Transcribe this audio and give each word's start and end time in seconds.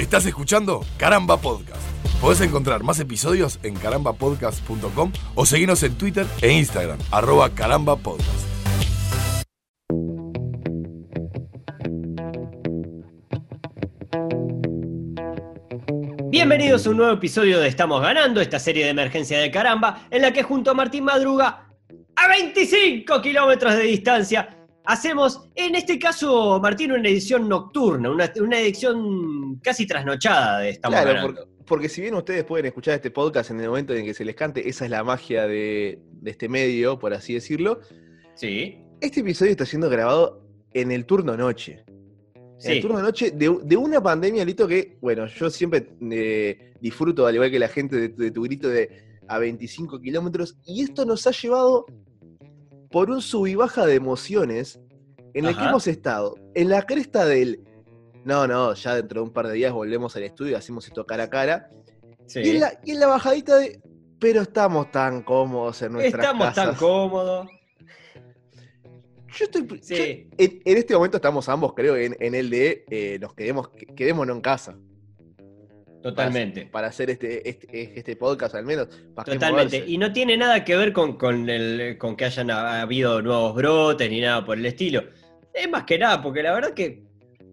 Estás 0.00 0.24
escuchando 0.24 0.82
Caramba 0.96 1.36
Podcast. 1.36 1.82
Podés 2.22 2.40
encontrar 2.40 2.82
más 2.82 2.98
episodios 3.00 3.60
en 3.62 3.74
carambapodcast.com 3.74 5.12
o 5.34 5.44
seguirnos 5.44 5.82
en 5.82 5.94
Twitter 5.98 6.26
e 6.40 6.50
Instagram, 6.52 6.98
arroba 7.10 7.50
carambapodcast. 7.50 8.48
Bienvenidos 16.30 16.86
a 16.86 16.90
un 16.90 16.96
nuevo 16.96 17.12
episodio 17.12 17.60
de 17.60 17.68
Estamos 17.68 18.00
Ganando, 18.00 18.40
esta 18.40 18.58
serie 18.58 18.84
de 18.84 18.90
emergencia 18.92 19.38
de 19.38 19.50
caramba, 19.50 20.06
en 20.10 20.22
la 20.22 20.32
que 20.32 20.42
junto 20.42 20.70
a 20.70 20.74
Martín 20.74 21.04
Madruga, 21.04 21.68
a 22.16 22.26
25 22.26 23.20
kilómetros 23.20 23.74
de 23.74 23.82
distancia, 23.82 24.59
hacemos, 24.90 25.48
en 25.54 25.76
este 25.76 25.98
caso, 25.98 26.58
Martín, 26.60 26.90
una 26.92 27.08
edición 27.08 27.48
nocturna, 27.48 28.10
una, 28.10 28.32
una 28.40 28.60
edición 28.60 29.60
casi 29.62 29.86
trasnochada 29.86 30.60
de 30.60 30.70
Estamos 30.70 31.00
Claro, 31.00 31.22
porque, 31.22 31.40
porque 31.64 31.88
si 31.88 32.00
bien 32.00 32.14
ustedes 32.14 32.44
pueden 32.44 32.66
escuchar 32.66 32.94
este 32.94 33.12
podcast 33.12 33.50
en 33.50 33.60
el 33.60 33.68
momento 33.68 33.94
en 33.94 34.04
que 34.04 34.14
se 34.14 34.24
les 34.24 34.34
cante, 34.34 34.68
esa 34.68 34.84
es 34.84 34.90
la 34.90 35.04
magia 35.04 35.46
de, 35.46 36.00
de 36.10 36.30
este 36.30 36.48
medio, 36.48 36.98
por 36.98 37.14
así 37.14 37.34
decirlo. 37.34 37.80
Sí, 38.34 38.78
Este 39.00 39.20
episodio 39.20 39.52
está 39.52 39.64
siendo 39.64 39.88
grabado 39.88 40.44
en 40.74 40.90
el 40.90 41.06
turno 41.06 41.36
noche. 41.36 41.84
En 42.34 42.72
el 42.72 42.76
sí. 42.76 42.80
turno 42.80 43.00
noche 43.00 43.30
de, 43.30 43.58
de 43.62 43.76
una 43.76 44.02
pandemia, 44.02 44.44
Lito, 44.44 44.66
que, 44.66 44.98
bueno, 45.00 45.26
yo 45.26 45.50
siempre 45.50 45.88
eh, 46.10 46.74
disfruto, 46.80 47.26
al 47.26 47.34
igual 47.34 47.50
que 47.50 47.60
la 47.60 47.68
gente, 47.68 47.96
de, 47.96 48.08
de 48.08 48.30
tu 48.32 48.42
grito 48.42 48.68
de 48.68 49.20
a 49.28 49.38
25 49.38 50.00
kilómetros. 50.00 50.58
Y 50.66 50.82
esto 50.82 51.04
nos 51.04 51.26
ha 51.28 51.30
llevado 51.30 51.86
por 52.90 53.10
un 53.10 53.22
sub 53.22 53.46
y 53.46 53.54
baja 53.54 53.86
de 53.86 53.94
emociones 53.94 54.80
en 55.34 55.44
el 55.46 55.56
que 55.56 55.64
hemos 55.64 55.86
estado 55.86 56.34
en 56.54 56.68
la 56.68 56.82
cresta 56.82 57.24
del. 57.24 57.62
No, 58.24 58.46
no, 58.46 58.74
ya 58.74 58.96
dentro 58.96 59.20
de 59.20 59.26
un 59.28 59.32
par 59.32 59.46
de 59.48 59.54
días 59.54 59.72
volvemos 59.72 60.14
al 60.16 60.24
estudio 60.24 60.52
y 60.52 60.54
hacemos 60.54 60.86
esto 60.86 61.06
cara 61.06 61.24
a 61.24 61.30
cara. 61.30 61.70
sí. 62.26 62.40
Y, 62.40 62.50
en 62.50 62.60
la, 62.60 62.78
y 62.84 62.90
en 62.92 63.00
la 63.00 63.06
bajadita 63.06 63.56
de. 63.56 63.80
Pero 64.18 64.42
estamos 64.42 64.90
tan 64.90 65.22
cómodos 65.22 65.80
en 65.82 65.92
nuestras 65.92 66.24
Estamos 66.26 66.54
tan 66.54 66.74
cómodos. 66.74 67.48
Yo 69.38 69.44
estoy. 69.44 69.66
yo- 69.66 69.76
Sí. 69.80 70.28
en, 70.36 70.60
en 70.64 70.76
este 70.76 70.94
momento 70.94 71.16
estamos 71.16 71.48
ambos, 71.48 71.72
creo, 71.74 71.96
en, 71.96 72.16
en 72.20 72.34
el 72.34 72.50
de 72.50 72.84
eh, 72.90 73.18
nos 73.20 73.32
quedemos, 73.34 73.68
que- 73.70 73.86
quedémonos 73.86 74.34
en 74.36 74.42
casa. 74.42 74.76
Totalmente. 76.02 76.66
Para 76.66 76.88
hacer 76.88 77.10
este, 77.10 77.48
este, 77.48 77.98
este 77.98 78.16
podcast 78.16 78.54
al 78.54 78.64
menos. 78.64 78.88
¿para 79.14 79.24
qué 79.26 79.32
Totalmente. 79.32 79.84
Y 79.86 79.98
no 79.98 80.12
tiene 80.12 80.36
nada 80.36 80.64
que 80.64 80.76
ver 80.76 80.92
con, 80.92 81.16
con, 81.18 81.48
el, 81.48 81.96
con 81.98 82.16
que 82.16 82.24
hayan 82.24 82.50
ha- 82.50 82.80
habido 82.82 83.20
nuevos 83.22 83.54
brotes 83.54 84.08
ni 84.10 84.20
nada 84.20 84.44
por 84.44 84.56
el 84.58 84.64
estilo. 84.66 85.04
Es 85.52 85.68
más 85.68 85.84
que 85.84 85.98
nada, 85.98 86.22
porque 86.22 86.42
la 86.42 86.52
verdad 86.54 86.72
que 86.74 87.02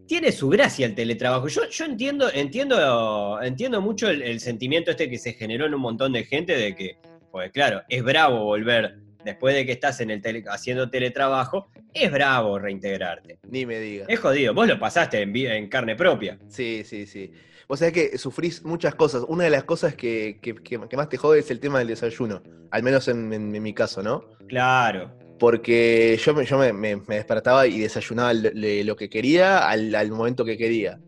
tiene 0.08 0.32
su 0.32 0.48
gracia 0.50 0.86
el 0.86 0.96
teletrabajo. 0.96 1.48
Yo, 1.50 1.68
yo 1.70 1.86
entiendo, 1.86 2.32
entiendo, 2.34 3.42
entiendo 3.42 3.82
mucho 3.82 4.10
el, 4.10 4.22
el 4.22 4.40
sentimiento 4.40 4.92
este 4.92 5.10
que 5.10 5.18
se 5.18 5.34
generó 5.34 5.66
en 5.66 5.74
un 5.74 5.82
montón 5.82 6.14
de 6.14 6.24
gente 6.24 6.56
de 6.56 6.76
que, 6.76 6.98
pues 7.32 7.52
claro, 7.52 7.82
es 7.90 8.02
bravo 8.04 8.46
volver 8.46 9.00
después 9.26 9.54
de 9.56 9.66
que 9.66 9.74
estás 9.74 10.00
en 10.00 10.10
el 10.12 10.22
tele- 10.22 10.46
haciendo 10.48 10.90
teletrabajo, 10.90 11.70
es 11.94 12.10
bravo 12.10 12.58
reintegrarte. 12.60 13.40
Ni 13.50 13.66
me 13.66 13.80
digas. 13.80 14.08
Es 14.10 14.20
jodido, 14.22 14.54
vos 14.54 14.66
lo 14.68 14.80
pasaste 14.80 15.22
en 15.24 15.68
carne 15.68 15.98
propia. 15.98 16.40
Sí, 16.48 16.84
sí, 16.86 17.06
sí. 17.06 17.32
O 17.70 17.76
sea 17.76 17.92
que 17.92 18.18
sufrís 18.18 18.64
muchas 18.64 18.96
cosas. 18.96 19.24
Una 19.28 19.44
de 19.44 19.50
las 19.50 19.66
cosas 19.66 19.94
que, 19.96 20.40
que- 20.42 20.78
más 20.98 21.10
te 21.10 21.18
jode 21.18 21.40
es 21.40 21.52
el 21.52 21.60
tema 21.60 21.80
del 21.80 21.90
desayuno. 21.90 22.42
Al 22.72 22.82
menos 22.84 23.08
en, 23.10 23.32
en- 23.34 23.54
en 23.56 23.64
mi 23.64 23.74
caso, 23.74 24.02
¿no? 24.02 24.26
Claro. 24.48 25.12
Porque 25.38 26.18
yo 26.24 26.34
me, 26.34 26.46
yo 26.46 26.58
me, 26.58 26.72
me- 26.74 26.96
me 26.96 27.16
despertaba 27.16 27.68
y 27.68 27.80
desayunaba 27.80 28.34
le- 28.34 28.84
lo 28.86 28.96
que 28.96 29.10
quería 29.10 29.68
al, 29.68 29.94
al 29.96 30.10
momento 30.12 30.46
que 30.46 30.58
quería. 30.58 31.00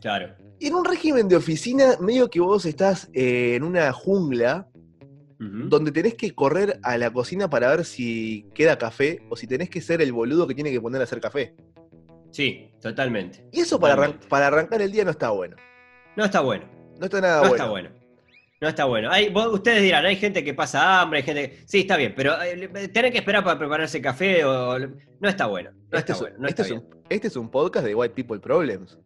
Claro. 0.00 0.34
Y 0.58 0.68
en 0.68 0.74
un 0.74 0.84
régimen 0.84 1.28
de 1.28 1.36
oficina, 1.36 1.96
medio 2.00 2.28
que 2.30 2.40
vos 2.40 2.64
estás 2.64 3.08
eh, 3.12 3.54
en 3.56 3.62
una 3.62 3.92
jungla 3.92 4.66
donde 5.70 5.90
tenés 5.90 6.14
que 6.16 6.34
correr 6.34 6.78
a 6.82 6.98
la 6.98 7.10
cocina 7.10 7.48
para 7.48 7.70
ver 7.74 7.86
si 7.86 8.44
queda 8.54 8.76
café 8.76 9.22
o 9.30 9.36
si 9.36 9.46
tenés 9.46 9.70
que 9.70 9.80
ser 9.80 10.02
el 10.02 10.12
boludo 10.12 10.46
que 10.46 10.54
tiene 10.54 10.70
que 10.70 10.80
poner 10.82 11.00
a 11.00 11.04
hacer 11.04 11.18
café. 11.18 11.54
Sí, 12.30 12.70
totalmente. 12.80 13.46
Y 13.50 13.60
eso 13.60 13.80
para, 13.80 13.94
arran- 13.94 14.18
para 14.28 14.48
arrancar 14.48 14.82
el 14.82 14.92
día 14.92 15.02
no 15.04 15.10
está 15.12 15.30
bueno. 15.30 15.56
No 16.16 16.24
está 16.24 16.40
bueno. 16.40 16.64
No 16.98 17.04
está 17.06 17.20
nada 17.20 17.34
No 17.36 17.48
bueno. 17.48 17.54
está 17.56 17.68
bueno. 17.70 17.90
No 18.60 18.68
está 18.68 18.84
bueno. 18.84 19.10
Hay, 19.10 19.30
vos- 19.30 19.52
ustedes 19.54 19.82
dirán, 19.82 20.04
hay 20.04 20.16
gente 20.16 20.44
que 20.44 20.52
pasa 20.52 21.00
hambre, 21.00 21.20
hay 21.20 21.22
gente 21.24 21.50
que... 21.50 21.58
Sí, 21.66 21.80
está 21.80 21.96
bien, 21.96 22.12
pero 22.14 22.34
eh, 22.42 22.68
tener 22.92 23.10
que 23.10 23.18
esperar 23.18 23.42
para 23.42 23.58
prepararse 23.58 24.02
café 24.02 24.44
o... 24.44 24.78
No 24.78 25.28
está 25.28 25.46
bueno. 25.46 25.70
No 25.90 25.98
Este, 25.98 25.98
está 25.98 26.12
es, 26.12 26.20
bueno. 26.20 26.36
No 26.38 26.48
este 26.48 26.62
está 26.62 26.74
es 26.74 26.80
un, 26.80 26.88
este 27.08 27.28
es 27.28 27.36
un 27.36 27.50
podcast 27.50 27.86
de 27.86 27.94
White 27.94 28.14
People 28.14 28.38
Problems. 28.38 28.98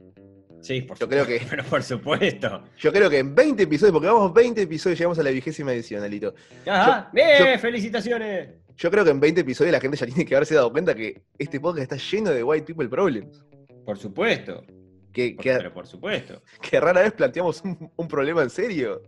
Sí, 0.60 0.80
por 0.82 0.98
yo 0.98 1.08
creo 1.08 1.24
que- 1.26 1.40
Pero 1.50 1.62
por 1.64 1.82
supuesto. 1.84 2.64
Yo 2.78 2.92
creo 2.92 3.08
que 3.08 3.18
en 3.18 3.32
20 3.34 3.62
episodios, 3.62 3.92
porque 3.92 4.08
vamos 4.08 4.32
20 4.34 4.62
episodios, 4.62 4.98
llegamos 4.98 5.18
a 5.20 5.22
la 5.22 5.30
vigésima 5.30 5.72
edición, 5.72 6.02
Alito. 6.02 6.34
Ajá. 6.66 7.10
Yo- 7.14 7.22
¡Eh! 7.22 7.36
yo- 7.54 7.58
¡Felicitaciones! 7.60 8.48
Yo 8.76 8.90
creo 8.90 9.04
que 9.04 9.10
en 9.10 9.20
20 9.20 9.42
episodios 9.42 9.72
la 9.72 9.80
gente 9.80 9.96
ya 9.96 10.06
tiene 10.06 10.24
que 10.24 10.34
haberse 10.34 10.56
dado 10.56 10.72
cuenta 10.72 10.96
que 10.96 11.22
este 11.38 11.60
podcast 11.60 11.92
está 11.92 11.96
lleno 12.10 12.30
de 12.30 12.42
White 12.42 12.66
People 12.66 12.88
Problems. 12.88 13.44
Por 13.84 13.96
supuesto. 13.98 14.64
Que, 15.14 15.34
pero 15.42 15.72
por 15.72 15.86
supuesto. 15.86 16.42
que 16.60 16.78
rara 16.80 17.00
vez 17.00 17.12
planteamos 17.12 17.62
un, 17.62 17.90
un 17.96 18.08
problema 18.08 18.42
en 18.42 18.50
serio 18.50 19.00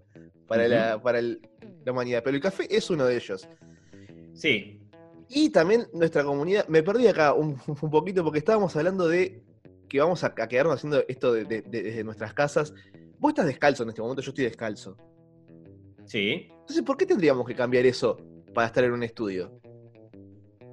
para, 0.46 0.66
la, 0.68 1.02
para 1.02 1.18
el- 1.18 1.40
la 1.84 1.92
humanidad. 1.92 2.22
Pero 2.24 2.36
el 2.36 2.42
café 2.42 2.66
es 2.74 2.88
uno 2.88 3.04
de 3.04 3.16
ellos. 3.16 3.46
Sí. 4.32 4.80
Y 5.28 5.50
también 5.50 5.86
nuestra 5.92 6.22
comunidad, 6.24 6.66
me 6.68 6.82
perdí 6.82 7.08
acá 7.08 7.32
un, 7.34 7.58
un 7.66 7.90
poquito 7.90 8.22
porque 8.22 8.38
estábamos 8.38 8.74
hablando 8.76 9.08
de 9.08 9.42
que 9.88 10.00
vamos 10.00 10.22
a, 10.24 10.28
a 10.28 10.48
quedarnos 10.48 10.76
haciendo 10.76 11.04
esto 11.08 11.32
de- 11.32 11.44
de- 11.44 11.62
de- 11.62 11.82
desde 11.82 12.04
nuestras 12.04 12.32
casas. 12.32 12.72
Vos 13.18 13.30
estás 13.30 13.46
descalzo 13.46 13.82
en 13.82 13.88
este 13.88 14.00
momento, 14.02 14.22
yo 14.22 14.30
estoy 14.30 14.44
descalzo. 14.44 14.96
Sí. 16.04 16.48
Entonces, 16.50 16.82
¿por 16.82 16.96
qué 16.96 17.06
tendríamos 17.06 17.46
que 17.46 17.54
cambiar 17.54 17.84
eso 17.86 18.16
para 18.54 18.68
estar 18.68 18.84
en 18.84 18.92
un 18.92 19.02
estudio? 19.02 19.60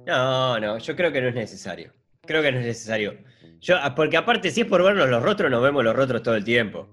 No, 0.06 0.60
no, 0.60 0.78
yo 0.78 0.94
creo 0.94 1.10
que 1.10 1.20
no 1.20 1.28
es 1.28 1.34
necesario. 1.34 1.92
Creo 2.22 2.42
que 2.42 2.52
no 2.52 2.58
es 2.60 2.66
necesario. 2.66 3.18
Yo, 3.64 3.76
ah, 3.80 3.94
porque 3.94 4.18
aparte, 4.18 4.50
si 4.50 4.60
es 4.60 4.66
por 4.66 4.82
vernos 4.82 5.08
los 5.08 5.22
rostros, 5.22 5.50
nos 5.50 5.62
vemos 5.62 5.82
los 5.82 5.96
rostros 5.96 6.22
todo 6.22 6.34
el 6.34 6.44
tiempo. 6.44 6.86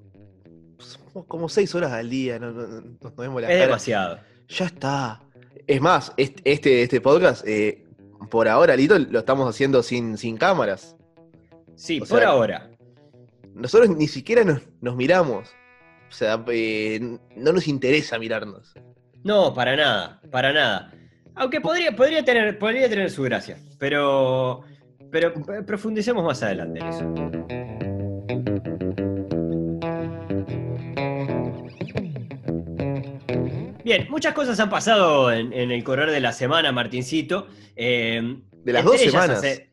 Somos 0.78 1.26
como 1.28 1.50
seis 1.50 1.76
horas 1.76 1.92
al 1.92 2.10
día, 2.10 2.40
no, 2.40 2.52
no- 2.52 2.66
no- 2.68 2.82
nos 3.02 3.16
vemos 3.18 3.42
la 3.42 3.50
Es 3.50 3.56
cara. 3.56 3.66
demasiado. 3.66 4.20
Ya 4.48 4.66
está. 4.68 5.22
Es 5.68 5.82
más, 5.82 6.14
est- 6.16 6.40
este, 6.46 6.82
este 6.84 7.02
podcast, 7.02 7.46
eh, 7.46 7.84
por 8.30 8.48
ahora, 8.48 8.76
Lito, 8.78 8.98
lo 8.98 9.20
estamos 9.20 9.50
haciendo 9.50 9.84
sin, 9.84 10.18
sin 10.18 10.38
cámaras. 10.38 10.96
Sí, 11.76 11.98
O 12.02 12.06
por 12.06 12.20
sea, 12.20 12.30
ahora. 12.30 12.70
Nosotros 13.54 13.90
ni 13.90 14.08
siquiera 14.08 14.46
nos, 14.46 14.62
nos 14.80 14.96
miramos. 14.96 15.50
O 16.10 16.14
sea, 16.14 16.42
eh, 16.48 17.18
no 17.36 17.52
nos 17.52 17.68
interesa 17.68 18.18
mirarnos. 18.18 18.74
No, 19.26 19.54
para 19.54 19.76
nada, 19.76 20.22
para 20.32 20.54
nada. 20.54 20.94
Aunque 21.36 21.60
podría, 21.60 21.94
podría, 21.96 22.24
tener, 22.24 22.58
podría 22.58 22.88
tener 22.90 23.10
su 23.12 23.24
gracia, 23.24 23.58
pero, 23.78 24.64
pero 25.12 25.34
p- 25.34 25.64
profundicemos 25.64 26.24
más 26.24 26.42
adelante 26.44 26.80
en 26.80 26.88
eso. 26.88 27.14
Bien, 33.84 34.08
muchas 34.10 34.34
cosas 34.34 34.60
han 34.60 34.70
pasado 34.70 35.32
en, 35.32 35.52
en 35.54 35.72
el 35.72 35.84
correr 35.84 36.12
de 36.12 36.20
la 36.20 36.32
semana, 36.32 36.72
Martincito. 36.72 37.48
Eh, 37.76 38.38
De 38.64 38.74
las 38.74 38.86
dos 38.86 39.00
semanas. 39.00 39.40
hace- 39.40 39.70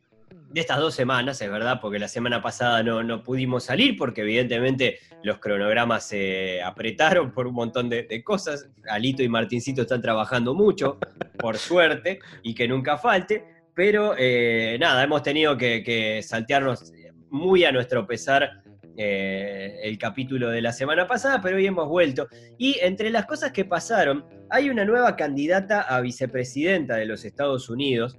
de 0.50 0.60
estas 0.62 0.78
dos 0.78 0.94
semanas, 0.94 1.42
es 1.42 1.50
verdad, 1.50 1.78
porque 1.78 1.98
la 1.98 2.08
semana 2.08 2.40
pasada 2.40 2.82
no, 2.82 3.02
no 3.02 3.22
pudimos 3.22 3.64
salir 3.64 3.98
porque 3.98 4.22
evidentemente 4.22 4.98
los 5.22 5.38
cronogramas 5.40 6.06
se 6.08 6.62
apretaron 6.62 7.32
por 7.32 7.46
un 7.46 7.52
montón 7.54 7.90
de, 7.90 8.04
de 8.04 8.24
cosas. 8.24 8.66
Alito 8.88 9.22
y 9.22 9.28
Martincito 9.28 9.82
están 9.82 10.00
trabajando 10.00 10.54
mucho, 10.54 10.98
por 11.38 11.58
suerte, 11.58 12.20
y 12.42 12.54
que 12.54 12.66
nunca 12.66 12.96
falte. 12.96 13.44
Pero 13.78 14.16
eh, 14.18 14.76
nada, 14.80 15.04
hemos 15.04 15.22
tenido 15.22 15.56
que, 15.56 15.84
que 15.84 16.20
saltearnos 16.20 16.92
muy 17.30 17.62
a 17.64 17.70
nuestro 17.70 18.08
pesar 18.08 18.60
eh, 18.96 19.76
el 19.84 19.96
capítulo 19.98 20.50
de 20.50 20.60
la 20.60 20.72
semana 20.72 21.06
pasada, 21.06 21.40
pero 21.40 21.58
hoy 21.58 21.66
hemos 21.66 21.86
vuelto. 21.86 22.26
Y 22.58 22.76
entre 22.82 23.08
las 23.10 23.24
cosas 23.26 23.52
que 23.52 23.64
pasaron, 23.64 24.24
hay 24.50 24.68
una 24.68 24.84
nueva 24.84 25.14
candidata 25.14 25.82
a 25.82 26.00
vicepresidenta 26.00 26.96
de 26.96 27.06
los 27.06 27.24
Estados 27.24 27.70
Unidos. 27.70 28.18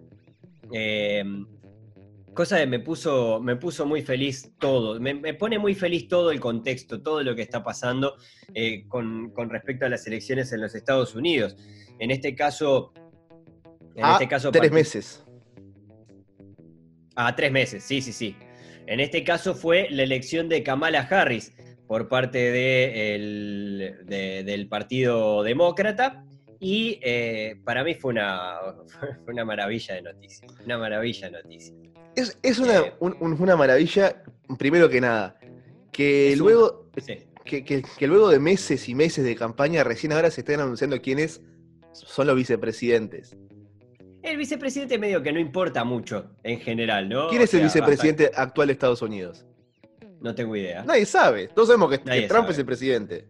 eh, 0.73 1.25
cosa 2.33 2.57
que 2.59 2.67
me 2.67 2.79
puso, 2.79 3.41
me 3.41 3.57
puso 3.57 3.85
muy 3.85 4.01
feliz 4.01 4.53
todo. 4.59 4.97
Me, 5.01 5.13
me 5.13 5.33
pone 5.33 5.59
muy 5.59 5.75
feliz 5.75 6.07
todo 6.07 6.31
el 6.31 6.39
contexto, 6.39 7.01
todo 7.01 7.21
lo 7.21 7.35
que 7.35 7.41
está 7.41 7.61
pasando 7.61 8.15
eh, 8.53 8.87
con, 8.87 9.31
con 9.31 9.49
respecto 9.49 9.85
a 9.85 9.89
las 9.89 10.07
elecciones 10.07 10.53
en 10.53 10.61
los 10.61 10.73
Estados 10.73 11.15
Unidos. 11.15 11.57
En 11.99 12.11
este 12.11 12.33
caso. 12.33 12.93
En 13.93 14.05
Ah, 14.05 14.13
este 14.13 14.29
caso 14.29 14.51
tres 14.53 14.71
meses. 14.71 15.25
A 17.15 17.35
tres 17.35 17.51
meses, 17.51 17.83
sí, 17.83 18.01
sí, 18.01 18.13
sí. 18.13 18.35
En 18.87 18.99
este 18.99 19.23
caso 19.23 19.53
fue 19.53 19.87
la 19.91 20.03
elección 20.03 20.49
de 20.49 20.63
Kamala 20.63 21.01
Harris 21.01 21.53
por 21.87 22.07
parte 22.07 22.37
de 22.51 23.15
el- 23.15 23.95
de- 24.05 24.43
del 24.43 24.67
Partido 24.67 25.43
Demócrata. 25.43 26.23
Y 26.61 26.99
eh, 27.03 27.55
para 27.63 27.83
mí 27.83 27.95
fue 27.95 28.11
una, 28.11 28.57
fue 29.25 29.33
una 29.33 29.45
maravilla 29.45 29.95
de 29.95 30.01
noticia. 30.01 30.47
Una 30.65 30.77
maravilla 30.77 31.29
de 31.29 31.41
noticia. 31.41 31.73
Es, 32.15 32.37
es 32.43 32.59
una, 32.59 32.77
Eh. 32.79 32.93
un- 32.99 33.15
un- 33.21 33.41
una 33.41 33.55
maravilla, 33.55 34.23
primero 34.57 34.89
que 34.89 34.99
nada, 35.01 35.39
que 35.91 36.31
un- 36.33 36.39
luego, 36.39 36.89
Sí. 36.97 37.17
que, 37.45 37.63
que- 37.63 37.83
que 37.97 38.07
luego 38.07 38.29
de 38.29 38.39
meses 38.39 38.89
y 38.89 38.95
meses 38.95 39.23
de 39.23 39.35
campaña, 39.35 39.83
recién 39.83 40.11
ahora 40.11 40.29
se 40.31 40.41
están 40.41 40.59
anunciando 40.59 41.01
quiénes 41.01 41.41
son 41.93 42.27
los 42.27 42.35
vicepresidentes. 42.35 43.35
El 44.29 44.37
vicepresidente 44.37 44.97
medio 44.99 45.23
que 45.23 45.31
no 45.31 45.39
importa 45.39 45.83
mucho 45.83 46.31
en 46.43 46.59
general, 46.59 47.09
¿no? 47.09 47.29
¿Quién 47.29 47.41
O 47.41 47.45
es 47.45 47.53
el 47.55 47.63
vicepresidente 47.63 48.29
actual 48.35 48.67
de 48.67 48.73
Estados 48.73 49.01
Unidos? 49.01 49.45
No 50.21 50.35
tengo 50.35 50.55
idea. 50.55 50.83
Nadie 50.83 51.05
sabe. 51.05 51.47
Todos 51.47 51.69
sabemos 51.69 51.89
que, 51.89 51.97
Trump 51.97 52.27
sabe. 52.29 52.51
es 52.51 52.57
el 52.59 52.65
presidente. 52.65 53.25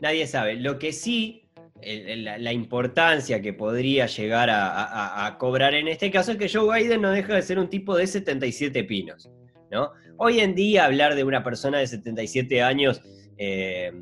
Nadie 0.00 0.26
sabe. 0.26 0.54
Lo 0.56 0.78
que 0.78 0.92
sí, 0.92 1.48
el- 1.80 2.24
la, 2.24 2.38
la 2.38 2.52
importancia 2.52 3.40
que 3.42 3.52
podría 3.54 4.06
llegar 4.06 4.50
a, 4.50 4.68
a- 4.84 5.26
a 5.26 5.38
cobrar 5.38 5.74
en 5.74 5.88
este 5.88 6.10
caso 6.10 6.32
es 6.32 6.38
que 6.38 6.48
Joe 6.48 6.78
Biden 6.82 7.00
no 7.02 7.10
deja 7.10 7.34
de 7.34 7.42
ser 7.42 7.58
un 7.58 7.68
tipo 7.68 7.96
de 7.96 8.06
77 8.06 8.84
pinos, 8.84 9.28
¿no? 9.70 9.90
Hoy 10.18 10.40
en 10.40 10.54
día 10.54 10.84
hablar 10.84 11.14
de 11.16 11.24
una 11.24 11.42
persona 11.42 11.78
de 11.78 11.86
77 11.86 12.62
años, 12.62 13.02
eh, 13.36 13.92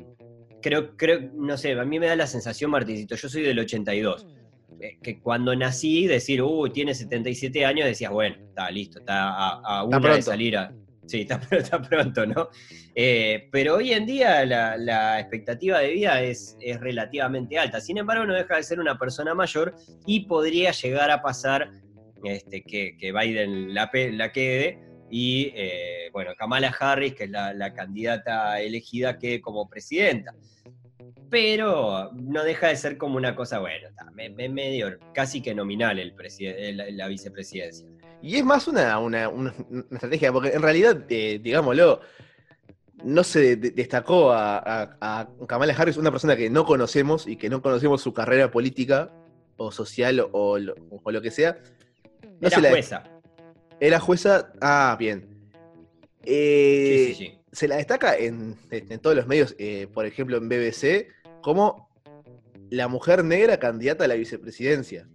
creo, 0.61 0.95
creo, 0.95 1.21
no 1.33 1.57
sé, 1.57 1.73
a 1.73 1.85
mí 1.85 1.99
me 1.99 2.07
da 2.07 2.15
la 2.15 2.27
sensación, 2.27 2.69
Martincito, 2.71 3.15
yo 3.15 3.29
soy 3.29 3.41
del 3.41 3.59
82, 3.59 4.25
eh, 4.29 4.34
que 5.01 5.19
cuando 5.19 5.55
nací 5.55 6.07
decir, 6.07 6.41
uy, 6.41 6.71
tiene 6.71 6.93
77 6.93 7.65
años, 7.65 7.85
decías, 7.85 8.11
bueno, 8.11 8.35
está 8.49 8.69
listo, 8.71 8.99
está 8.99 9.29
a, 9.29 9.49
a 9.61 9.83
una 9.83 10.15
de 10.15 10.21
salir 10.21 10.57
a... 10.57 10.73
Sí, 11.07 11.21
está, 11.21 11.39
está 11.51 11.81
pronto, 11.81 12.25
¿no? 12.25 12.49
Eh, 12.95 13.47
pero 13.51 13.75
hoy 13.75 13.93
en 13.93 14.05
día 14.05 14.43
la, 14.45 14.75
la 14.77 15.19
expectativa 15.19 15.79
de 15.79 15.91
vida 15.91 16.21
es, 16.21 16.57
es 16.61 16.79
relativamente 16.79 17.59
alta. 17.59 17.79
Sin 17.79 17.97
embargo, 17.97 18.25
no 18.25 18.33
deja 18.33 18.55
de 18.55 18.63
ser 18.63 18.79
una 18.79 18.97
persona 18.97 19.33
mayor 19.35 19.75
y 20.05 20.21
podría 20.21 20.71
llegar 20.71 21.11
a 21.11 21.21
pasar 21.21 21.69
este, 22.23 22.63
que, 22.63 22.97
que 22.97 23.11
Biden 23.11 23.73
la, 23.73 23.89
la 23.93 24.31
quede 24.31 24.79
y, 25.09 25.51
eh, 25.55 26.09
bueno, 26.11 26.31
Kamala 26.37 26.75
Harris, 26.79 27.13
que 27.13 27.25
es 27.25 27.29
la, 27.29 27.53
la 27.53 27.73
candidata 27.73 28.59
elegida, 28.59 29.17
quede 29.19 29.41
como 29.41 29.69
presidenta. 29.69 30.33
Pero 31.29 32.11
no 32.13 32.43
deja 32.43 32.67
de 32.67 32.75
ser 32.75 32.97
como 32.97 33.17
una 33.17 33.35
cosa, 33.35 33.59
bueno, 33.59 33.87
está, 33.87 34.09
me- 34.11 34.29
me- 34.29 34.49
medio, 34.49 34.97
casi 35.13 35.41
que 35.41 35.55
nominal 35.55 35.99
el 35.99 36.13
la, 36.77 36.85
la 36.91 37.07
vicepresidencia. 37.07 37.87
Y 38.21 38.37
es 38.37 38.45
más 38.45 38.67
una, 38.67 38.97
una- 38.99 39.29
una- 39.29 39.53
estrategia, 39.91 40.31
porque 40.31 40.49
en 40.49 40.61
realidad, 40.61 41.03
eh, 41.09 41.39
digámoslo, 41.41 42.01
no 43.03 43.23
se 43.23 43.55
de- 43.57 43.71
destacó 43.71 44.31
a, 44.31 44.57
a- 44.59 44.97
a 45.01 45.29
Kamala 45.47 45.73
Harris, 45.73 45.97
una 45.97 46.11
persona 46.11 46.35
que 46.35 46.49
no 46.49 46.65
conocemos 46.65 47.27
y 47.27 47.35
que 47.35 47.49
no 47.49 47.61
conocemos 47.61 48.01
su 48.01 48.13
carrera 48.13 48.51
política 48.51 49.11
o 49.57 49.71
social 49.71 50.27
o, 50.31 50.57
lo, 50.59 50.75
o 51.03 51.11
lo 51.11 51.21
que 51.21 51.31
sea. 51.31 51.57
No 52.39 52.47
Era 52.47 52.55
se 52.57 52.61
la- 52.61 52.69
jueza. 52.69 53.03
Era 53.79 53.99
jueza. 53.99 54.53
Ah, 54.61 54.95
bien. 54.97 55.27
Eh, 56.23 57.05
Sí, 57.07 57.13
sí, 57.13 57.25
sí. 57.25 57.37
Se 57.55 57.69
la 57.69 57.77
destaca 57.77 58.17
en, 58.17 58.57
todos 59.01 59.15
los 59.15 59.27
medios, 59.27 59.55
eh, 59.57 59.87
por 59.93 60.05
ejemplo 60.05 60.35
en 60.35 60.49
BBC, 60.49 61.07
como 61.41 61.89
la 62.69 62.89
mujer 62.89 63.23
negra 63.23 63.57
candidata 63.57 64.03
a 64.03 64.07
la 64.09 64.15
vicepresidencia. 64.15 65.07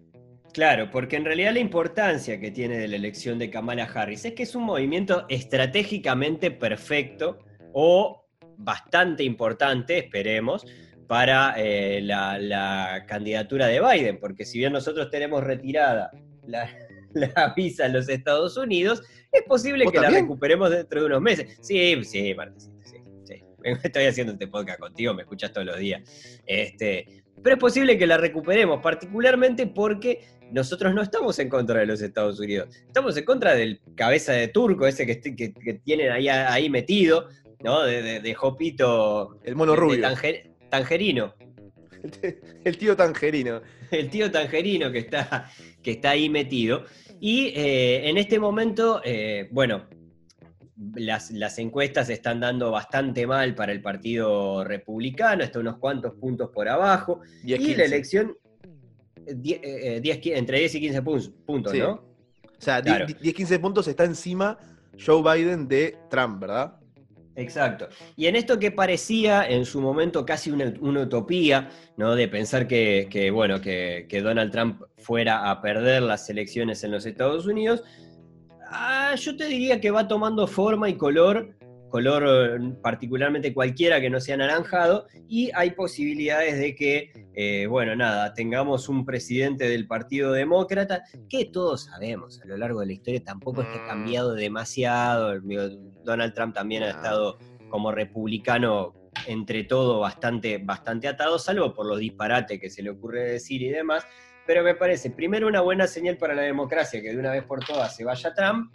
Claro, 0.54 0.90
porque 0.90 1.16
en 1.16 1.26
realidad 1.26 1.52
la 1.52 1.60
importancia 1.60 2.40
que 2.40 2.50
tiene 2.50 2.78
de 2.78 2.88
la 2.88 2.96
elección 2.96 3.38
de 3.38 3.50
Kamala 3.50 3.84
Harris 3.84 4.24
es 4.24 4.32
que 4.32 4.44
es 4.44 4.54
un 4.54 4.64
movimiento 4.64 5.26
estratégicamente 5.28 6.50
perfecto 6.50 7.40
o 7.74 8.26
bastante 8.56 9.22
importante, 9.22 9.98
esperemos, 9.98 10.66
para 11.06 11.54
eh, 11.58 12.00
la, 12.00 12.38
la 12.38 13.04
candidatura 13.06 13.66
de 13.66 13.80
Biden, 13.80 14.18
porque 14.18 14.46
si 14.46 14.58
bien 14.58 14.72
nosotros 14.72 15.10
tenemos 15.10 15.44
retirada 15.44 16.10
la, 16.46 16.70
la 17.12 17.52
visa 17.54 17.84
en 17.84 17.92
los 17.92 18.08
Estados 18.08 18.56
Unidos, 18.56 19.02
es 19.32 19.42
posible 19.42 19.84
¿Vos 19.84 19.92
que 19.92 20.00
la 20.00 20.10
recuperemos 20.10 20.70
dentro 20.70 21.00
de 21.00 21.06
unos 21.06 21.20
meses. 21.22 21.58
Sí, 21.60 22.02
sí, 22.04 22.34
Martín, 22.34 22.58
sí, 22.84 22.96
sí. 23.24 23.34
Estoy 23.84 24.04
haciendo 24.04 24.32
este 24.32 24.46
podcast 24.48 24.80
contigo, 24.80 25.14
me 25.14 25.22
escuchas 25.22 25.52
todos 25.52 25.66
los 25.66 25.78
días. 25.78 26.02
Este, 26.46 27.22
pero 27.42 27.56
es 27.56 27.60
posible 27.60 27.96
que 27.98 28.06
la 28.06 28.16
recuperemos, 28.18 28.80
particularmente 28.82 29.66
porque 29.66 30.20
nosotros 30.50 30.92
no 30.94 31.02
estamos 31.02 31.38
en 31.38 31.48
contra 31.48 31.80
de 31.80 31.86
los 31.86 32.02
Estados 32.02 32.38
Unidos. 32.40 32.74
Estamos 32.86 33.16
en 33.16 33.24
contra 33.24 33.54
del 33.54 33.80
cabeza 33.94 34.32
de 34.32 34.48
turco, 34.48 34.86
ese 34.86 35.06
que, 35.06 35.20
que- 35.20 35.52
que 35.54 35.74
tienen 35.84 36.10
ahí, 36.10 36.28
ahí 36.28 36.68
metido, 36.68 37.28
¿no? 37.62 37.82
De, 37.84 38.02
de, 38.02 38.20
de 38.20 38.34
Jopito. 38.34 39.38
El 39.44 39.54
mono 39.56 39.72
de- 39.72 39.76
de 39.76 39.80
rubio. 39.80 40.02
Tanger- 40.08 40.50
tangerino. 40.70 41.34
El 42.64 42.78
tío 42.78 42.96
tangerino. 42.96 43.60
El 43.90 44.08
tío 44.10 44.30
tangerino 44.30 44.90
que 44.90 44.98
está, 44.98 45.50
que 45.82 45.92
está 45.92 46.10
ahí 46.10 46.28
metido. 46.28 46.84
Y 47.20 47.48
eh, 47.54 48.08
en 48.08 48.16
este 48.16 48.38
momento, 48.40 49.00
eh, 49.04 49.48
bueno, 49.52 49.84
las, 50.94 51.30
las 51.30 51.58
encuestas 51.58 52.08
están 52.08 52.40
dando 52.40 52.70
bastante 52.70 53.26
mal 53.26 53.54
para 53.54 53.72
el 53.72 53.82
Partido 53.82 54.64
Republicano, 54.64 55.44
está 55.44 55.58
unos 55.58 55.76
cuantos 55.76 56.14
puntos 56.14 56.48
por 56.50 56.66
abajo. 56.68 57.20
10, 57.44 57.60
y 57.60 57.64
15. 57.64 57.78
la 57.78 57.84
elección, 57.84 58.36
eh, 59.26 59.34
die- 59.36 59.60
eh, 59.62 60.00
10, 60.00 60.20
qui- 60.22 60.34
entre 60.34 60.58
10 60.60 60.74
y 60.76 60.80
15 60.80 61.02
puntos, 61.02 61.28
puntos 61.44 61.72
Sí. 61.72 61.78
¿no? 61.78 61.90
O 61.92 62.62
sea, 62.62 62.82
Claro. 62.82 63.06
10-15 63.06 63.58
puntos 63.60 63.86
está 63.88 64.04
encima 64.04 64.58
Joe 64.98 65.22
Biden 65.22 65.68
de 65.68 65.96
Trump, 66.10 66.40
¿verdad? 66.40 66.79
Exacto. 67.36 67.88
Y 68.16 68.26
en 68.26 68.36
esto 68.36 68.58
que 68.58 68.70
parecía 68.70 69.48
en 69.48 69.64
su 69.64 69.80
momento 69.80 70.26
casi 70.26 70.50
una, 70.50 70.74
una 70.80 71.02
utopía, 71.02 71.70
¿no? 71.96 72.14
De 72.14 72.28
pensar 72.28 72.66
que, 72.66 73.08
que, 73.10 73.30
bueno, 73.30 73.60
que, 73.60 74.06
Donald 74.22 74.50
Trump 74.50 74.82
fuera 74.98 75.50
a 75.50 75.62
perder 75.62 76.02
las 76.02 76.28
elecciones 76.28 76.82
en 76.84 76.90
los 76.90 77.06
Estados 77.06 77.46
Unidos, 77.46 77.84
ah, 78.68 79.14
yo 79.14 79.36
te 79.36 79.46
diría 79.46 79.80
que 79.80 79.90
va 79.90 80.08
tomando 80.08 80.46
forma 80.46 80.88
y 80.88 80.96
color, 80.96 81.56
color 81.90 82.24
eh, 82.26 82.74
particularmente 82.82 83.52
cualquiera 83.52 84.00
que 84.00 84.08
no 84.08 84.20
sea 84.20 84.36
anaranjado, 84.36 85.06
y 85.28 85.50
hay 85.54 85.72
posibilidades 85.72 86.58
de 86.58 86.74
que, 86.74 87.12
eh, 87.34 87.66
bueno, 87.66 87.94
nada, 87.94 88.32
tengamos 88.32 88.88
un 88.88 89.04
presidente 89.04 89.68
del 89.68 89.86
Partido 89.86 90.32
Demócrata, 90.32 91.02
que 91.28 91.44
todos 91.44 91.84
sabemos 91.84 92.40
a 92.40 92.46
lo 92.46 92.56
largo 92.56 92.80
de 92.80 92.86
la 92.86 92.92
historia 92.92 93.22
tampoco 93.22 93.62
es 93.62 93.68
que 93.68 93.78
ha 93.78 93.86
cambiado 93.86 94.34
demasiado. 94.34 95.38
Digo, 95.40 95.68
Donald 96.04 96.32
Trump 96.32 96.54
también 96.54 96.82
ha 96.84 96.90
estado 96.90 97.38
como 97.68 97.92
republicano 97.92 98.94
entre 99.26 99.64
todo 99.64 100.00
bastante, 100.00 100.58
bastante 100.58 101.08
atado, 101.08 101.38
salvo 101.38 101.74
por 101.74 101.86
los 101.86 101.98
disparates 101.98 102.60
que 102.60 102.70
se 102.70 102.82
le 102.82 102.90
ocurre 102.90 103.32
decir 103.32 103.62
y 103.62 103.68
demás. 103.68 104.06
Pero 104.46 104.64
me 104.64 104.74
parece, 104.74 105.10
primero, 105.10 105.46
una 105.46 105.60
buena 105.60 105.86
señal 105.86 106.16
para 106.16 106.34
la 106.34 106.42
democracia, 106.42 107.00
que 107.00 107.10
de 107.10 107.18
una 107.18 107.32
vez 107.32 107.44
por 107.44 107.64
todas 107.64 107.94
se 107.94 108.04
vaya 108.04 108.34
Trump. 108.34 108.74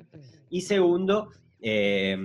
Y 0.49 0.61
segundo, 0.61 1.31
eh, 1.59 2.17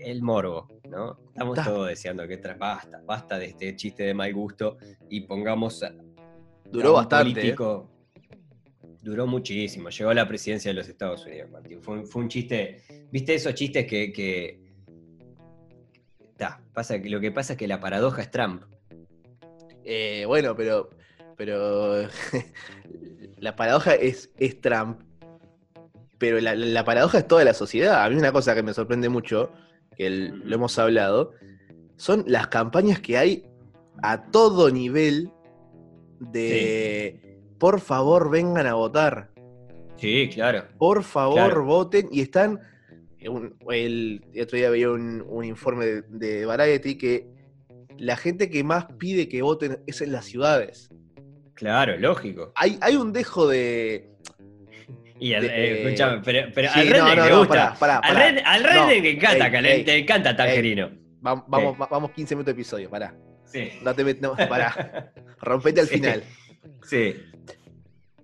el 0.00 0.22
morbo, 0.22 0.68
¿no? 0.88 1.18
Estamos 1.28 1.56
Ta. 1.56 1.64
todos 1.64 1.88
deseando 1.88 2.26
que 2.26 2.36
basta, 2.58 3.00
basta 3.06 3.38
de 3.38 3.46
este 3.46 3.76
chiste 3.76 4.02
de 4.04 4.14
mal 4.14 4.32
gusto 4.34 4.76
y 5.08 5.20
pongamos 5.22 5.84
Duró 6.64 6.94
bastante. 6.94 7.30
¿eh? 7.30 7.54
político- 7.54 7.90
Duró 9.02 9.26
muchísimo. 9.26 9.88
Llegó 9.88 10.10
a 10.10 10.14
la 10.14 10.28
presidencia 10.28 10.70
de 10.70 10.74
los 10.74 10.86
Estados 10.88 11.24
Unidos, 11.24 11.50
Martín. 11.50 11.82
Fue, 11.82 11.98
un- 12.00 12.06
fue 12.06 12.22
un 12.22 12.28
chiste. 12.28 12.82
¿Viste 13.10 13.34
esos 13.34 13.54
chistes 13.54 13.86
que. 13.86 14.12
que... 14.12 14.60
Ta, 16.36 16.60
pasa, 16.74 17.00
que 17.00 17.08
lo 17.08 17.18
que 17.20 17.30
pasa 17.32 17.54
es 17.54 17.58
que 17.58 17.66
la 17.68 17.80
paradoja 17.80 18.22
es 18.22 18.30
Trump. 18.30 18.62
Eh, 19.84 20.24
bueno, 20.26 20.54
pero. 20.54 20.90
Pero. 21.36 22.06
la 23.38 23.56
paradoja 23.56 23.94
es, 23.94 24.30
es 24.38 24.60
Trump. 24.60 25.00
Pero 26.18 26.38
la, 26.40 26.54
la 26.54 26.84
paradoja 26.84 27.18
es 27.18 27.26
toda 27.26 27.44
la 27.44 27.54
sociedad. 27.54 28.04
A 28.04 28.10
mí 28.10 28.16
una 28.16 28.32
cosa 28.32 28.54
que 28.54 28.62
me 28.62 28.74
sorprende 28.74 29.08
mucho, 29.08 29.50
que 30.00 30.06
el- 30.06 30.40
lo 30.48 30.54
hemos 30.54 30.78
hablado, 30.78 31.32
son 31.96 32.24
las 32.26 32.48
campañas 32.48 33.00
que 33.00 33.18
hay 33.18 33.44
a 34.02 34.30
todo 34.30 34.70
nivel 34.70 35.30
de 36.18 37.38
por 37.58 37.80
favor 37.80 38.30
vengan 38.30 38.66
a 38.66 38.72
votar. 38.74 39.30
Sí, 39.96 40.30
claro. 40.32 40.64
Por 40.78 41.02
favor, 41.02 41.34
Claro. 41.34 41.64
voten. 41.64 42.08
Y 42.10 42.22
están. 42.22 42.60
un- 43.28 43.54
el, 43.68 44.24
el 44.32 44.42
otro 44.42 44.56
día 44.56 44.70
veía 44.70 44.90
un, 44.90 45.22
un 45.28 45.44
informe 45.44 45.84
de, 45.84 46.02
de 46.08 46.46
Variety 46.46 46.96
que 46.96 47.28
la 47.98 48.16
gente 48.16 48.48
que 48.48 48.64
más 48.64 48.86
pide 48.98 49.28
que 49.28 49.42
voten 49.42 49.82
es 49.86 50.00
en 50.00 50.12
las 50.12 50.24
ciudades. 50.24 50.88
Claro, 51.52 51.98
lógico. 51.98 52.50
Hay, 52.56 52.78
hay 52.80 52.96
un 52.96 53.12
dejo 53.12 53.46
de. 53.46 54.09
Y 55.20 55.34
al, 55.34 55.42
De- 55.42 55.92
eh, 55.92 56.20
pero, 56.24 56.48
pero 56.54 56.72
Sí, 56.72 56.80
al 56.80 56.88
redneck 56.88 57.16
no, 57.16 57.24
le 57.24 57.30
no, 57.30 57.38
gusta. 57.40 57.54
pará, 57.54 57.74
pará, 57.78 57.96
al 57.98 58.14
pará. 58.14 58.30
red- 58.30 58.42
al 58.44 58.64
redneck 58.64 58.80
No, 58.80 58.88
le 59.02 59.10
encanta, 59.10 59.46
ey, 59.46 59.62
le, 59.62 59.74
ey, 59.74 59.84
te 59.84 59.98
encanta 59.98 60.36
Tangerino. 60.36 60.90
Va- 61.24 61.44
Vamos, 61.46 61.78
va- 61.80 61.88
vamos 61.90 62.10
15 62.12 62.34
minutos 62.34 62.54
de 62.54 62.60
episodio, 62.60 62.88
pará. 62.90 63.14
Sí. 63.44 63.70
No 63.82 63.94
te 63.94 64.04
met- 64.04 64.20
no, 64.20 64.34
pará. 64.48 65.12
Rompete 65.42 65.80
al 65.82 65.86
Sí. 65.88 65.94
final. 65.96 66.24
Sí. 66.88 67.14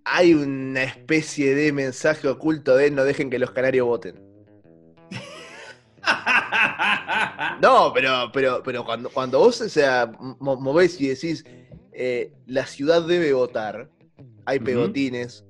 Hay 0.05 0.33
una 0.35 0.85
especie 0.85 1.55
de 1.55 1.73
mensaje 1.73 2.27
oculto 2.29 2.77
de 2.77 2.91
no 2.91 3.05
dejen 3.05 3.29
que 3.29 3.39
los 3.39 3.51
canarios 3.51 3.87
voten. 3.87 4.15
No, 7.61 7.93
pero, 7.93 8.31
pero, 8.33 8.63
pero 8.63 8.85
cuando, 8.85 9.11
cuando 9.11 9.39
vos 9.39 9.61
o 9.61 9.69
sea, 9.69 10.11
mo- 10.39 10.57
movés 10.57 11.01
y 11.01 11.09
decís 11.09 11.45
eh, 11.93 12.33
la 12.47 12.67
ciudad 12.67 13.03
debe 13.03 13.33
votar, 13.33 13.89
hay 14.45 14.59
pegotines 14.61 15.45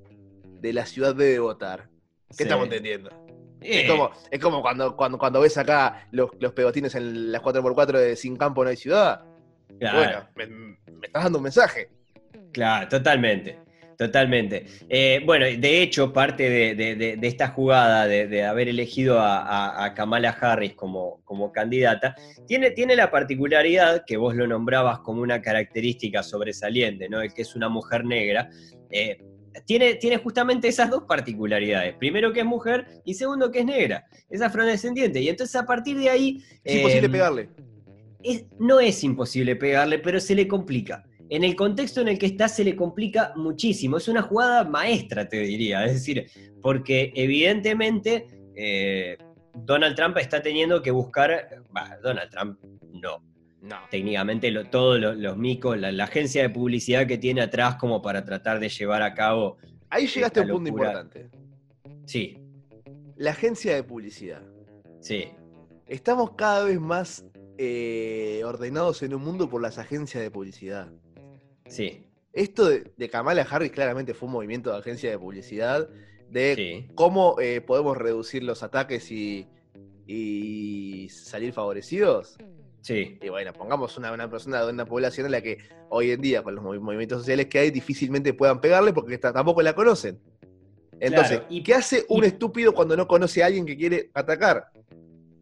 de 0.67 0.73
la 0.73 0.87
ciudad 0.87 1.15
debe 1.15 1.39
votar. 1.39 1.89
¿Qué 2.29 2.35
Sí. 2.39 2.43
estamos 2.45 2.65
entendiendo? 2.65 3.11
Es 3.61 3.85
Eh, 3.85 3.87
como, 3.89 4.11
es 4.31 4.41
como 4.41 4.61
cuando, 4.63 4.97
cuando, 4.97 5.17
cuando 5.19 5.41
ves 5.41 5.57
acá 5.59 6.07
los, 6.11 6.31
los 6.41 6.53
pegotines 6.53 6.95
en 6.95 7.33
las 7.33 7.41
4x4 7.43 7.99
de 7.99 8.17
Sin 8.17 8.37
Campo 8.37 8.63
No 8.65 8.71
hay 8.71 8.77
Ciudad. 8.77 9.23
claro. 9.79 10.29
Bueno, 10.35 10.77
me, 10.87 10.93
me 10.93 11.07
estás 11.07 11.25
dando 11.25 11.39
un 11.39 11.45
mensaje. 11.45 11.89
Claro, 12.53 12.89
totalmente. 12.89 13.59
Totalmente. 13.99 14.67
Eh, 14.91 15.23
bueno, 15.25 15.47
de 15.47 15.83
hecho, 15.83 16.13
parte 16.13 16.51
de, 16.51 16.75
de- 16.75 16.97
de- 16.97 17.17
de 17.17 17.27
esta 17.27 17.49
jugada 17.49 18.07
de, 18.07 18.27
de 18.29 18.45
haber 18.45 18.69
elegido 18.69 19.19
a, 19.21 19.39
a- 19.41 19.85
a 19.87 19.95
Kamala 19.95 20.37
Harris 20.39 20.75
como, 20.75 21.23
como 21.25 21.51
candidata, 21.51 22.15
tiene, 22.47 22.73
tiene 22.73 22.95
la 22.95 23.11
particularidad 23.11 24.05
que 24.07 24.19
vos 24.19 24.35
lo 24.35 24.47
nombrabas 24.47 24.99
como 24.99 25.23
una 25.23 25.41
característica 25.41 26.23
sobresaliente, 26.23 27.09
¿no? 27.09 27.23
El 27.23 27.33
que 27.33 27.41
es 27.43 27.57
una 27.57 27.71
mujer 27.71 28.05
negra. 28.05 28.51
eh, 28.91 29.19
tiene, 29.65 29.95
tiene 29.95 30.19
justamente 30.19 30.69
esas 30.69 30.91
dos 30.91 31.05
particularidades. 31.05 31.95
Primero 31.97 32.33
que 32.33 32.41
es 32.41 32.47
mujer 32.47 32.87
y 33.05 33.15
segundo 33.15 33.51
que 33.51 33.61
es 33.61 33.65
negra. 33.65 34.05
Es 34.29 34.43
afrodescendiente. 34.43 35.21
Y 35.21 35.29
entonces 35.29 35.57
a 35.57 35.65
partir 35.65 35.97
de 35.99 36.11
ahí... 36.11 36.43
Es 36.65 36.77
imposible 36.77 37.07
eh, 37.07 37.11
pegarle. 37.11 37.49
es- 38.23 38.45
no 38.59 38.81
es 38.81 39.03
imposible 39.05 39.57
pegarle, 39.57 39.99
pero 39.99 40.21
se 40.21 40.35
le 40.35 40.47
complica. 40.47 41.05
En 41.29 41.43
el 41.43 41.57
contexto 41.57 42.01
en 42.01 42.09
el 42.09 42.19
que 42.19 42.27
está 42.27 42.49
se 42.49 42.63
le 42.65 42.77
complica 42.77 43.33
muchísimo. 43.37 43.97
Es 43.97 44.07
una 44.09 44.23
jugada 44.23 44.65
maestra, 44.65 45.29
te 45.29 45.39
diría. 45.41 45.85
Es 45.85 45.95
decir, 45.95 46.27
porque 46.63 47.13
evidentemente 47.17 48.27
eh, 48.55 49.17
Donald 49.55 49.97
Trump 49.97 50.19
está 50.19 50.41
teniendo 50.43 50.83
que 50.83 50.91
buscar, 50.91 51.63
bah, 51.71 51.97
Donald 52.03 52.31
Trump 52.31 52.59
no, 52.93 53.23
No. 53.67 53.77
técnicamente 53.91 54.51
lo- 54.51 54.65
todos 54.71 55.01
los, 55.01 55.17
los 55.17 55.37
micos, 55.37 55.77
la, 55.79 55.91
la 55.93 56.05
agencia 56.05 56.43
de 56.43 56.51
publicidad 56.51 57.07
que 57.07 57.19
tiene 57.19 57.41
atrás 57.43 57.77
como 57.77 58.01
para 58.01 58.25
tratar 58.25 58.61
de 58.61 58.69
llevar 58.69 59.03
a 59.03 59.13
cabo, 59.15 59.57
Ahí 59.91 60.07
llegaste 60.07 60.41
a 60.41 60.43
un 60.45 60.51
punto 60.51 60.69
importante. 60.71 61.29
sí, 62.05 62.39
La 63.17 63.31
agencia 63.33 63.75
de 63.75 63.83
publicidad. 63.83 64.43
sí, 65.01 65.25
Estamos 65.87 66.33
cada 66.33 66.65
vez 66.65 66.81
más 66.81 67.25
eh, 67.59 68.43
ordenados 68.45 69.03
en 69.03 69.15
un 69.15 69.23
mundo 69.23 69.49
por 69.49 69.63
las 69.63 69.79
agencias 69.79 70.23
de 70.23 70.31
publicidad. 70.31 70.89
sí, 71.67 72.05
Esto 72.33 72.69
de, 72.69 72.93
de 72.97 73.09
Kamala 73.09 73.43
Harris 73.49 73.71
claramente 73.73 74.13
fue 74.15 74.27
un 74.27 74.33
movimiento 74.35 74.71
de 74.73 74.79
agencia 74.79 75.11
de 75.11 75.19
publicidad 75.19 75.89
de 76.29 76.55
sí, 76.57 76.93
cómo 76.97 77.37
eh, 77.41 77.61
podemos 77.61 77.97
reducir 77.97 78.43
los 78.43 78.63
ataques 78.65 79.11
y, 79.13 79.47
y 80.07 81.09
salir 81.09 81.53
favorecidos. 81.53 82.37
Sí, 82.87 83.19
Y 83.21 83.29
bueno, 83.29 83.53
pongamos 83.53 83.99
una, 83.99 84.13
una 84.13 84.31
persona 84.31 84.65
de 84.65 84.73
una 84.73 84.85
población 84.87 85.27
en 85.27 85.33
la 85.33 85.41
que 85.43 85.59
hoy 85.91 86.13
en 86.13 86.21
día, 86.21 86.43
con 86.43 86.55
los 86.55 86.65
movi- 86.65 86.79
movimientos 86.81 87.19
sociales 87.19 87.47
que 87.47 87.59
hay, 87.59 87.71
difícilmente 87.71 88.33
puedan 88.33 88.61
pegarle 88.61 88.93
porque 88.93 89.19
tampoco 89.19 89.61
la 89.63 89.75
conocen. 89.75 90.21
Entonces, 91.01 91.39
Claro, 91.39 91.47
y- 91.51 91.63
¿qué 91.63 91.75
hace 91.75 92.07
un 92.09 92.25
estúpido 92.25 92.73
cuando 92.73 92.97
no 92.97 93.07
conoce 93.09 93.43
a 93.43 93.47
alguien 93.47 93.67
que 93.67 93.77
quiere 93.77 94.11
atacar? 94.15 94.69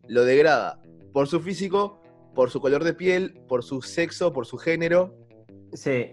Lo 0.09 0.25
degrada 0.25 0.81
por 1.13 1.29
su 1.29 1.39
físico, 1.41 2.01
por 2.35 2.51
su 2.51 2.61
color 2.61 2.83
de 2.83 2.95
piel, 2.95 3.35
por 3.47 3.63
su 3.63 3.81
sexo, 3.83 4.33
por 4.33 4.47
su 4.47 4.57
género, 4.59 5.15
sí. 5.73 6.13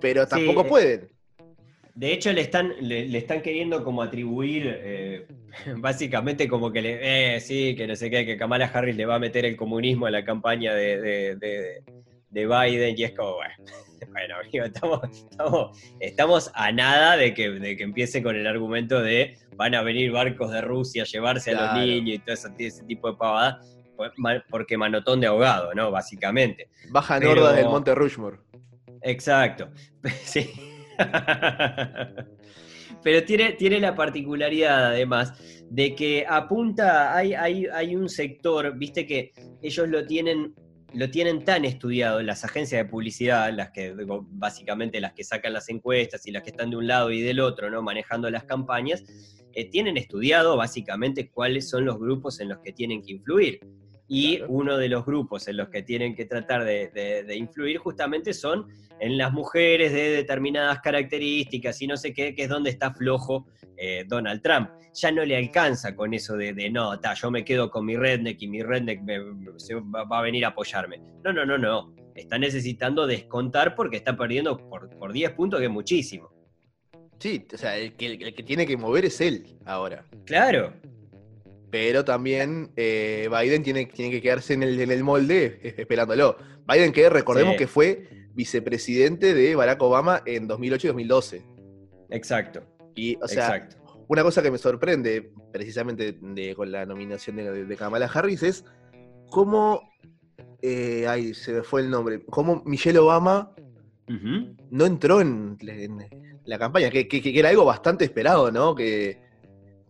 pero 0.00 0.24
Sí, 0.24 0.30
tampoco 0.30 0.60
eh, 0.62 0.68
pueden. 0.68 1.11
De 1.94 2.12
hecho, 2.12 2.32
le 2.32 2.40
están, 2.40 2.72
le, 2.80 3.06
le 3.06 3.18
están 3.18 3.42
queriendo 3.42 3.84
como 3.84 4.02
atribuir, 4.02 4.64
eh, 4.66 5.26
básicamente 5.76 6.48
como 6.48 6.72
que 6.72 6.80
le, 6.82 7.34
eh, 7.36 7.40
sí, 7.40 7.74
que 7.76 7.86
no 7.86 7.94
sé 7.96 8.10
qué, 8.10 8.24
que 8.24 8.36
Kamala 8.36 8.66
Harris 8.66 8.96
le 8.96 9.04
va 9.06 9.16
a 9.16 9.18
meter 9.18 9.44
el 9.44 9.56
comunismo 9.56 10.06
a 10.06 10.10
la 10.10 10.24
campaña 10.24 10.74
de, 10.74 11.00
de- 11.00 11.36
de- 11.36 11.82
de 12.30 12.46
Biden, 12.46 12.94
y 12.96 13.04
es 13.04 13.12
como, 13.12 13.34
bueno, 13.34 13.54
bueno, 14.10 14.36
amigo, 14.42 14.64
estamos, 14.64 15.00
estamos, 15.30 15.78
estamos 16.00 16.50
a 16.54 16.72
nada 16.72 17.18
de 17.18 17.34
que, 17.34 17.50
de 17.50 17.76
que 17.76 17.82
empiece 17.82 18.22
con 18.22 18.36
el 18.36 18.46
argumento 18.46 19.02
de 19.02 19.36
van 19.56 19.74
a 19.74 19.82
venir 19.82 20.10
barcos 20.12 20.50
de 20.50 20.62
Rusia 20.62 21.02
a 21.02 21.06
llevarse 21.06 21.50
a 21.50 21.60
los 21.76 21.84
niños 21.86 22.16
y 22.16 22.18
todo 22.20 22.32
ese, 22.32 22.48
ese 22.58 22.84
tipo 22.84 23.10
de 23.10 23.18
pavada, 23.18 23.60
pues, 23.96 24.12
porque 24.48 24.78
manotón 24.78 25.20
de 25.20 25.26
ahogado, 25.26 25.74
¿no? 25.74 25.90
Básicamente. 25.90 26.70
Bajan 26.88 27.20
pero- 27.20 27.32
hordas 27.32 27.56
del 27.56 27.66
Monte 27.66 27.94
Rushmore. 27.94 28.38
Exacto. 29.02 29.68
Sí. 30.24 30.50
Pero 33.02 33.24
tiene, 33.24 33.52
tiene 33.52 33.80
la 33.80 33.94
particularidad, 33.94 34.86
además, 34.86 35.32
de 35.70 35.94
que 35.94 36.24
apunta, 36.28 37.16
hay, 37.16 37.34
hay, 37.34 37.66
hay 37.66 37.96
un 37.96 38.08
sector, 38.08 38.76
viste 38.76 39.06
que 39.06 39.32
ellos 39.60 39.88
lo 39.88 40.06
tienen, 40.06 40.54
lo 40.94 41.10
tienen 41.10 41.44
tan 41.44 41.64
estudiado, 41.64 42.22
las 42.22 42.44
agencias 42.44 42.84
de 42.84 42.90
publicidad, 42.90 43.52
las 43.52 43.70
que 43.70 43.94
básicamente 44.30 45.00
las 45.00 45.14
que 45.14 45.24
sacan 45.24 45.52
las 45.52 45.68
encuestas 45.68 46.26
y 46.26 46.30
las 46.30 46.42
que 46.42 46.50
están 46.50 46.70
de 46.70 46.76
un 46.76 46.86
lado 46.86 47.10
y 47.10 47.22
del 47.22 47.40
otro, 47.40 47.70
¿no? 47.70 47.82
Manejando 47.82 48.30
las 48.30 48.44
campañas, 48.44 49.04
eh, 49.54 49.68
tienen 49.68 49.96
estudiado 49.96 50.56
básicamente 50.56 51.28
cuáles 51.28 51.68
son 51.68 51.84
los 51.84 51.98
grupos 51.98 52.40
en 52.40 52.50
los 52.50 52.58
que 52.60 52.72
tienen 52.72 53.02
que 53.02 53.12
influir. 53.12 53.60
Y 54.14 54.36
Claro. 54.36 54.52
uno 54.52 54.76
de 54.76 54.88
los 54.90 55.06
grupos 55.06 55.48
en 55.48 55.56
los 55.56 55.68
que 55.70 55.82
tienen 55.82 56.14
que 56.14 56.26
tratar 56.26 56.64
de, 56.64 56.88
de- 56.88 57.22
de 57.24 57.34
influir 57.36 57.78
justamente 57.78 58.34
son 58.34 58.66
en 59.00 59.16
las 59.16 59.32
mujeres 59.32 59.90
de 59.92 60.10
determinadas 60.10 60.80
características 60.80 61.80
y 61.80 61.86
no 61.86 61.96
sé 61.96 62.12
qué, 62.12 62.34
que 62.34 62.42
es 62.42 62.48
donde 62.50 62.68
está 62.68 62.92
flojo 62.92 63.46
eh, 63.78 64.04
Donald 64.06 64.42
Trump. 64.42 64.68
Ya 64.94 65.10
no 65.10 65.24
le 65.24 65.34
alcanza 65.36 65.96
con 65.96 66.12
eso 66.12 66.36
de, 66.36 66.52
de, 66.52 66.68
no, 66.68 67.00
ta, 67.00 67.14
yo 67.14 67.30
me 67.30 67.42
quedo 67.42 67.70
con 67.70 67.86
mi 67.86 67.96
redneck 67.96 68.40
y 68.42 68.48
mi 68.48 68.62
redneck 68.62 69.00
me- 69.02 69.18
me- 69.32 69.58
se 69.58 69.76
va, 69.76 70.04
va 70.04 70.18
a 70.18 70.22
venir 70.22 70.44
a 70.44 70.48
apoyarme. 70.48 71.00
No, 71.24 71.32
no, 71.32 71.46
no, 71.46 71.56
no. 71.56 71.94
Está 72.14 72.36
necesitando 72.38 73.06
descontar 73.06 73.74
porque 73.74 73.96
está 73.96 74.14
perdiendo 74.14 74.58
por, 74.68 74.90
por 74.98 75.14
10 75.14 75.30
puntos, 75.30 75.58
que 75.58 75.66
es 75.66 75.72
muchísimo. 75.72 76.30
Sí, 77.18 77.46
o 77.50 77.56
sea, 77.56 77.78
el 77.78 77.94
que, 77.94 78.06
el 78.12 78.34
que 78.34 78.42
tiene 78.42 78.66
que 78.66 78.76
mover 78.76 79.06
es 79.06 79.20
él 79.22 79.46
ahora. 79.64 80.04
Claro, 80.26 80.74
Pero 81.72 82.04
también 82.04 82.70
eh, 82.76 83.28
Biden 83.32 83.62
tiene, 83.64 83.86
tiene 83.86 84.10
que 84.12 84.20
quedarse 84.22 84.52
en 84.54 84.62
el, 84.62 84.78
en 84.78 84.90
el 84.92 85.02
molde 85.02 85.58
eh, 85.62 85.74
esperándolo. 85.78 86.36
Biden, 86.68 86.92
que 86.92 87.08
recordemos 87.08 87.54
Sí. 87.54 87.58
que 87.58 87.66
fue 87.66 88.08
vicepresidente 88.34 89.34
de 89.34 89.56
Barack 89.56 89.82
Obama 89.82 90.22
en 90.26 90.46
2008 90.46 90.86
y 90.86 90.88
2012. 90.88 91.42
exacto. 92.10 92.62
Y, 92.94 93.16
o 93.22 93.26
sea, 93.26 93.56
exacto. 93.56 94.04
una 94.08 94.22
cosa 94.22 94.42
que 94.42 94.50
me 94.50 94.58
sorprende 94.58 95.32
precisamente 95.50 96.12
de- 96.20 96.54
con 96.54 96.70
la 96.70 96.84
nominación 96.84 97.36
de, 97.36 97.64
de 97.64 97.76
Kamala 97.76 98.04
Harris 98.12 98.42
es 98.42 98.64
cómo. 99.30 99.80
eh, 100.60 101.06
ay, 101.08 101.32
se 101.34 101.52
me 101.54 101.62
fue 101.62 101.80
el 101.80 101.90
nombre. 101.90 102.22
Cómo 102.26 102.62
Michelle 102.66 102.98
Obama 102.98 103.52
no 104.70 104.84
entró 104.84 105.22
en, 105.22 105.56
en 105.62 105.98
la 106.44 106.58
campaña, 106.58 106.90
que, 106.90 107.08
que- 107.08 107.22
que 107.22 107.38
era 107.38 107.48
algo 107.48 107.64
bastante 107.64 108.04
esperado, 108.04 108.52
¿no? 108.52 108.74
Que, 108.74 109.18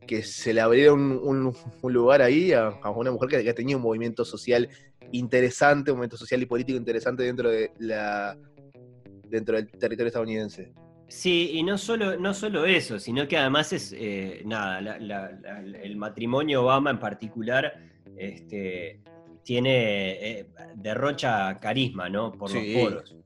que 0.06 0.22
se 0.22 0.52
le 0.52 0.60
abriera 0.60 0.92
un, 0.92 1.12
un- 1.22 1.54
un 1.82 1.92
lugar 1.92 2.22
ahí 2.22 2.52
a, 2.52 2.68
a 2.82 2.90
una 2.90 3.10
mujer 3.10 3.28
que, 3.28 3.44
que 3.44 3.54
tenía 3.54 3.76
un 3.76 3.82
movimiento 3.82 4.24
social 4.24 4.68
interesante, 5.12 5.90
un 5.90 5.98
movimiento 5.98 6.16
social 6.16 6.42
y 6.42 6.46
político 6.46 6.76
interesante 6.78 7.22
dentro 7.22 7.50
de 7.50 7.70
la 7.78 8.36
dentro 9.28 9.56
del 9.56 9.68
territorio 9.70 10.08
estadounidense. 10.08 10.72
Sí, 11.08 11.50
y 11.54 11.62
no 11.62 11.76
solo, 11.78 12.18
no 12.18 12.32
solo 12.34 12.64
eso, 12.66 12.98
sino 12.98 13.26
que 13.28 13.36
además 13.38 13.72
es, 13.72 13.94
eh, 13.96 14.42
nada, 14.44 14.80
la- 14.80 14.98
la- 14.98 15.30
la- 15.42 15.60
el 15.82 15.96
matrimonio 15.96 16.62
Obama 16.64 16.90
en 16.90 16.98
particular 16.98 17.72
este, 18.16 19.00
tiene, 19.42 20.40
eh, 20.40 20.46
derrocha 20.74 21.58
carisma, 21.60 22.08
¿no? 22.08 22.32
Por 22.32 22.50
Sí. 22.50 22.72
los 22.74 22.82
poros. 22.82 23.16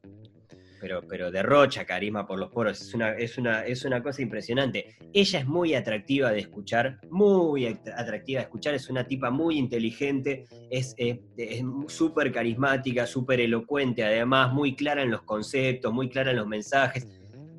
Pero, 0.80 1.02
pero 1.08 1.30
derrocha 1.30 1.84
carisma 1.84 2.26
por 2.26 2.38
los 2.38 2.50
poros, 2.50 2.80
es 2.80 2.92
una, 2.94 3.12
es, 3.12 3.38
una, 3.38 3.64
es 3.64 3.84
una 3.84 4.02
cosa 4.02 4.22
impresionante. 4.22 4.96
Ella 5.12 5.38
es 5.40 5.46
muy 5.46 5.74
atractiva 5.74 6.30
de 6.30 6.40
escuchar, 6.40 6.98
muy 7.10 7.64
act- 7.64 7.92
atractiva 7.96 8.40
de 8.40 8.44
escuchar, 8.44 8.74
es 8.74 8.88
una 8.90 9.06
tipa 9.06 9.30
muy 9.30 9.58
inteligente, 9.58 10.44
es 10.70 10.94
eh, 10.98 11.20
es 11.36 11.62
súper 11.88 12.30
carismática, 12.32 13.06
súper 13.06 13.40
elocuente, 13.40 14.04
además, 14.04 14.52
muy 14.52 14.76
clara 14.76 15.02
en 15.02 15.10
los 15.10 15.22
conceptos, 15.22 15.92
muy 15.92 16.08
clara 16.08 16.30
en 16.32 16.36
los 16.36 16.46
mensajes. 16.46 17.06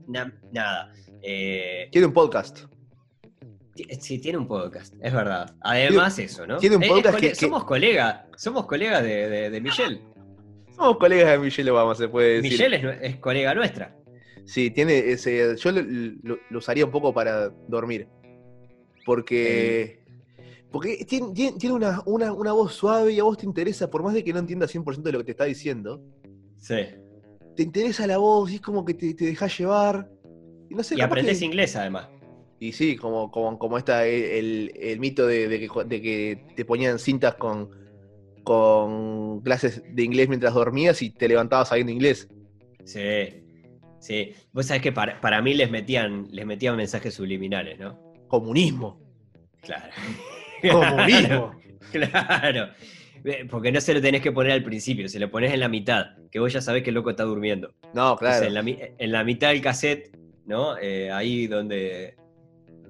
Na- 0.07 0.33
nada. 0.51 0.91
eh, 1.21 1.89
Tiene 1.91 2.07
un 2.07 2.13
podcast. 2.13 2.65
ti- 3.75 3.85
sí, 3.99 4.19
tiene 4.19 4.37
un 4.37 4.47
podcast, 4.47 4.93
es 5.01 5.13
verdad. 5.13 5.53
Además, 5.61 6.17
eso, 6.19 6.47
¿no? 6.47 6.57
tiene 6.57 6.75
un 6.77 6.83
Eh, 6.83 6.87
es 6.87 6.91
podcast 6.93 7.19
que- 7.19 7.35
Somos 7.35 7.63
colegas, 7.65 8.21
somos 8.37 8.65
colegas 8.65 9.03
de, 9.03 9.29
de- 9.29 9.49
de 9.49 9.61
Michelle. 9.61 10.01
Somos 10.77 10.97
colegas 10.97 11.31
de 11.31 11.39
Michelle 11.39 11.71
Obama, 11.71 11.95
se 11.95 12.07
puede 12.07 12.41
decir. 12.41 12.51
Michelle 12.51 12.97
es, 13.01 13.15
colega 13.17 13.53
nuestra. 13.55 13.95
Sí, 14.45 14.69
tiene 14.71 14.99
ese. 15.11 15.55
Yo 15.57 15.71
lo, 15.71 15.81
lo- 15.81 16.39
lo 16.49 16.57
usaría 16.59 16.85
un 16.85 16.91
poco 16.91 17.13
para 17.13 17.49
dormir. 17.67 18.07
Porque. 19.05 19.99
Porque 20.71 21.05
tiene, 21.05 21.73
una, 21.73 22.01
una- 22.05 22.33
una 22.33 22.51
voz 22.51 22.73
suave 22.73 23.13
y 23.13 23.19
a 23.19 23.23
vos 23.23 23.37
te 23.37 23.45
interesa, 23.45 23.89
por 23.89 24.03
más 24.03 24.13
de 24.13 24.23
que 24.23 24.33
no 24.33 24.39
entiendas 24.39 24.73
100% 24.75 25.01
de 25.01 25.11
lo 25.13 25.17
que 25.19 25.23
te 25.25 25.31
está 25.31 25.45
diciendo, 25.45 26.01
Sí. 26.57 26.75
te 27.55 27.63
interesa 27.63 28.05
la 28.05 28.17
voz 28.17 28.51
y 28.51 28.55
es 28.55 28.61
como 28.61 28.83
que 28.83 28.93
te, 28.93 29.13
te 29.13 29.25
dejas 29.25 29.57
llevar. 29.57 30.09
Y 30.69 30.75
no 30.75 30.83
sé, 30.83 30.95
Y 30.97 31.01
aprendes 31.01 31.39
que- 31.39 31.45
inglés, 31.45 31.75
además. 31.77 32.09
Y 32.59 32.73
sí, 32.73 32.97
como, 32.97 33.31
como, 33.31 33.57
como 33.57 33.77
está 33.77 34.05
el, 34.07 34.73
el 34.75 34.99
mito 34.99 35.25
de, 35.25 35.47
de 35.47 35.59
que, 35.59 35.69
de 35.85 36.01
que 36.01 36.45
te 36.55 36.65
ponían 36.65 36.99
cintas 36.99 37.35
con, 37.35 37.69
con 38.47 39.41
clases 39.41 39.83
de 39.93 40.03
inglés 40.03 40.29
mientras 40.29 40.53
dormías 40.53 41.01
y 41.01 41.09
te 41.09 41.27
levantabas 41.27 41.67
sabiendo 41.67 41.91
inglés. 41.91 42.29
Sí. 42.85 43.43
Sí. 43.99 44.31
Vos 44.53 44.67
sabés 44.67 44.81
que 44.81 44.93
para, 44.93 45.19
para 45.19 45.41
mí 45.41 45.53
les 45.53 45.69
metían, 45.69 46.29
les 46.31 46.45
metían 46.45 46.77
mensajes 46.77 47.13
subliminales, 47.13 47.77
¿no? 47.77 47.99
Comunismo. 48.29 49.01
Claro. 49.61 49.91
Comunismo. 50.71 51.51
Claro. 51.91 52.69
Porque 53.49 53.71
no 53.71 53.79
se 53.79 53.93
lo 53.93 54.01
tenés 54.01 54.21
que 54.21 54.33
poner 54.33 54.51
al 54.51 54.63
principio, 54.63 55.07
se 55.07 55.19
lo 55.19 55.31
pones 55.31 55.53
en 55.53 55.61
la 55.61 55.69
mitad, 55.69 56.17
que 56.29 56.39
vos 56.39 56.51
ya 56.51 56.59
sabés 56.59 56.83
que 56.83 56.89
el 56.89 56.95
loco 56.95 57.11
está 57.11 57.23
durmiendo. 57.23 57.73
No, 57.93 58.17
claro. 58.17 58.45
en, 58.45 58.53
la, 58.53 58.61
en 58.61 59.11
la 59.11 59.23
mitad 59.23 59.49
del 59.49 59.61
cassette, 59.61 60.17
¿no? 60.45 60.77
Eh, 60.77 61.09
ahí 61.11 61.47
donde, 61.47 62.17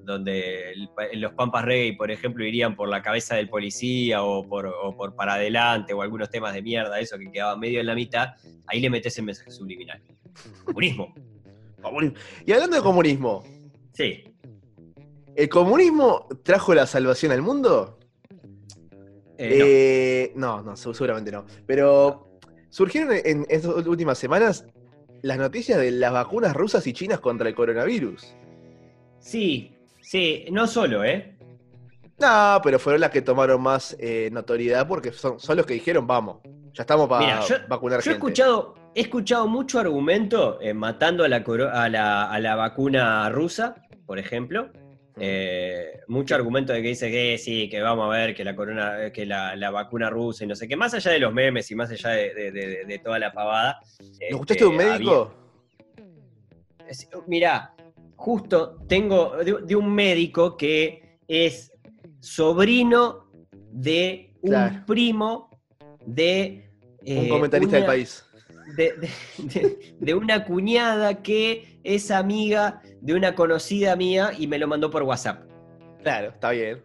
donde 0.08 0.88
los 1.14 1.32
Pampas 1.34 1.64
Reggae, 1.64 1.96
por 1.96 2.10
ejemplo, 2.10 2.44
irían 2.44 2.74
por 2.74 2.88
la 2.88 3.02
cabeza 3.02 3.36
del 3.36 3.48
policía 3.48 4.22
o 4.24 4.42
por, 4.42 4.66
o 4.66 4.96
por 4.96 5.14
para 5.14 5.34
adelante 5.34 5.92
o 5.92 6.02
algunos 6.02 6.30
temas 6.30 6.54
de 6.54 6.62
mierda, 6.62 6.98
eso 6.98 7.18
que 7.18 7.30
quedaba 7.30 7.56
medio 7.56 7.78
en 7.80 7.86
la 7.86 7.94
mitad, 7.94 8.28
ahí 8.66 8.80
le 8.80 8.90
metes 8.90 9.16
el 9.18 9.24
mensaje 9.26 9.50
subliminal. 9.50 10.02
Comunismo. 10.64 11.14
Y 12.46 12.52
hablando 12.52 12.76
de 12.76 12.82
comunismo, 12.82 13.44
Sí. 13.92 14.24
¿el 15.36 15.48
comunismo 15.48 16.26
trajo 16.42 16.74
la 16.74 16.86
salvación 16.86 17.32
al 17.32 17.42
mundo? 17.42 17.98
Eh, 19.36 19.58
no. 19.58 19.64
Eh, 19.66 20.32
no. 20.34 20.62
no, 20.62 20.76
se- 20.76 20.92
seguramente 20.94 21.30
no. 21.30 21.44
Pero 21.66 22.38
surgieron 22.70 23.14
en 23.24 23.46
estas 23.48 23.72
últimas 23.86 24.18
semanas 24.18 24.66
las 25.22 25.38
noticias 25.38 25.78
de 25.78 25.90
las 25.92 26.12
vacunas 26.12 26.54
rusas 26.54 26.86
y 26.86 26.92
chinas 26.92 27.20
contra 27.20 27.48
el 27.48 27.54
coronavirus. 27.54 28.34
Sí, 29.20 29.72
sí, 30.08 30.46
no 30.50 30.66
solo, 30.66 31.04
¿eh? 31.04 31.36
No, 32.18 32.60
pero 32.64 32.78
fueron 32.78 33.00
las 33.02 33.10
que 33.10 33.22
tomaron 33.22 33.60
más 33.62 33.96
eh, 34.00 34.28
notoriedad 34.32 34.88
porque 34.88 35.12
son, 35.12 35.38
son 35.38 35.56
los 35.56 35.66
que 35.66 35.74
dijeron, 35.74 36.06
vamos, 36.06 36.38
ya 36.72 36.82
estamos 36.82 37.08
para 37.08 37.40
yo- 37.46 37.56
vacunar 37.68 38.00
Yo 38.00 38.10
he 38.10 38.14
gente. 38.14 38.16
escuchado, 38.26 38.74
he 38.94 39.00
escuchado 39.02 39.46
mucho 39.46 39.78
argumento 39.78 40.58
eh, 40.60 40.74
matando 40.74 41.24
a 41.24 41.28
la, 41.28 41.44
a, 41.72 41.88
la, 41.88 42.24
a 42.30 42.40
la 42.40 42.56
vacuna 42.56 43.28
rusa, 43.30 43.76
por 44.06 44.18
ejemplo. 44.18 44.70
Eh, 45.20 46.00
mucho 46.06 46.36
argumento 46.36 46.72
de 46.72 46.80
que 46.80 46.88
dice 46.88 47.10
que 47.10 47.38
sí, 47.38 47.68
que 47.68 47.80
vamos 47.80 48.06
a 48.06 48.16
ver 48.16 48.34
que 48.36 48.44
la 48.44 48.54
corona, 48.54 49.10
que 49.12 49.26
la, 49.26 49.56
la 49.56 49.70
vacuna 49.70 50.08
rusa 50.10 50.44
y 50.44 50.46
no 50.46 50.54
sé 50.54 50.68
qué, 50.68 50.76
más 50.76 50.94
allá 50.94 51.10
de 51.10 51.18
los 51.18 51.32
memes 51.32 51.68
y 51.70 51.74
más 51.74 51.90
allá 51.90 52.10
de, 52.10 52.32
de- 52.34 52.50
de- 52.52 52.84
de 52.84 52.98
toda 53.00 53.18
la 53.18 53.32
pavada. 53.32 53.80
¿Lo 54.00 54.26
escuchaste 54.36 54.62
de 54.64 54.70
un 54.70 54.80
este, 54.80 54.90
médico? 54.92 55.34
había- 56.80 57.24
Mirá, 57.26 57.74
justo 58.18 58.76
tengo 58.88 59.36
de, 59.38 59.56
de 59.64 59.76
un 59.76 59.94
médico 59.94 60.56
que 60.56 61.18
es 61.28 61.72
sobrino 62.20 63.30
de 63.72 64.34
un 64.42 64.50
Claro. 64.50 64.84
primo 64.86 65.50
de 66.04 66.68
un 67.00 67.06
eh, 67.06 67.28
comentarista 67.28 67.76
del 67.76 67.84
una- 67.84 67.92
país. 67.92 68.24
de, 68.76 69.08
de- 70.00 70.14
una 70.14 70.44
cuñada 70.44 71.22
que 71.22 71.78
es 71.84 72.10
amiga 72.10 72.82
de 73.00 73.14
una 73.14 73.34
conocida 73.34 73.94
mía 73.96 74.32
y 74.36 74.46
me 74.46 74.58
lo 74.58 74.66
mandó 74.66 74.90
por 74.90 75.04
WhatsApp. 75.04 75.44
Claro, 76.02 76.30
está 76.30 76.50
bien. 76.50 76.82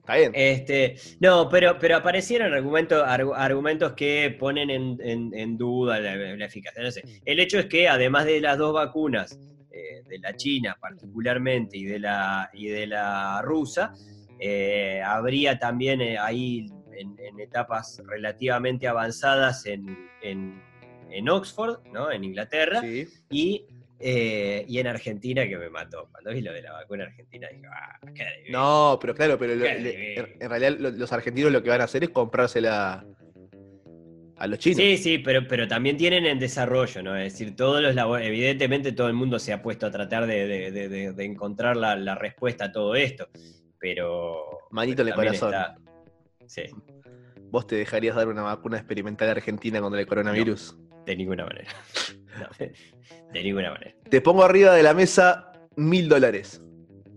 Está 0.00 0.16
bien. 0.16 0.32
Este, 0.34 0.96
no, 1.20 1.48
pero, 1.48 1.78
pero 1.78 1.96
aparecieron 1.96 2.52
argumentos, 2.52 3.02
argu- 3.06 3.34
argumentos 3.36 3.92
que 3.92 4.34
ponen 4.38 4.68
en, 4.70 4.98
en- 5.02 5.32
en 5.34 5.56
duda 5.56 6.00
la, 6.00 6.16
la 6.16 6.44
eficacia. 6.46 6.82
No 6.82 6.90
sé. 6.90 7.02
El 7.24 7.38
hecho 7.38 7.58
es 7.58 7.66
que 7.66 7.88
además 7.88 8.24
de 8.24 8.40
las 8.40 8.58
dos 8.58 8.74
vacunas, 8.74 9.38
de 10.08 10.18
la 10.18 10.34
China 10.36 10.76
particularmente 10.80 11.76
y 11.76 11.84
de 11.84 11.98
la, 11.98 12.50
y 12.52 12.68
de 12.68 12.86
la 12.86 13.40
rusa, 13.42 13.92
eh, 14.38 15.00
habría 15.04 15.58
también 15.58 16.00
eh, 16.00 16.18
ahí 16.18 16.66
en, 16.96 17.16
en 17.18 17.40
etapas 17.40 18.02
relativamente 18.06 18.86
avanzadas 18.88 19.66
en, 19.66 19.86
en- 20.22 20.60
en 21.10 21.28
Oxford, 21.28 21.80
¿no? 21.92 22.10
en 22.10 22.24
Inglaterra, 22.24 22.80
Sí. 22.80 23.06
y, 23.30 23.66
eh, 24.00 24.64
y 24.66 24.78
en 24.78 24.86
Argentina 24.86 25.46
que 25.46 25.56
me 25.58 25.68
mató. 25.70 26.08
Cuando 26.10 26.32
vi 26.32 26.40
lo 26.40 26.52
de 26.52 26.62
la 26.62 26.72
vacuna 26.72 27.04
argentina 27.04 27.48
dije, 27.52 27.66
ah, 27.70 27.98
qué 28.14 28.24
divino". 28.38 28.58
No, 28.58 28.98
pero 29.00 29.14
claro, 29.14 29.38
pero 29.38 29.54
lo- 29.54 29.64
le- 29.64 30.14
en, 30.40 30.48
realidad 30.50 30.76
lo- 30.78 30.90
los 30.90 31.12
argentinos 31.12 31.52
lo 31.52 31.62
que 31.62 31.68
van 31.70 31.82
a 31.82 31.84
hacer 31.84 32.02
es 32.04 32.10
comprársela 32.10 33.04
a 34.42 34.46
los 34.48 34.58
chinos. 34.58 34.78
Sí, 34.78 34.96
sí, 34.98 35.18
pero, 35.18 35.46
pero 35.46 35.68
también 35.68 35.96
tienen 35.96 36.26
en 36.26 36.38
desarrollo, 36.38 37.00
¿no? 37.02 37.16
Es 37.16 37.32
decir, 37.32 37.54
todos 37.54 37.80
los 37.80 37.94
evidentemente 38.22 38.90
todo 38.92 39.06
el 39.06 39.14
mundo 39.14 39.38
se 39.38 39.52
ha 39.52 39.62
puesto 39.62 39.86
a 39.86 39.90
tratar 39.92 40.26
de, 40.26 40.46
de- 40.48 40.70
de- 40.72 40.88
de- 40.88 41.12
de 41.12 41.24
encontrar 41.24 41.76
la, 41.76 41.94
la 41.94 42.16
respuesta 42.16 42.64
a 42.66 42.72
todo 42.72 42.94
esto. 42.96 43.28
Pero. 43.78 44.42
Manito 44.70 45.02
en 45.02 45.08
el 45.08 45.14
corazón. 45.14 45.52
está- 45.54 45.76
Sí, 46.46 46.62
¿Vos 47.50 47.66
te 47.66 47.76
dejarías 47.76 48.16
dar 48.16 48.26
una 48.28 48.42
vacuna 48.42 48.78
experimental 48.78 49.28
argentina 49.30 49.80
contra 49.80 50.00
el 50.00 50.06
coronavirus? 50.06 50.76
de 51.06 51.16
ninguna 51.16 51.44
manera. 51.46 51.70
No, 52.40 52.48
de 53.32 53.42
ninguna 53.42 53.70
manera. 53.72 53.94
Te 54.08 54.20
pongo 54.22 54.42
arriba 54.42 54.74
de 54.74 54.82
la 54.82 54.94
mesa 54.94 55.52
mil 55.76 56.08
dólares. 56.08 56.62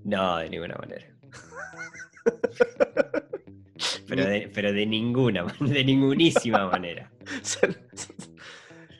No, 0.03 0.38
de 0.39 0.49
ninguna 0.49 0.75
manera. 0.75 1.07
Pero 4.07 4.25
de, 4.25 4.49
pero 4.53 4.71
de 4.71 4.85
ninguna, 4.85 5.45
de 5.59 5.83
ningunísima 5.83 6.67
manera. 6.71 7.11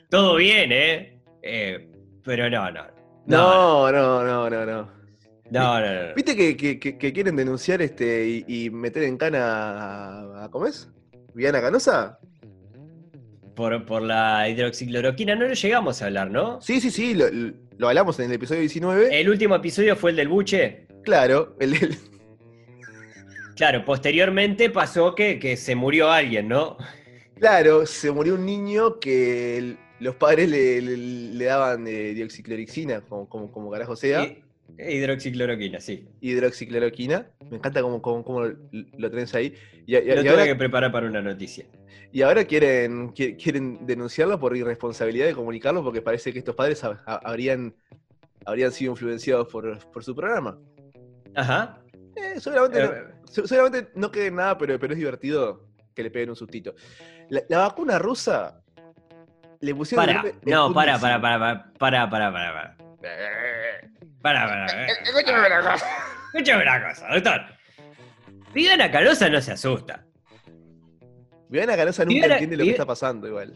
Todo 0.08 0.36
bien, 0.36 0.70
¿eh? 0.72 1.20
Eh, 1.42 1.88
pero 2.24 2.48
no, 2.50 2.70
no. 2.70 2.82
No, 3.26 3.92
no, 3.92 4.24
no, 4.24 4.50
no, 4.50 4.66
no. 4.66 4.96
No, 5.50 5.80
no, 5.80 5.86
no. 5.94 6.08
no. 6.08 6.14
¿Viste 6.14 6.34
que, 6.36 6.56
que- 6.56 7.12
quieren 7.12 7.36
denunciar 7.36 7.80
este 7.82 8.26
y, 8.48 8.64
y 8.66 8.70
meter 8.70 9.04
en 9.04 9.16
cana 9.16 9.38
a, 9.44 10.44
a- 10.44 10.50
¿cómo 10.50 10.66
es? 10.66 10.88
¿Viana 11.34 11.60
Canosa? 11.60 12.18
Por, 13.54 13.86
por 13.86 14.02
la 14.02 14.48
hidroxicloroquina 14.48 15.34
no 15.34 15.46
lo 15.46 15.54
llegamos 15.54 16.02
a 16.02 16.06
hablar, 16.06 16.30
¿no? 16.30 16.60
Sí, 16.60 16.80
sí, 16.80 16.90
sí, 16.90 17.14
lo, 17.14 17.26
lo 17.78 17.88
hablamos 17.88 18.18
en 18.18 18.26
el 18.26 18.32
episodio 18.32 18.60
19. 18.60 19.20
El 19.20 19.28
último 19.30 19.54
episodio 19.54 19.96
fue 19.96 20.10
el 20.10 20.16
del 20.16 20.28
buche. 20.28 20.86
Claro, 21.04 21.56
el, 21.60 21.74
el- 21.74 21.96
Claro, 23.56 23.84
posteriormente 23.84 24.70
pasó 24.70 25.14
que, 25.14 25.38
que 25.38 25.56
se 25.56 25.74
murió 25.74 26.10
alguien, 26.10 26.48
¿no? 26.48 26.76
claro, 27.38 27.84
se 27.86 28.10
murió 28.10 28.34
un 28.34 28.46
niño 28.46 28.98
que 29.00 29.58
el- 29.58 29.78
los 30.00 30.14
padres 30.16 30.48
le, 30.50 30.80
le- 30.82 30.96
le 30.96 31.44
daban 31.44 31.86
eh, 31.86 32.12
dioxiclorixina, 32.14 33.00
como, 33.02 33.28
como, 33.28 33.50
como 33.50 33.70
carajo 33.70 33.96
sea, 33.96 34.24
Y- 34.24 34.42
hidroxicloroquina, 34.78 35.80
sí. 35.80 36.06
hidroxicloroquina. 36.20 37.26
Me 37.50 37.56
encanta 37.56 37.80
cómo, 37.82 38.00
cómo- 38.02 38.24
cómo 38.24 38.42
lo, 38.42 38.56
lo 38.72 39.10
tenés 39.10 39.34
ahí. 39.34 39.54
Y, 39.86 39.96
y- 39.96 40.00
Lo 40.00 40.14
y 40.14 40.18
tuve 40.18 40.30
ahora, 40.30 40.44
que 40.44 40.54
preparar 40.56 40.92
para 40.92 41.06
una 41.06 41.22
noticia. 41.22 41.64
y 42.12 42.22
ahora 42.22 42.44
quieren, 42.44 43.10
qui- 43.14 43.36
quieren 43.42 43.86
denunciarlo 43.86 44.38
por 44.38 44.56
irresponsabilidad 44.56 45.26
de 45.26 45.34
comunicarlo 45.34 45.82
porque 45.82 46.02
parece 46.02 46.32
que 46.32 46.38
estos 46.40 46.54
padres 46.54 46.82
ha- 46.84 47.02
ha- 47.06 47.20
habrían, 47.24 47.74
habrían 48.44 48.72
sido 48.72 48.92
influenciados 48.92 49.48
por, 49.48 49.78
por 49.92 50.04
su 50.04 50.14
programa. 50.14 50.58
Ajá. 51.34 51.82
Eh, 52.16 52.40
seguramente, 52.40 52.82
no, 52.82 52.92
Eh, 52.92 53.04
se- 53.30 53.46
seguramente 53.46 53.90
no 53.94 54.10
quede 54.10 54.30
nada, 54.30 54.56
pero, 54.58 54.78
pero 54.78 54.92
es 54.92 54.98
divertido 54.98 55.66
que 55.94 56.02
le 56.02 56.10
peguen 56.10 56.30
un 56.30 56.36
sustito. 56.36 56.74
La, 57.28 57.42
la 57.48 57.58
vacuna 57.58 57.98
rusa 57.98 58.60
le 59.60 59.74
pusieron. 59.74 60.08
el 60.08 60.16
para, 60.16 60.32
no, 60.44 60.72
para, 60.72 60.98
para, 60.98 61.20
para, 61.20 61.38
para, 61.38 61.70
para, 61.78 62.10
para, 62.10 62.30
para. 62.30 62.76
Para, 64.22 64.46
para, 64.46 64.66
para. 64.66 64.86
Escúchame 64.86 65.46
una 65.46 65.72
cosa. 65.72 65.86
Escúchame 66.32 66.62
una 66.62 66.88
cosa, 66.88 67.08
doctor. 67.14 67.40
Viviana 68.52 68.90
Canosa 68.90 69.28
no 69.28 69.40
se 69.40 69.52
asusta. 69.52 70.04
Viviana 71.48 71.76
Canosa 71.76 72.04
nunca 72.04 72.14
Viviana- 72.14 72.34
entiende 72.34 72.56
lo 72.56 72.64
que 72.64 72.70
está 72.70 72.86
pasando, 72.86 73.28
igual. 73.28 73.54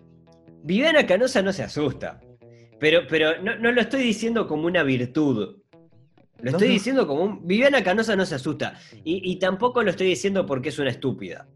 Viviana 0.63 1.07
Canosa 1.07 1.43
no 1.43 1.53
se 1.53 1.63
asusta. 1.63 2.21
Pero, 2.79 3.01
pero 3.09 3.43
no, 3.43 3.57
no 3.57 3.73
lo 3.73 3.81
estoy 3.81 4.03
diciendo 4.03 4.47
como 4.47 4.67
una 4.67 4.83
virtud. 4.83 5.60
Lo 6.43 6.51
No, 6.53 6.57
estoy 6.57 6.69
diciendo 6.69 7.07
como 7.07 7.23
un. 7.23 7.47
Viviana 7.47 7.83
Canosa 7.83 8.17
no 8.17 8.25
se 8.27 8.35
asusta. 8.37 8.79
Y, 9.05 9.31
y 9.31 9.37
tampoco 9.39 9.83
lo 9.83 9.91
estoy 9.91 10.07
diciendo 10.09 10.47
porque 10.47 10.71
es 10.71 10.79
una 10.79 10.91
estúpida. 10.91 11.47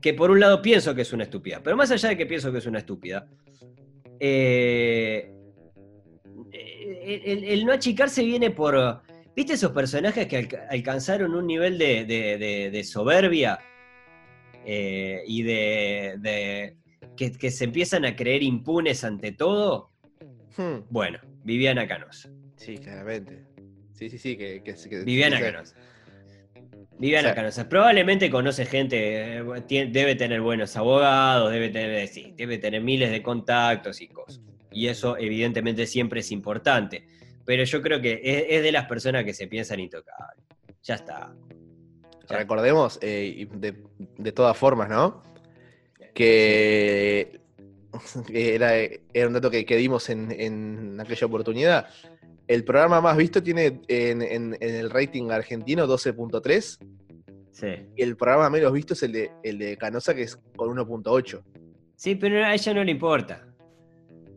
Que 0.00 0.14
por 0.14 0.30
un 0.30 0.40
lado 0.40 0.60
pienso 0.62 0.94
que 0.94 1.02
es 1.02 1.12
una 1.12 1.24
estúpida. 1.24 1.60
Pero 1.62 1.76
más 1.76 1.90
allá 1.90 2.10
de 2.10 2.16
que 2.16 2.26
pienso 2.26 2.50
que 2.52 2.58
es 2.58 2.66
una 2.66 2.78
estúpida. 2.78 3.26
eh, 4.20 5.30
el, 6.52 7.20
el- 7.24 7.44
el 7.44 7.66
no 7.66 7.72
achicarse 7.72 8.24
viene 8.24 8.50
por. 8.50 9.02
¿Viste 9.36 9.54
esos 9.54 9.72
personajes 9.72 10.26
que 10.28 10.36
alca- 10.36 10.66
alcanzaron 10.70 11.34
un 11.34 11.46
nivel 11.46 11.76
de, 11.78 12.04
de- 12.04 12.38
de- 12.38 12.70
de 12.70 12.84
soberbia? 12.84 13.58
eh, 14.66 15.22
y 15.26 15.42
de. 15.42 16.14
de- 16.20 16.76
que, 17.16 17.30
que 17.32 17.50
se 17.50 17.64
empiezan 17.64 18.04
a 18.04 18.16
creer 18.16 18.42
impunes 18.42 19.04
ante 19.04 19.32
todo. 19.32 19.90
Hmm, 20.56 20.80
Bueno, 20.88 21.18
Viviana 21.44 21.86
Canosa. 21.86 22.30
Sí, 22.56 22.78
claramente. 22.78 23.44
Sí, 23.94 24.10
sí, 24.10 24.18
sí. 24.18 24.36
Que, 24.36 24.62
que, 24.62 24.74
que- 24.74 25.04
Viviana 25.04 25.38
que- 25.38 25.44
Canosa. 25.52 25.74
Viviana 26.98 27.28
O 27.28 27.30
sea- 27.30 27.34
Canosa. 27.34 27.68
Probablemente 27.68 28.30
conoce 28.30 28.66
gente, 28.66 29.38
eh, 29.38 29.42
tie- 29.66 29.90
debe 29.90 30.14
tener 30.14 30.40
buenos 30.40 30.76
abogados, 30.76 31.50
debe 31.52 31.70
tener, 31.70 32.06
sí, 32.08 32.34
debe 32.36 32.58
tener 32.58 32.82
miles 32.82 33.10
de 33.10 33.22
contactos 33.22 34.00
y 34.00 34.08
cosas. 34.08 34.40
Y 34.70 34.88
eso 34.88 35.16
evidentemente 35.16 35.86
siempre 35.86 36.20
es 36.20 36.30
importante. 36.32 37.06
Pero 37.44 37.64
yo 37.64 37.82
creo 37.82 38.00
que 38.00 38.20
es, 38.22 38.44
es 38.48 38.62
de 38.62 38.72
las 38.72 38.86
personas 38.86 39.24
que 39.24 39.32
se 39.34 39.46
piensan 39.48 39.80
intocables. 39.80 40.44
Ya 40.82 40.94
está. 40.96 41.34
Ya. 42.28 42.36
Recordemos, 42.38 42.98
eh, 43.02 43.46
de, 43.52 43.74
de 44.18 44.32
todas 44.32 44.56
formas, 44.56 44.88
¿no? 44.88 45.22
Que 46.14 47.40
era, 48.32 48.74
era 48.76 49.26
un 49.26 49.32
dato 49.34 49.50
que, 49.50 49.64
que 49.64 49.76
dimos 49.76 50.08
en, 50.10 50.30
en 50.32 51.00
aquella 51.00 51.26
oportunidad. 51.26 51.86
El 52.46 52.64
programa 52.64 53.00
más 53.00 53.16
visto 53.16 53.42
tiene 53.42 53.80
en, 53.88 54.20
en- 54.22 54.56
en 54.60 54.74
el 54.74 54.90
rating 54.90 55.30
argentino 55.30 55.86
12.3 55.86 56.78
Sí. 57.52 57.66
Y 57.94 58.02
el 58.02 58.16
programa 58.16 58.50
menos 58.50 58.72
visto 58.72 58.94
es 58.94 59.02
el 59.04 59.12
de, 59.12 59.30
el 59.44 59.58
de 59.58 59.76
Canosa, 59.76 60.12
que 60.12 60.22
es 60.22 60.36
con 60.56 60.76
1.8. 60.76 61.40
Sí, 61.94 62.16
pero 62.16 62.44
a 62.44 62.52
ella 62.52 62.74
no 62.74 62.82
le 62.82 62.90
importa. 62.90 63.46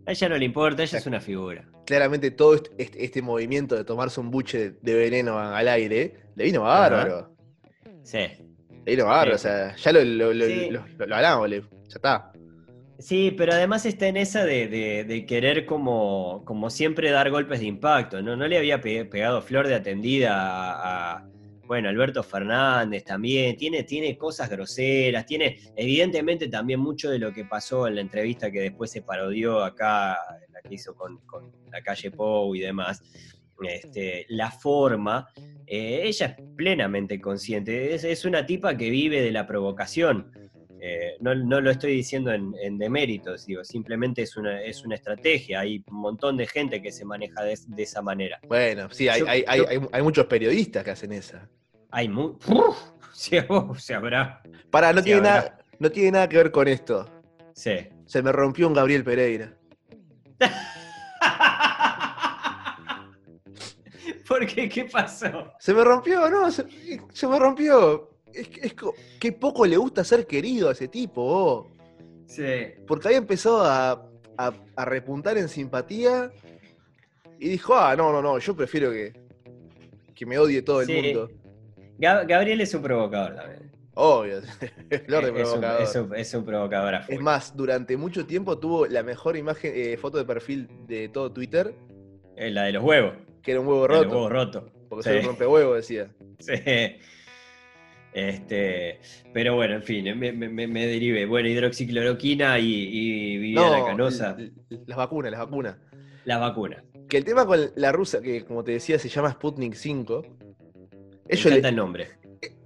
A 0.05 0.11
ella 0.11 0.29
no 0.29 0.37
le 0.37 0.45
importa, 0.45 0.83
ella 0.83 0.99
es 0.99 1.05
una 1.07 1.19
figura. 1.19 1.67
Claramente 1.87 2.29
todo 2.29 2.53
este, 2.77 3.21
movimiento 3.23 3.75
de 3.75 3.83
tomarse 3.83 4.19
un 4.19 4.29
buche 4.29 4.73
de, 4.83 4.93
veneno 4.93 5.39
al 5.39 5.67
aire 5.67 6.13
le 6.35 6.43
vino 6.43 6.61
bárbaro. 6.61 7.35
Sí. 8.03 8.19
Le 8.85 8.91
vino 8.95 9.05
bárbaro, 9.05 9.31
Sí. 9.39 9.47
o 9.47 9.49
sea, 9.49 9.75
ya 9.75 9.91
lo, 9.93 10.03
lo, 10.03 10.33
lo- 10.33 10.45
Sí. 10.45 10.69
hablamos, 11.01 11.49
ya 11.49 11.61
está. 11.95 12.31
Sí, 12.99 13.31
pero 13.37 13.53
además 13.53 13.85
está 13.85 14.07
en 14.07 14.17
esa 14.17 14.43
de, 14.43 14.67
de- 14.67 15.03
de 15.03 15.25
querer 15.25 15.65
como, 15.65 16.43
como 16.45 16.69
siempre 16.71 17.11
dar 17.11 17.29
golpes 17.29 17.59
de 17.59 17.67
impacto, 17.67 18.21
¿no? 18.23 18.35
No 18.35 18.47
le 18.47 18.57
había 18.57 18.81
pe- 18.81 19.05
pegado 19.05 19.41
flor 19.43 19.67
de 19.67 19.75
atendida 19.75 20.31
a, 21.15 21.27
bueno, 21.67 21.89
Alberto 21.89 22.23
Fernández 22.23 23.03
también, 23.03 23.55
tiene, 23.55 23.83
tiene 23.83 24.17
cosas 24.17 24.49
groseras, 24.49 25.25
tiene 25.27 25.59
evidentemente 25.75 26.47
también 26.47 26.79
mucho 26.79 27.09
de 27.11 27.19
lo 27.19 27.31
que 27.33 27.45
pasó 27.45 27.87
en 27.87 27.95
la 27.95 28.01
entrevista 28.01 28.49
que 28.51 28.61
después 28.61 28.89
se 28.89 29.03
parodió 29.03 29.63
acá, 29.63 30.17
la 30.51 30.61
que 30.67 30.73
hizo 30.75 30.95
con, 30.95 31.17
con 31.27 31.51
la 31.71 31.81
calle 31.81 32.09
Pou 32.09 32.55
y 32.55 32.61
demás. 32.61 33.03
Este, 33.61 34.25
la 34.29 34.49
forma, 34.51 35.27
eh, 35.65 36.01
ella 36.03 36.27
es 36.27 36.35
plenamente 36.55 37.19
consciente, 37.19 37.93
es 37.95 38.23
una 38.25 38.45
tipa 38.45 38.77
que 38.77 38.89
vive 38.89 39.21
de 39.21 39.31
la 39.31 39.45
provocación. 39.47 40.31
Eh, 40.89 41.17
no, 41.19 41.35
no 41.35 41.59
lo 41.59 41.69
estoy 41.69 41.91
diciendo 41.91 42.31
en, 42.31 42.53
en 42.61 42.77
deméritos, 42.77 43.45
digo, 43.45 43.63
simplemente 43.65 44.21
es 44.21 44.37
una, 44.37 44.61
es 44.61 44.85
una 44.85 44.95
estrategia. 44.95 45.59
Hay 45.59 45.83
un 45.91 45.97
montón 45.99 46.37
de 46.37 46.47
gente 46.47 46.81
que 46.81 46.91
se 46.93 47.03
maneja 47.03 47.43
de, 47.43 47.59
de 47.67 47.83
esa 47.83 48.01
manera. 48.01 48.39
Bueno, 48.47 48.87
sí, 48.91 49.09
hay, 49.09 49.19
Yo- 49.19 49.27
hay, 49.27 49.43
hay, 49.47 49.59
yo- 49.59 49.67
hay- 49.67 49.79
hay 49.91 50.01
muchos 50.01 50.25
periodistas 50.27 50.83
que 50.85 50.91
hacen 50.91 51.11
esa. 51.11 51.49
Hay 51.91 52.07
mu 52.07 52.37
¡Uf! 52.47 52.77
Sí, 53.13 53.35
oh, 53.49 53.73
se 53.75 53.95
habrá. 53.95 54.41
Para, 54.69 54.93
no, 54.93 55.01
tiene 55.03 55.19
habrá. 55.27 55.33
nada, 55.41 55.57
no 55.79 55.89
tiene 55.89 56.11
nada 56.11 56.29
que 56.29 56.37
ver 56.37 56.51
con 56.51 56.67
esto. 56.67 57.09
Sí. 57.53 57.87
Se 58.05 58.21
me 58.21 58.31
rompió 58.31 58.67
un 58.67 58.73
Gabriel 58.75 59.03
Pereira. 59.03 59.53
¿Por 64.27 64.45
qué? 64.45 64.69
¿Qué 64.69 64.85
pasó? 64.85 65.53
Se 65.59 65.73
me 65.73 65.83
rompió, 65.83 66.29
no, 66.29 66.51
se, 66.51 66.65
se 67.13 67.27
me 67.27 67.39
rompió. 67.39 68.09
Es, 68.33 68.47
que- 68.49 68.67
es 68.67 68.75
qué 69.19 69.31
poco 69.31 69.65
le 69.65 69.77
gusta 69.77 70.03
ser 70.03 70.25
querido 70.27 70.69
a 70.69 70.71
ese 70.73 70.87
tipo, 70.87 71.23
vos. 71.23 71.67
Sí. 72.27 72.43
Porque 72.85 73.07
había 73.07 73.17
empezado 73.19 73.61
a, 73.63 73.91
a- 74.37 74.53
a 74.75 74.85
repuntar 74.85 75.37
en 75.37 75.47
simpatía 75.49 76.31
y 77.39 77.49
dijo, 77.49 77.75
ah, 77.75 77.95
no, 77.95 78.11
no, 78.11 78.21
no, 78.21 78.37
yo 78.39 78.55
prefiero 78.55 78.91
que, 78.91 79.13
que 80.13 80.25
me 80.25 80.37
odie 80.37 80.61
todo 80.61 80.81
el 80.81 80.87
mundo. 80.89 81.29
Gab- 81.99 82.27
Gabriel 82.27 82.61
es 82.61 82.73
un 82.73 82.81
provocador 82.83 83.35
también. 83.35 83.71
Obvio, 83.99 84.37
es 84.91 85.01
flor 85.03 85.23
de 85.25 85.29
es, 85.41 85.47
un, 85.47 85.59
provocador. 85.61 85.81
es 85.81 85.95
un- 85.95 86.15
es 86.15 86.33
un 86.35 86.45
provocador 86.45 86.95
a. 86.95 87.05
Es 87.07 87.19
más, 87.19 87.55
durante 87.57 87.97
mucho 87.97 88.25
tiempo 88.27 88.59
tuvo 88.59 88.85
la 88.85 89.01
mejor 89.01 89.35
imagen, 89.37 89.71
eh, 89.75 89.97
foto 89.97 90.17
de 90.19 90.25
perfil 90.25 90.67
de 90.85 91.09
todo 91.09 91.31
Twitter, 91.31 91.73
Eh, 92.35 92.51
La 92.51 92.65
de 92.65 92.73
los 92.73 92.83
huevos. 92.83 93.13
que 93.41 93.51
era 93.51 93.61
un 93.61 93.67
huevo 93.67 93.87
la 93.87 93.99
de 94.01 94.05
los 94.05 94.29
roto. 94.29 94.69
Porque 94.89 95.03
Sí. 95.03 95.09
soy 95.09 95.19
un 95.19 95.25
rompehuevo, 95.25 95.73
decía. 95.73 96.11
Sí. 96.39 96.53
Este, 98.17 98.99
pero 99.31 99.53
bueno, 99.55 99.75
en 99.75 99.83
fin, 99.83 100.17
me, 100.17 100.31
me, 100.31 100.49
me-. 100.49 101.25
Bueno, 101.27 101.47
hidroxicloroquina 101.49 102.57
y, 102.57 102.65
y 102.65 103.37
Viviana 103.37 103.85
Canosa, 103.85 104.35
las 104.87 104.97
vacunas, 104.97 105.29
las 105.31 105.39
vacunas. 105.41 105.75
las 106.25 106.39
vacunas. 106.39 106.83
Que 107.07 107.17
el 107.17 107.23
tema 107.23 107.45
con 107.45 107.59
la 107.75 107.91
rusa, 107.91 108.19
que 108.19 108.43
como 108.43 108.63
te 108.63 108.71
decía 108.71 108.97
se 108.97 109.07
llama 109.07 109.31
Sputnik 109.33 109.75
5, 109.75 110.23
Me 111.29 111.35
encanta 111.35 111.49
le- 111.61 111.69
el 111.69 111.75
nombre. 111.75 112.07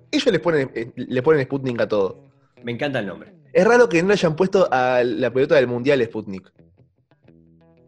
ellos 0.09 0.31
les 0.31 0.39
ponen, 0.39 0.71
eh, 0.73 0.89
le 0.95 1.21
ponen 1.21 1.43
Sputnik 1.43 1.81
a 1.81 1.87
todo. 1.87 2.23
Me 2.63 2.71
encanta 2.71 2.99
el 2.99 3.07
nombre. 3.07 3.33
Es 3.51 3.65
raro 3.67 3.89
que 3.89 4.01
no 4.01 4.07
le 4.07 4.13
hayan 4.13 4.37
puesto 4.37 4.69
a 4.71 5.03
la 5.03 5.33
pelota 5.33 5.55
del 5.55 5.67
mundial 5.67 6.01
Sputnik. 6.05 6.49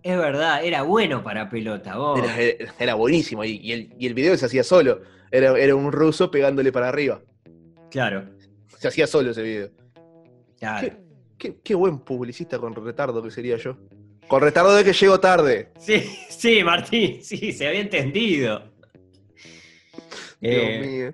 Es 0.04 0.18
verdad, 0.18 0.66
era 0.66 0.82
bueno 0.82 1.24
para 1.24 1.50
pelota, 1.50 1.96
vos. 1.96 2.20
Era 2.78 2.96
buenísimo. 2.96 3.46
Y, 3.46 3.52
y 3.64 3.72
el, 3.72 3.94
y 3.98 4.06
el 4.08 4.14
video 4.14 4.36
se 4.36 4.48
hacía 4.48 4.64
solo. 4.66 5.00
Era, 5.32 5.58
era 5.58 5.76
un 5.76 5.94
ruso 5.94 6.30
pegándole 6.30 6.74
para 6.74 6.90
arriba. 6.90 7.22
Claro, 7.94 8.26
Se 8.80 8.88
hacía 8.88 9.06
solo 9.08 9.30
ese 9.32 9.44
video. 9.44 9.70
claro. 10.60 10.88
¿Qué, 10.90 10.98
qué- 11.38 11.60
qué 11.64 11.76
buen 11.76 12.00
publicista 12.00 12.58
con 12.60 12.74
retardo 12.74 13.22
que 13.22 13.30
sería 13.32 13.56
yo. 13.58 13.78
Con 14.28 14.42
retardo 14.42 14.74
de 14.76 14.84
que 14.84 14.94
llego 14.94 15.20
tarde. 15.20 15.72
Sí, 15.80 16.02
sí, 16.30 16.64
Martín, 16.64 17.24
sí, 17.24 17.52
se 17.54 17.68
había 17.68 17.82
entendido. 17.82 18.64
Dios 20.42 20.56
Eh, 20.56 20.82
mío. 20.82 21.14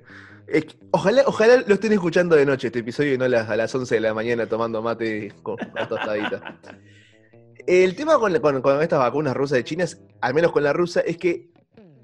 Ojalá, 0.92 1.24
ojalá 1.28 1.64
lo 1.68 1.74
estén 1.76 1.92
escuchando 1.94 2.36
de 2.36 2.46
noche 2.46 2.68
este 2.68 2.80
episodio 2.80 3.14
y 3.14 3.18
no 3.18 3.26
a 3.26 3.30
las, 3.30 3.50
a 3.50 3.56
las 3.56 3.76
11 3.76 3.94
de 3.96 4.02
la 4.02 4.14
mañana 4.16 4.48
tomando 4.48 4.82
mate 4.82 5.32
con 5.44 5.58
una 5.72 5.88
tostadita. 5.88 6.60
El 7.68 7.94
tema 7.96 8.18
con, 8.18 8.34
con- 8.40 8.62
con 8.62 8.82
estas 8.82 8.98
vacunas 9.00 9.36
rusas 9.36 9.58
de 9.58 9.64
China, 9.66 9.84
es- 9.84 10.02
al 10.22 10.34
menos 10.34 10.52
con 10.54 10.64
la 10.64 10.74
rusa, 10.74 11.02
es 11.02 11.18
que 11.18 11.50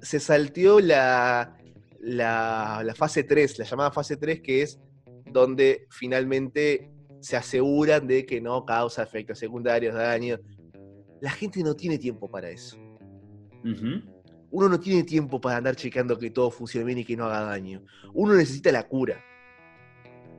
se 0.02 0.20
salteó 0.20 0.78
la, 0.80 1.55
la, 2.06 2.82
la 2.84 2.94
fase 2.94 3.24
3, 3.24 3.58
la 3.58 3.64
llamada 3.64 3.90
fase 3.90 4.16
3, 4.16 4.40
que 4.40 4.62
es 4.62 4.78
donde 5.32 5.86
finalmente 5.90 6.88
se 7.20 7.36
aseguran 7.36 8.06
de 8.06 8.24
que 8.24 8.40
no 8.40 8.64
causa 8.64 9.02
efectos 9.02 9.40
secundarios, 9.40 9.94
daños. 9.94 10.40
La 11.20 11.30
gente 11.30 11.62
no 11.64 11.74
tiene 11.74 11.98
tiempo 11.98 12.30
para 12.30 12.48
eso. 12.48 12.76
Uno 13.64 14.68
no 14.68 14.78
tiene 14.78 15.02
tiempo 15.02 15.40
para 15.40 15.56
andar 15.56 15.74
chequeando 15.74 16.16
que 16.16 16.30
todo 16.30 16.52
funcione 16.52 16.86
bien 16.86 16.98
y 16.98 17.04
que 17.04 17.16
no 17.16 17.24
haga 17.24 17.40
daño. 17.40 17.82
Uno 18.14 18.34
necesita 18.34 18.70
la 18.70 18.86
cura. 18.86 19.20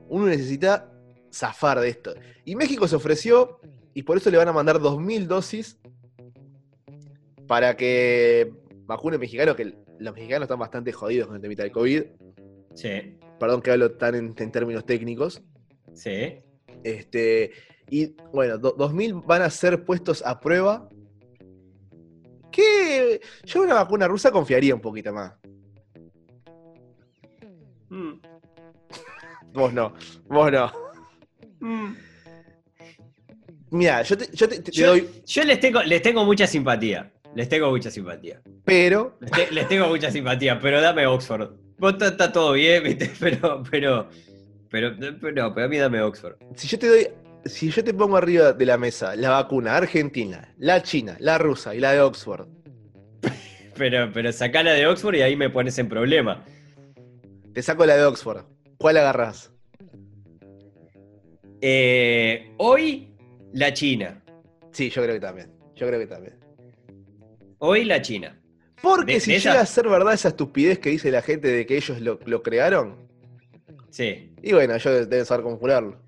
Uno 0.08 0.26
necesita 0.26 0.90
zafar 1.30 1.80
de 1.80 1.90
esto. 1.90 2.14
Y 2.46 2.56
México 2.56 2.88
se 2.88 2.96
ofreció 2.96 3.60
y 3.92 4.04
por 4.04 4.16
eso 4.16 4.30
le 4.30 4.38
van 4.38 4.48
a 4.48 4.54
mandar 4.54 4.78
2.000 4.78 5.26
dosis 5.26 5.78
para 7.46 7.76
que 7.76 8.54
vacune 8.86 9.18
mexicanos, 9.18 9.54
que 9.54 9.76
los 9.98 10.14
mexicanos 10.14 10.44
están 10.46 10.58
bastante 10.58 10.92
jodidos 10.92 11.26
con 11.26 11.36
el 11.36 11.42
temita 11.42 11.62
del 11.62 11.72
COVID. 11.72 12.02
Sí, 12.74 13.18
Perdón 13.40 13.62
que 13.62 13.70
hablo 13.70 13.92
tan 13.92 14.14
en, 14.14 14.34
en 14.36 14.52
términos 14.52 14.84
técnicos. 14.86 15.42
sí. 15.94 16.36
Este, 16.84 17.50
y 17.90 18.14
bueno, 18.32 18.56
do- 18.58 18.76
2.000 18.76 19.24
van 19.26 19.42
a 19.42 19.50
ser 19.50 19.84
puestos 19.84 20.22
a 20.24 20.38
prueba. 20.38 20.88
Que 22.52 23.20
yo 23.44 23.62
una 23.62 23.74
vacuna 23.74 24.06
rusa 24.06 24.30
confiaría 24.30 24.74
un 24.74 24.80
poquito 24.80 25.12
más. 25.12 25.32
Mm, 27.88 28.12
Vos 29.52 29.72
no, 29.72 29.94
vos 30.26 30.52
no. 30.52 30.70
mm. 31.60 31.94
Mira, 33.70 34.02
yo 34.02 34.16
te, 34.16 34.28
yo 34.34 34.48
te- 34.48 34.60
te 34.62 34.70
Yo, 34.70 34.88
doy, 34.88 35.08
yo 35.26 35.42
les, 35.44 35.58
tengo, 35.60 35.82
les 35.82 36.00
tengo 36.02 36.24
mucha 36.24 36.46
simpatía. 36.46 37.12
Les 37.34 37.48
tengo 37.48 37.70
mucha 37.70 37.90
simpatía. 37.90 38.40
pero 38.64 39.16
Les, 39.20 39.30
te- 39.30 39.50
les 39.52 39.68
tengo 39.68 39.86
mucha 39.88 40.10
simpatía, 40.10 40.58
pero 40.58 40.80
dame 40.80 41.06
Oxford. 41.06 41.50
Vos 41.78 41.94
está, 42.00 42.32
todo 42.32 42.52
bien, 42.52 42.82
¿viste? 42.82 43.10
Pero, 43.20 43.62
pero, 43.70 44.08
pero, 44.70 44.96
pero 44.98 45.32
no, 45.32 45.54
pero 45.54 45.66
a 45.66 45.68
mí 45.68 45.76
dame 45.78 46.00
Oxford. 46.02 46.34
si 46.56 46.66
yo 46.66 46.78
te 46.78 46.88
doy, 46.88 47.08
si 47.44 47.70
yo 47.70 47.84
te 47.84 47.94
pongo 47.94 48.16
arriba 48.16 48.52
de 48.52 48.66
la 48.66 48.76
mesa 48.76 49.14
la 49.14 49.30
vacuna 49.30 49.76
argentina, 49.76 50.52
la 50.58 50.82
china, 50.82 51.16
la 51.20 51.38
rusa 51.38 51.74
y 51.74 51.80
la 51.80 51.92
de 51.92 52.00
Oxford, 52.00 52.48
Pero, 53.76 54.10
pero 54.12 54.32
sacala 54.32 54.72
de 54.72 54.86
Oxford 54.88 55.14
y 55.14 55.22
ahí 55.22 55.36
me 55.36 55.50
pones 55.50 55.78
en 55.78 55.88
problema. 55.88 56.44
te 57.54 57.62
saco 57.62 57.86
la 57.86 57.96
de 57.96 58.04
Oxford, 58.04 58.42
¿cuál 58.76 58.96
agarrás? 58.96 59.52
Eh, 61.60 62.52
hoy, 62.58 63.08
la 63.52 63.72
China. 63.72 64.22
Sí, 64.72 64.90
yo 64.90 65.02
creo 65.02 65.14
que 65.14 65.20
también. 65.20 65.50
Yo 65.76 65.86
creo 65.86 65.98
que 66.00 66.06
también. 66.06 66.34
Hoy, 67.58 67.84
la 67.84 68.00
China. 68.02 68.38
Porque 68.82 69.14
De- 69.14 69.20
si 69.20 69.32
de 69.32 69.38
llega 69.38 69.52
esa- 69.54 69.60
a 69.62 69.66
ser 69.66 69.88
verdad 69.88 70.14
esa 70.14 70.28
estupidez 70.28 70.78
que 70.78 70.90
dice 70.90 71.10
la 71.10 71.22
gente 71.22 71.48
de 71.48 71.66
que 71.66 71.76
ellos 71.76 72.00
lo, 72.00 72.20
lo 72.26 72.42
crearon, 72.42 72.96
Sí. 73.90 74.32
y 74.42 74.52
bueno, 74.52 74.74
ellos 74.74 75.08
deben 75.08 75.24
saber 75.26 75.42
cómo 75.44 75.58
curarlo. 75.58 76.00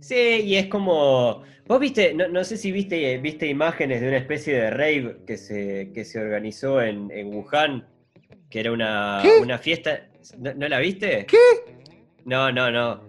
Sí, 0.00 0.14
y 0.44 0.56
es 0.56 0.66
como. 0.66 1.42
Vos 1.66 1.80
viste, 1.80 2.14
no, 2.14 2.28
no 2.28 2.42
sé 2.44 2.56
si 2.56 2.72
viste, 2.72 3.18
viste 3.18 3.46
imágenes 3.46 4.00
de 4.00 4.08
una 4.08 4.16
especie 4.16 4.54
de 4.54 4.70
rave 4.70 5.18
que 5.26 5.36
se, 5.36 5.90
que 5.92 6.04
se 6.06 6.18
organizó 6.18 6.80
en, 6.80 7.10
en 7.10 7.34
Wuhan, 7.34 7.86
que 8.48 8.60
era 8.60 8.72
una, 8.72 9.22
una 9.42 9.58
fiesta. 9.58 10.08
¿No, 10.38 10.54
no 10.54 10.66
la 10.68 10.78
viste? 10.78 11.26
¿Qué? 11.26 11.36
No, 12.24 12.50
no, 12.50 12.70
no. 12.70 13.02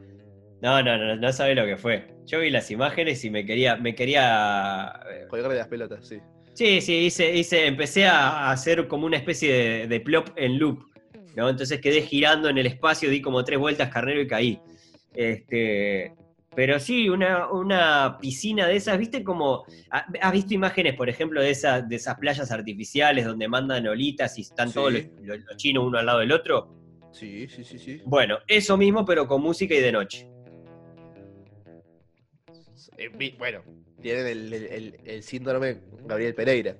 No, 0.61 0.83
no, 0.83 0.97
no, 0.97 1.15
no 1.15 1.31
sabés 1.31 1.55
lo 1.55 1.65
que 1.65 1.77
fue. 1.77 2.15
Yo 2.25 2.41
vi 2.41 2.49
las 2.49 2.69
imágenes 2.69 3.23
y 3.23 3.29
me 3.29 3.45
quería, 3.45 3.77
me 3.77 3.95
quería. 3.95 4.91
eh, 5.09 5.25
Colgarle 5.29 5.55
las 5.55 5.67
pelotas, 5.69 6.05
sí. 6.05 6.19
Sí, 6.59 6.81
sí, 6.81 6.93
hice, 7.05 7.33
hice, 7.37 7.67
empecé 7.67 8.05
a 8.05 8.51
hacer 8.51 8.85
como 8.89 9.05
una 9.05 9.15
especie 9.15 9.53
de, 9.53 9.87
de 9.87 9.99
plop 10.01 10.27
en 10.35 10.59
loop. 10.59 10.83
¿no? 11.33 11.47
Entonces 11.47 11.79
quedé 11.79 12.01
girando 12.01 12.49
en 12.49 12.57
el 12.57 12.65
espacio, 12.65 13.09
di 13.09 13.21
como 13.21 13.45
tres 13.45 13.57
vueltas 13.57 13.87
carnero 13.87 14.19
y 14.19 14.27
caí. 14.27 14.59
Este, 15.13 16.13
pero 16.53 16.77
sí, 16.81 17.07
una, 17.07 17.49
una 17.49 18.17
piscina 18.19 18.67
de 18.67 18.75
esas, 18.75 18.97
¿viste 18.97 19.23
como. 19.23 19.63
ha- 19.89 20.05
¿Has 20.21 20.33
visto 20.33 20.53
imágenes, 20.53 20.95
por 20.95 21.07
ejemplo, 21.07 21.41
de 21.41 21.51
esas, 21.51 21.87
de 21.87 21.95
esas 21.95 22.17
playas 22.19 22.51
artificiales 22.51 23.23
donde 23.25 23.47
mandan 23.47 23.87
olitas 23.87 24.37
y 24.37 24.41
están 24.41 24.67
Sí. 24.67 24.73
todos 24.73 24.91
los, 24.91 25.03
los- 25.21 25.39
los 25.39 25.55
chinos 25.55 25.85
uno 25.85 25.97
al 25.97 26.07
lado 26.07 26.19
del 26.19 26.33
otro? 26.33 26.75
Sí, 27.13 27.47
sí, 27.47 27.63
sí, 27.63 27.79
sí. 27.79 28.01
Bueno, 28.03 28.37
eso 28.49 28.75
mismo, 28.75 29.05
pero 29.05 29.25
con 29.27 29.41
música 29.41 29.73
y 29.75 29.79
de 29.79 29.93
noche. 29.93 30.29
Eh, 32.97 33.33
bueno, 33.37 33.61
tienen 34.01 34.27
el, 34.27 34.53
el- 34.53 34.65
el- 34.65 34.99
el 35.05 35.23
síndrome 35.23 35.81
Gabriel 36.05 36.33
Pereira. 36.35 36.75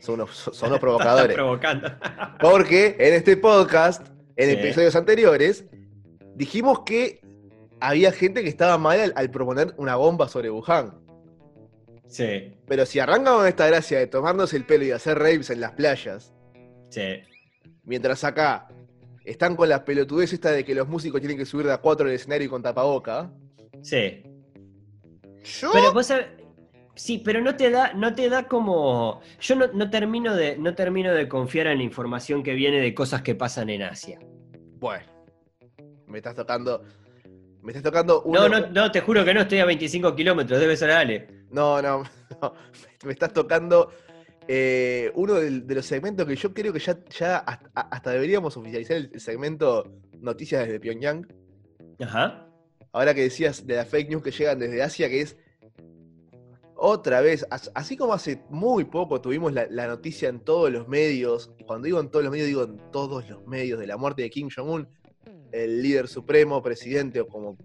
Son 0.00 0.14
unos, 0.16 0.30
son 0.52 0.68
unos 0.68 0.80
provocadores. 0.80 1.34
provocando. 1.36 1.88
Porque 2.40 2.96
en 2.98 3.14
este 3.14 3.36
podcast, 3.36 4.06
en 4.36 4.50
Sí. 4.50 4.56
episodios 4.56 4.94
anteriores, 4.96 5.64
dijimos 6.34 6.80
que 6.84 7.20
había 7.80 8.12
gente 8.12 8.42
que 8.42 8.48
estaba 8.48 8.78
mal 8.78 9.00
al, 9.00 9.12
al 9.16 9.30
proponer 9.30 9.74
una 9.76 9.96
bomba 9.96 10.28
sobre 10.28 10.50
Wuhan. 10.50 10.94
sí, 12.06 12.54
Pero 12.66 12.86
si 12.86 12.98
arrancan 13.00 13.36
con 13.36 13.46
esta 13.46 13.66
gracia 13.66 13.98
de 13.98 14.06
tomarnos 14.06 14.52
el 14.54 14.64
pelo 14.64 14.84
y 14.84 14.90
hacer 14.92 15.18
raves 15.18 15.50
en 15.50 15.60
las 15.60 15.72
playas, 15.72 16.32
sí. 16.90 17.20
mientras 17.84 18.22
acá 18.24 18.68
están 19.24 19.56
con 19.56 19.68
la 19.68 19.84
pelotudez 19.84 20.32
esta 20.32 20.52
de 20.52 20.64
que 20.64 20.74
los 20.74 20.86
músicos 20.88 21.20
tienen 21.20 21.36
que 21.36 21.44
subir 21.44 21.66
de 21.66 21.72
a 21.72 21.78
cuatro 21.78 22.06
al 22.06 22.12
escenario 22.12 22.46
y 22.46 22.50
con 22.50 22.62
tapaboca, 22.62 23.30
Sí. 23.82 24.22
Yo... 25.60 25.70
Pero 25.72 25.92
vos 25.92 26.10
sabés- 26.10 26.28
sí, 26.94 27.18
pero 27.18 27.40
no 27.40 27.56
te 27.56 27.70
da, 27.70 27.92
no 27.94 28.14
te 28.14 28.28
da 28.28 28.44
como. 28.48 29.20
Yo 29.40 29.54
no, 29.56 29.66
no 29.68 29.90
termino 29.90 30.34
de, 30.34 30.56
no 30.58 30.74
termino 30.74 31.12
de 31.12 31.28
confiar 31.28 31.66
en 31.68 31.78
la 31.78 31.84
información 31.84 32.42
que 32.42 32.54
viene 32.54 32.80
de 32.80 32.94
cosas 32.94 33.22
que 33.22 33.34
pasan 33.34 33.70
en 33.70 33.82
Asia. 33.82 34.18
Bueno, 34.78 35.06
me 36.06 36.18
estás 36.18 36.34
tocando... 36.34 36.82
Me 37.62 37.72
estás 37.72 37.82
tocando 37.82 38.22
No, 38.26 38.46
una- 38.46 38.60
no, 38.60 38.66
no, 38.68 38.90
te 38.92 39.00
juro 39.00 39.24
que 39.24 39.34
no 39.34 39.40
estoy 39.40 39.58
a 39.58 39.64
25 39.64 40.14
kilómetros, 40.14 40.60
debe 40.60 40.76
ser 40.76 40.90
Ale. 40.92 41.26
No, 41.50 41.82
no, 41.82 42.02
no. 42.42 42.54
Me 43.04 43.12
estás 43.12 43.32
tocando 43.32 43.90
eh, 44.46 45.10
uno 45.16 45.34
de, 45.34 45.74
los 45.74 45.84
segmentos 45.84 46.26
que 46.26 46.36
yo 46.36 46.54
creo 46.54 46.72
que 46.72 46.78
ya, 46.78 46.96
ya 47.10 47.38
hasta, 47.38 47.68
hasta 47.80 48.10
deberíamos 48.12 48.56
oficializar 48.56 48.96
el 48.98 49.20
segmento 49.20 49.90
Noticias 50.20 50.64
desde 50.64 50.78
Pyongyang. 50.78 51.26
Ajá. 52.00 52.45
Ahora 52.96 53.12
que 53.12 53.20
decías 53.24 53.66
de 53.66 53.76
las 53.76 53.86
fake 53.88 54.08
news 54.08 54.22
que 54.22 54.30
llegan 54.30 54.58
desde 54.58 54.82
Asia, 54.82 55.10
que 55.10 55.20
es 55.20 55.36
otra 56.74 57.20
vez, 57.20 57.46
as- 57.50 57.70
así 57.74 57.94
como 57.94 58.14
hace 58.14 58.40
muy 58.48 58.84
poco 58.84 59.20
tuvimos 59.20 59.52
la, 59.52 59.66
la 59.68 59.86
noticia 59.86 60.30
en 60.30 60.40
todos 60.40 60.72
los 60.72 60.88
medios, 60.88 61.52
y 61.58 61.64
cuando 61.64 61.84
digo 61.84 62.00
en 62.00 62.08
todos 62.08 62.24
los 62.24 62.32
medios, 62.32 62.46
digo 62.48 62.62
en 62.64 62.78
todos 62.92 63.28
los 63.28 63.46
medios 63.46 63.78
de 63.78 63.86
la 63.86 63.98
muerte 63.98 64.22
de 64.22 64.30
Kim 64.30 64.48
Jong-un, 64.48 64.88
el 65.52 65.82
líder 65.82 66.08
supremo, 66.08 66.62
presidente 66.62 67.20
o 67.20 67.26
como 67.28 67.58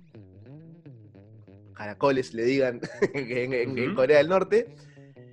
caracoles 1.74 2.34
le 2.34 2.44
digan 2.44 2.82
en, 3.14 3.54
en- 3.54 3.78
en 3.80 3.88
Ujú. 3.88 3.96
Corea 3.96 4.18
del 4.18 4.28
Norte, 4.28 4.76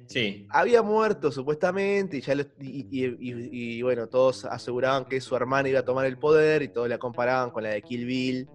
Sí. 0.06 0.46
había 0.50 0.80
muerto 0.82 1.32
supuestamente 1.32 2.18
y 2.18 2.20
ya 2.20 2.36
lo- 2.36 2.44
y- 2.60 2.86
y, 2.90 3.82
bueno, 3.82 4.06
todos 4.06 4.44
aseguraban 4.44 5.06
que 5.06 5.20
su 5.20 5.34
hermana 5.34 5.68
iba 5.68 5.80
a 5.80 5.84
tomar 5.84 6.06
el 6.06 6.18
poder 6.18 6.62
y 6.62 6.68
todos 6.68 6.88
la 6.88 6.98
comparaban 6.98 7.50
con 7.50 7.64
la 7.64 7.70
de 7.70 7.82
Kill 7.82 8.06
Bill. 8.06 8.48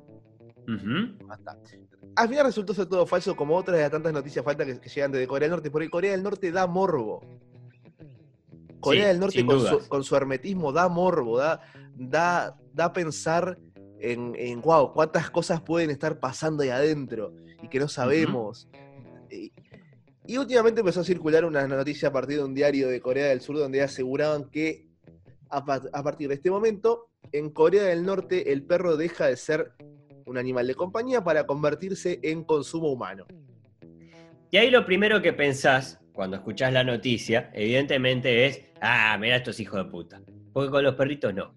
Al 2.15 2.29
final 2.29 2.45
resultó 2.45 2.73
ser 2.73 2.85
todo 2.85 3.05
falso, 3.05 3.35
como 3.35 3.55
otras 3.55 3.77
de 3.77 3.83
las 3.83 3.91
tantas 3.91 4.13
noticias 4.13 4.43
falsas 4.45 4.65
que, 4.65 4.79
que 4.79 4.89
llegan 4.89 5.11
desde 5.11 5.27
Corea 5.27 5.47
del 5.47 5.51
Norte, 5.51 5.71
porque 5.71 5.89
Corea 5.89 6.11
del 6.11 6.23
Norte 6.23 6.51
da 6.51 6.67
morbo. 6.67 7.21
Corea 8.79 9.03
Sí, 9.03 9.07
del 9.07 9.19
Norte 9.19 9.45
con 9.45 9.59
su, 9.61 9.87
con 9.87 10.03
su 10.03 10.15
hermetismo 10.15 10.71
da 10.71 10.89
morbo, 10.89 11.37
da, 11.37 11.61
da, 11.95 12.57
da 12.73 12.85
a 12.85 12.93
pensar 12.93 13.57
en, 13.99 14.35
en 14.37 14.61
wow, 14.61 14.93
cuántas 14.93 15.29
cosas 15.29 15.61
pueden 15.61 15.89
estar 15.89 16.19
pasando 16.19 16.63
ahí 16.63 16.69
adentro 16.69 17.33
y 17.61 17.69
que 17.69 17.79
no 17.79 17.87
sabemos. 17.87 18.67
Y, 19.31 19.53
y 20.27 20.37
últimamente 20.37 20.81
empezó 20.81 20.99
a 20.99 21.05
circular 21.05 21.45
una 21.45 21.65
noticia 21.67 22.09
a 22.09 22.11
partir 22.11 22.37
de 22.37 22.43
un 22.43 22.53
diario 22.53 22.89
de 22.89 22.99
Corea 23.01 23.27
del 23.27 23.41
Sur 23.41 23.57
donde 23.57 23.81
aseguraban 23.81 24.49
que 24.49 24.87
a 25.49 26.03
partir 26.03 26.29
de 26.29 26.35
este 26.35 26.49
momento, 26.49 27.09
en 27.31 27.51
Corea 27.51 27.83
del 27.83 28.05
Norte 28.05 28.51
el 28.51 28.63
perro 28.63 28.97
deja 28.97 29.27
de 29.27 29.37
ser 29.37 29.73
un 30.33 30.39
animal 30.39 30.65
de 30.67 30.73
compañía 30.75 31.23
para 31.23 31.45
convertirse 31.45 32.19
en 32.23 32.43
consumo 32.43 32.91
humano. 32.91 33.25
Y 34.51 34.57
ahí 34.57 34.69
lo 34.71 34.83
primero 34.85 35.21
que 35.21 35.31
pensás 35.33 35.99
cuando 36.11 36.37
escuchás 36.37 36.73
la 36.73 36.83
noticia, 36.83 37.51
evidentemente 37.53 38.45
es, 38.47 38.61
ah, 38.81 39.15
mira 39.19 39.35
estos 39.37 39.59
hijos 39.59 39.83
de 39.85 39.89
puta. 39.91 40.21
Porque 40.51 40.69
con 40.71 40.83
los 40.83 40.95
perritos 40.95 41.33
no. 41.33 41.55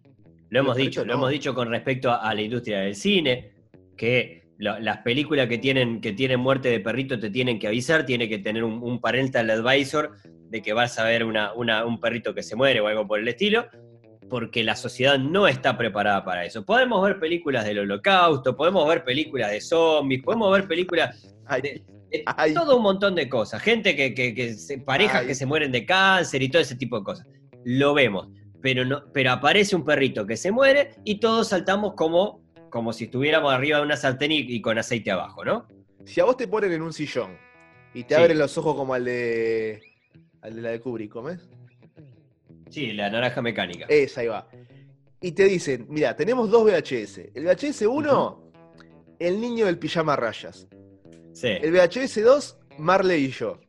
Lo 0.50 0.60
hemos 0.60 0.76
dicho, 0.76 1.04
lo 1.04 1.14
hemos 1.14 1.30
dicho 1.30 1.54
con 1.54 1.68
respecto 1.70 2.10
a, 2.10 2.16
a 2.28 2.34
la 2.34 2.42
industria 2.42 2.80
del 2.80 2.94
cine, 2.94 3.52
que 3.96 4.48
lo- 4.58 4.78
las 4.78 4.98
películas 4.98 5.48
que 5.48 5.58
tienen, 5.58 6.00
que 6.00 6.12
tienen 6.12 6.40
muerte 6.40 6.68
de 6.68 6.80
perrito 6.80 7.18
te 7.18 7.30
tienen 7.30 7.58
que 7.58 7.66
avisar, 7.66 8.06
tiene 8.06 8.28
que 8.28 8.38
tener 8.38 8.62
un, 8.64 8.82
un 8.82 9.00
parental 9.00 9.50
advisor 9.50 10.12
de 10.48 10.62
que 10.62 10.72
vas 10.72 10.98
a 10.98 11.04
ver 11.04 11.24
una, 11.24 11.52
una- 11.54 11.84
un 11.84 11.98
perrito 12.00 12.34
que 12.34 12.42
se 12.42 12.56
muere 12.56 12.80
o 12.80 12.86
algo 12.86 13.06
por 13.06 13.18
el 13.20 13.28
estilo, 13.28 13.66
porque 14.28 14.64
la 14.64 14.74
sociedad 14.76 15.18
no 15.18 15.46
está 15.46 15.76
preparada 15.78 16.24
para 16.24 16.44
eso. 16.44 16.64
Podemos 16.64 17.02
ver 17.04 17.18
películas 17.20 17.64
del 17.64 17.78
holocausto, 17.80 18.56
podemos 18.56 18.88
ver 18.88 19.04
películas 19.04 19.50
de 19.50 19.60
zombies, 19.60 20.22
podemos 20.22 20.52
ver 20.52 20.66
películas 20.66 21.22
de- 21.62 21.82
de 22.10 22.22
Ay. 22.26 22.54
todo 22.54 22.76
un 22.76 22.82
montón 22.82 23.14
de 23.14 23.28
cosas. 23.28 23.62
Gente 23.62 23.94
que, 23.96 24.14
que- 24.14 24.34
que 24.34 24.54
se- 24.54 24.78
parejas 24.78 25.22
Ay. 25.22 25.26
que 25.28 25.34
se 25.34 25.46
mueren 25.46 25.70
de 25.72 25.84
cáncer 25.86 26.42
y 26.42 26.48
todo 26.48 26.62
ese 26.62 26.76
tipo 26.76 26.98
de 26.98 27.04
cosas. 27.04 27.26
Lo 27.64 27.94
vemos. 27.94 28.28
Pero, 28.62 28.84
no, 28.84 29.04
pero 29.12 29.30
aparece 29.32 29.76
un 29.76 29.84
perrito 29.84 30.26
que 30.26 30.36
se 30.36 30.50
muere 30.50 30.92
y 31.04 31.20
todos 31.20 31.48
saltamos 31.48 31.94
como, 31.94 32.40
como 32.70 32.92
si 32.92 33.04
estuviéramos 33.04 33.52
arriba 33.52 33.78
de 33.78 33.84
una 33.84 33.96
sartén 33.96 34.32
y, 34.32 34.38
y 34.38 34.60
con 34.60 34.78
aceite 34.78 35.10
abajo, 35.10 35.44
¿no? 35.44 35.68
si 36.04 36.20
a 36.20 36.24
vos 36.24 36.36
te 36.36 36.46
ponen 36.46 36.72
en 36.72 36.82
un 36.82 36.92
sillón 36.92 37.36
y 37.92 38.04
te 38.04 38.14
Sí. 38.14 38.20
abren 38.20 38.38
los 38.38 38.56
ojos 38.58 38.76
como 38.76 38.94
al 38.94 39.04
de, 39.04 39.82
al 40.40 40.54
de 40.54 40.62
la 40.62 40.70
de 40.70 40.80
Kubrick, 40.80 41.10
¿comes? 41.10 41.48
Sí, 42.70 42.92
la 42.92 43.10
naranja 43.10 43.42
mecánica. 43.42 43.86
Esa, 43.88 44.22
ahí 44.22 44.26
va. 44.28 44.48
Y 45.20 45.32
te 45.32 45.44
dicen, 45.44 45.86
mira, 45.88 46.14
tenemos 46.14 46.50
dos 46.50 46.64
VHS. 46.64 47.30
El 47.34 47.44
VHS 47.44 47.82
1, 47.82 48.52
el 49.18 49.40
niño 49.40 49.66
del 49.66 49.78
pijama 49.78 50.12
a 50.12 50.16
rayas. 50.16 50.68
Sí. 51.32 51.48
El 51.48 51.72
VHS 51.72 52.22
2, 52.22 52.58
Marley 52.78 53.24
y 53.24 53.30
yo. 53.30 53.60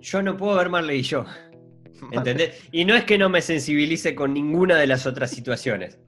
Yo 0.00 0.22
no 0.22 0.36
puedo 0.36 0.56
ver 0.56 0.68
Marley 0.68 1.00
y 1.00 1.02
yo. 1.02 1.24
¿Entendés? 2.12 2.62
Y 2.70 2.84
no 2.84 2.94
es 2.94 3.04
que 3.04 3.18
no 3.18 3.28
me 3.28 3.42
sensibilice 3.42 4.14
con 4.14 4.32
ninguna 4.32 4.76
de 4.76 4.86
las 4.86 5.06
otras 5.06 5.30
situaciones. 5.30 5.98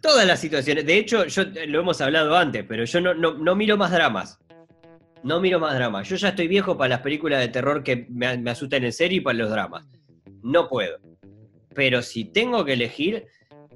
Todas 0.00 0.26
las 0.26 0.40
situaciones. 0.40 0.86
De 0.86 0.96
hecho, 0.96 1.24
yo 1.26 1.42
eh, 1.42 1.66
lo 1.66 1.80
hemos 1.80 2.00
hablado 2.00 2.36
antes, 2.36 2.64
pero 2.68 2.84
yo 2.84 3.00
no, 3.00 3.14
no, 3.14 3.34
no 3.34 3.56
miro 3.56 3.76
más 3.76 3.90
dramas. 3.90 4.38
No 5.24 5.40
miro 5.40 5.58
más 5.58 5.74
dramas. 5.74 6.08
Yo 6.08 6.16
ya 6.16 6.28
estoy 6.28 6.46
viejo 6.46 6.76
para 6.76 6.90
las 6.90 7.00
películas 7.00 7.40
de 7.40 7.48
terror 7.48 7.82
que 7.82 8.06
me, 8.10 8.36
me 8.38 8.50
asustan 8.50 8.84
en 8.84 8.92
serio 8.92 9.18
y 9.18 9.20
para 9.22 9.38
los 9.38 9.50
dramas. 9.50 9.84
No 10.42 10.68
puedo. 10.68 10.98
Pero 11.74 12.02
si 12.02 12.24
tengo 12.24 12.64
que 12.64 12.72
elegir, 12.74 13.26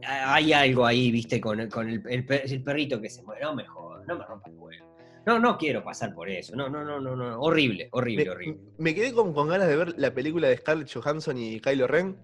hay 0.04 0.52
algo 0.52 0.84
ahí, 0.86 1.10
viste, 1.10 1.40
con, 1.40 1.60
el, 1.60 1.68
con 1.68 1.88
el, 1.88 2.02
el 2.08 2.24
per- 2.26 2.42
el 2.44 2.62
perrito 2.62 3.00
que 3.00 3.08
se 3.10 3.22
muere. 3.22 3.42
No 3.42 3.54
me 3.54 3.64
jodas, 3.66 4.06
no 4.06 4.18
me 4.18 4.24
rompa 4.24 4.48
el 4.50 4.56
huevo. 4.56 4.86
No, 5.24 5.38
no 5.38 5.56
quiero 5.56 5.84
pasar 5.84 6.12
por 6.14 6.28
eso. 6.28 6.56
No, 6.56 6.68
no, 6.68 6.84
no, 6.84 7.00
no, 7.00 7.14
no. 7.14 7.40
Horrible, 7.40 7.88
horrible, 7.92 8.24
Me, 8.24 8.30
horrible. 8.30 8.60
me 8.78 8.94
quedé 8.94 9.12
con, 9.12 9.32
con 9.32 9.48
ganas 9.48 9.68
de 9.68 9.76
ver 9.76 9.94
la 9.96 10.12
película 10.12 10.48
de 10.48 10.56
Scarlett 10.56 10.92
Johansson 10.92 11.38
y 11.38 11.60
Kylo 11.60 11.86
Ren. 11.86 12.16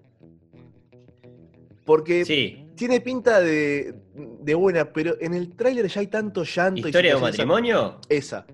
Porque 1.85 2.25
Sí. 2.25 2.67
tiene 2.75 3.01
pinta 3.01 3.39
de, 3.41 3.95
de 4.41 4.53
buena, 4.53 4.91
pero 4.91 5.15
en 5.21 5.33
el 5.33 5.55
tráiler 5.55 5.87
ya 5.87 6.01
hay 6.01 6.07
tanto 6.07 6.43
llanto. 6.43 6.81
y 6.81 6.85
¿Historia 6.85 7.15
de 7.15 7.21
matrimonio? 7.21 7.99
Esa. 8.09 8.45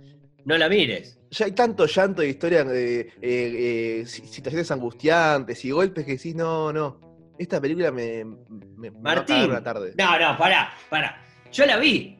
No 0.46 0.58
la 0.58 0.70
mires. 0.70 1.20
Ya 1.32 1.46
hay 1.46 1.52
tanto 1.54 1.86
llanto 1.86 2.24
y 2.24 2.28
historia 2.28 2.64
de 2.64 3.00
eh, 3.02 3.10
eh, 3.22 4.04
si- 4.06 4.26
situaciones 4.28 4.70
angustiantes 4.72 5.64
y 5.66 5.72
golpes 5.72 6.06
que 6.06 6.14
decís, 6.14 6.36
no, 6.36 6.72
no. 6.72 7.00
Esta 7.38 7.60
película 7.60 7.92
me, 7.92 8.24
me, 8.24 8.36
me 8.78 8.90
va 8.92 8.98
a 8.98 9.16
Martín. 9.16 9.44
una 9.50 9.62
tarde. 9.64 9.94
No, 9.98 10.18
no, 10.20 10.38
pará, 10.38 10.72
pará. 10.90 11.22
Yo 11.52 11.66
la 11.66 11.78
vi, 11.78 12.18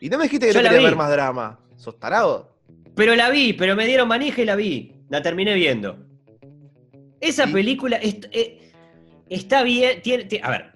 Y 0.00 0.08
no 0.08 0.18
me 0.18 0.24
dijiste 0.24 0.46
que 0.48 0.52
Yo 0.52 0.62
no 0.62 0.68
querías 0.68 0.84
ver 0.84 0.96
más 0.96 1.10
drama. 1.10 1.60
¿Sos 1.76 1.98
tarado? 1.98 2.50
pero 2.96 3.14
la 3.14 3.30
vi, 3.30 3.52
pero 3.54 3.76
me 3.76 3.86
dieron 3.86 4.08
manija 4.08 4.42
y 4.42 4.44
la 4.44 4.56
vi. 4.56 4.94
La 5.08 5.22
terminé 5.22 5.54
viendo. 5.54 5.98
Esa 7.20 7.46
película 7.46 7.96
est- 7.96 8.26
eh, 8.32 8.72
está 9.28 9.62
bien. 9.62 10.02
Tiene, 10.02 10.26
a 10.42 10.50
ver. 10.50 10.72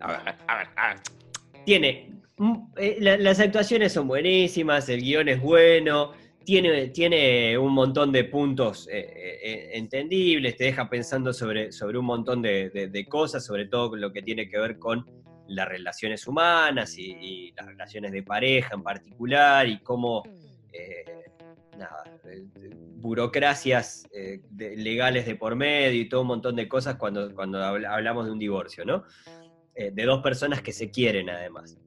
A 0.00 0.06
ver, 0.08 0.34
a 0.46 0.56
ver, 0.58 0.66
a 0.76 0.88
ver. 0.88 0.96
Tiene. 1.64 2.10
mm, 2.36 2.54
eh, 2.76 2.96
la- 3.00 3.16
las 3.18 3.38
actuaciones 3.40 3.92
son 3.92 4.08
buenísimas, 4.08 4.88
el 4.88 5.00
guion 5.02 5.28
es 5.28 5.40
bueno. 5.40 6.12
Tiene, 6.44 6.88
tiene 6.88 7.56
un 7.56 7.72
montón 7.72 8.12
de 8.12 8.24
puntos 8.24 8.86
eh, 8.88 8.98
eh, 8.98 9.38
eh, 9.42 9.70
entendibles, 9.74 10.56
te 10.56 10.64
deja 10.64 10.90
pensando 10.90 11.32
sobre, 11.32 11.72
sobre 11.72 11.96
un 11.98 12.04
montón 12.04 12.42
de, 12.42 12.68
de- 12.70 13.06
cosas, 13.06 13.44
sobre 13.46 13.66
todo 13.66 13.96
lo 13.96 14.12
que 14.12 14.20
tiene 14.20 14.48
que 14.48 14.58
ver 14.58 14.78
con 14.78 15.06
las 15.48 15.66
relaciones 15.68 16.26
humanas 16.26 16.98
y, 16.98 17.52
las 17.56 17.66
relaciones 17.66 18.12
de 18.12 18.22
pareja 18.22 18.74
en 18.74 18.82
particular 18.82 19.66
y 19.68 19.78
cómo 19.80 20.22
nada, 21.78 22.04
burocracias 22.96 24.06
legales 24.56 25.26
de 25.26 25.36
por 25.36 25.54
medio 25.56 26.00
y 26.00 26.08
todo 26.08 26.22
un 26.22 26.28
montón 26.28 26.56
de 26.56 26.68
cosas 26.68 26.96
cuando, 26.96 27.34
cuando 27.34 27.62
habla- 27.62 27.94
hablamos 27.94 28.26
de 28.26 28.32
un 28.32 28.38
divorcio, 28.38 28.84
¿no? 28.84 29.04
De 29.74 30.04
dos 30.04 30.22
personas 30.22 30.62
que 30.62 30.72
se 30.72 30.90
quieren 30.90 31.30
además. 31.30 31.78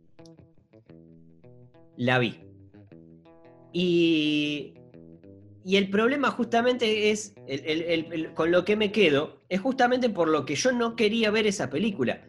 La 1.95 2.19
vi. 2.19 2.46
Y, 3.79 4.73
y 5.63 5.75
el 5.77 5.89
problema 5.91 6.31
justamente 6.31 7.11
es, 7.11 7.35
el- 7.47 8.11
el- 8.11 8.33
con 8.33 8.49
lo 8.49 8.65
que 8.65 8.75
me 8.75 8.91
quedo, 8.91 9.41
es 9.49 9.61
justamente 9.61 10.09
por 10.09 10.29
lo 10.29 10.45
que 10.45 10.55
yo 10.55 10.71
no 10.71 10.95
quería 10.95 11.29
ver 11.29 11.45
esa 11.45 11.69
película. 11.69 12.21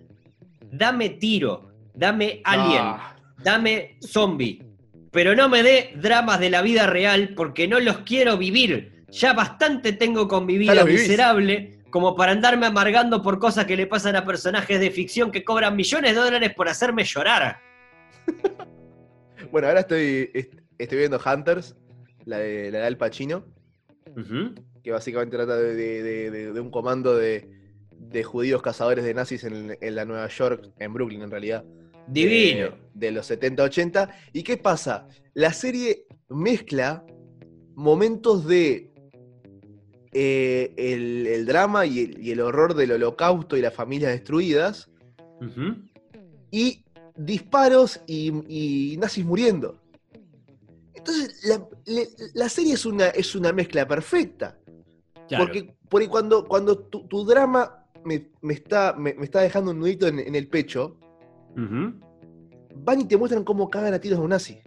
dame 0.70 1.08
tiro, 1.08 1.70
dame 1.94 2.42
alien, 2.44 2.82
Ah, 2.84 3.16
dame 3.42 3.96
zombie, 4.06 4.62
pero 5.10 5.34
no 5.34 5.48
me 5.48 5.62
dé 5.62 5.94
dramas 5.96 6.38
de 6.38 6.50
la 6.50 6.60
vida 6.60 6.86
real 6.86 7.30
porque 7.34 7.66
no 7.66 7.80
los 7.80 7.98
quiero 8.00 8.36
vivir. 8.36 9.04
Ya 9.10 9.32
bastante 9.32 9.94
tengo 9.94 10.28
con 10.28 10.44
mi 10.44 10.58
vida 10.58 10.72
miserable 11.00 11.78
como 11.90 12.14
para 12.14 12.32
andarme 12.32 12.66
amargando 12.66 13.22
por 13.22 13.38
cosas 13.38 13.64
que 13.64 13.74
le 13.78 13.86
pasan 13.86 14.16
a 14.16 14.26
personajes 14.26 14.78
de 14.78 14.90
ficción 14.90 15.30
que 15.30 15.42
cobran 15.42 15.74
millones 15.74 16.14
de 16.14 16.20
dólares 16.20 16.52
por 16.54 16.68
hacerme 16.68 17.04
llorar. 17.04 17.56
Bueno, 19.50 19.68
ahora 19.68 19.80
estoy, 19.80 20.30
est- 20.34 20.52
estoy 20.78 20.98
viendo 20.98 21.18
Hunters, 21.24 21.76
la 22.24 22.38
de, 22.38 22.70
la 22.70 22.78
de 22.80 22.86
Al 22.86 22.96
Pacino, 22.96 23.44
que 24.82 24.90
básicamente 24.90 25.36
trata 25.36 25.56
de, 25.56 25.74
de- 26.30 26.60
un 26.60 26.70
comando 26.70 27.16
de, 27.16 27.48
judíos 28.24 28.62
cazadores 28.62 29.04
de 29.04 29.14
nazis 29.14 29.44
en, 29.44 29.76
en 29.80 29.94
la 29.94 30.04
Nueva 30.04 30.28
York, 30.28 30.70
en 30.78 30.92
Brooklyn 30.92 31.22
en 31.22 31.30
realidad. 31.30 31.64
Divino. 32.06 32.66
eh, 32.66 32.74
de 32.94 33.10
los 33.12 33.30
70-80. 33.30 34.10
¿Y 34.32 34.42
qué 34.42 34.56
pasa? 34.56 35.06
La 35.34 35.52
serie 35.52 36.06
mezcla 36.30 37.04
momentos 37.74 38.46
de 38.46 38.90
eh, 40.12 40.72
el, 40.76 41.26
el 41.26 41.46
drama 41.46 41.84
y 41.86 42.00
el, 42.04 42.18
y 42.24 42.30
el 42.30 42.40
horror 42.40 42.74
del 42.74 42.92
holocausto 42.92 43.56
y 43.56 43.60
las 43.60 43.74
familias 43.74 44.10
destruidas 44.12 44.88
y 46.50 46.82
disparos 47.16 48.00
y, 48.06 48.32
y 48.48 48.96
nazis 48.96 49.24
muriendo. 49.24 49.78
Entonces, 50.98 51.40
la, 51.44 51.66
le- 51.86 52.08
la 52.34 52.48
serie 52.48 52.74
es 52.74 52.84
una, 52.86 53.06
es 53.08 53.34
una 53.34 53.52
mezcla 53.52 53.86
perfecta. 53.86 54.58
Claro. 55.28 55.44
Porque, 55.44 55.74
porque 55.88 56.08
cuando, 56.08 56.44
cuando 56.46 56.78
tu, 56.78 57.06
tu 57.06 57.24
drama 57.24 57.84
me, 58.04 58.30
me 58.42 58.54
está, 58.54 58.94
me, 58.94 59.14
me 59.14 59.24
está 59.24 59.40
dejando 59.40 59.70
un 59.70 59.78
nudito 59.78 60.06
en, 60.06 60.18
en 60.18 60.34
el 60.34 60.48
pecho, 60.48 60.98
Ujú. 61.52 61.94
van 62.76 63.00
y 63.00 63.04
te 63.06 63.16
muestran 63.16 63.44
cómo 63.44 63.68
cagan 63.68 63.94
a 63.94 64.00
tiros 64.00 64.18
a 64.18 64.22
un 64.22 64.30
nazi. 64.30 64.60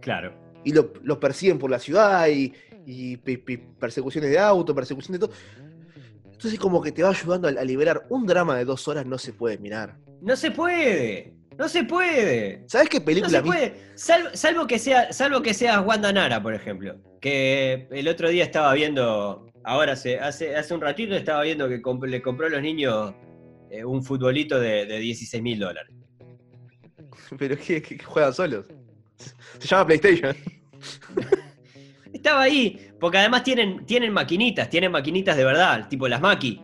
Claro. 0.00 0.32
y 0.64 0.72
lo- 0.72 0.92
los 1.02 1.18
persiguen 1.18 1.58
por 1.58 1.70
la 1.70 1.78
ciudad 1.78 2.26
y, 2.28 2.52
y 2.86 3.16
pe- 3.18 3.38
pe- 3.38 3.58
persecuciones 3.78 4.30
de 4.30 4.38
auto, 4.38 4.74
persecuciones 4.74 5.20
de 5.20 5.26
todo. 5.26 5.36
Entonces 6.32 6.58
como 6.58 6.82
que 6.82 6.92
te 6.92 7.02
va 7.02 7.10
ayudando 7.10 7.46
a, 7.48 7.50
a 7.52 7.64
liberar. 7.64 8.06
Un 8.10 8.26
drama 8.26 8.56
de 8.56 8.64
dos 8.64 8.86
horas 8.88 9.06
no 9.06 9.16
se 9.18 9.32
puede 9.32 9.58
mirar. 9.58 9.96
No 10.20 10.34
se 10.36 10.50
puede. 10.50 11.35
No 11.58 11.68
se 11.68 11.84
puede. 11.84 12.64
¿Sabes 12.68 12.88
qué 12.88 12.98
No 12.98 13.04
película 13.04 13.30
se 13.30 13.36
a 13.38 13.42
mí- 13.42 13.48
puede. 13.48 13.74
Salvo, 13.94 14.28
salvo 14.34 14.66
que 14.66 14.78
sea, 14.78 15.12
salvo 15.12 15.40
que 15.42 15.54
seas 15.54 15.84
Wanda 15.84 16.12
Nara, 16.12 16.42
por 16.42 16.54
ejemplo. 16.54 16.96
Que 17.20 17.88
el 17.90 18.08
otro 18.08 18.28
día 18.28 18.44
estaba 18.44 18.72
viendo. 18.74 19.46
Ahora 19.64 19.92
hace, 19.94 20.18
hace, 20.20 20.54
hace 20.54 20.74
un 20.74 20.80
ratito 20.80 21.14
estaba 21.16 21.42
viendo 21.42 21.68
que 21.68 21.80
comp- 21.82 22.06
le 22.06 22.22
compró 22.22 22.46
a 22.46 22.50
los 22.50 22.62
niños 22.62 23.14
eh, 23.70 23.84
un 23.84 24.02
futbolito 24.04 24.60
de, 24.60 24.86
de 24.86 24.98
16 24.98 25.42
mil 25.42 25.58
dólares. 25.58 25.92
Pero 27.38 27.56
que, 27.56 27.98
juegan 28.04 28.32
solos. 28.34 28.66
Se 29.58 29.66
llama 29.66 29.86
PlayStation. 29.86 30.36
Estaba 32.12 32.42
ahí, 32.42 32.90
porque 33.00 33.18
además 33.18 33.42
tienen, 33.44 33.84
tienen 33.86 34.12
maquinitas, 34.12 34.68
tienen 34.70 34.90
maquinitas 34.92 35.36
de 35.36 35.44
verdad, 35.44 35.88
tipo 35.88 36.08
las 36.08 36.20
Maki, 36.20 36.60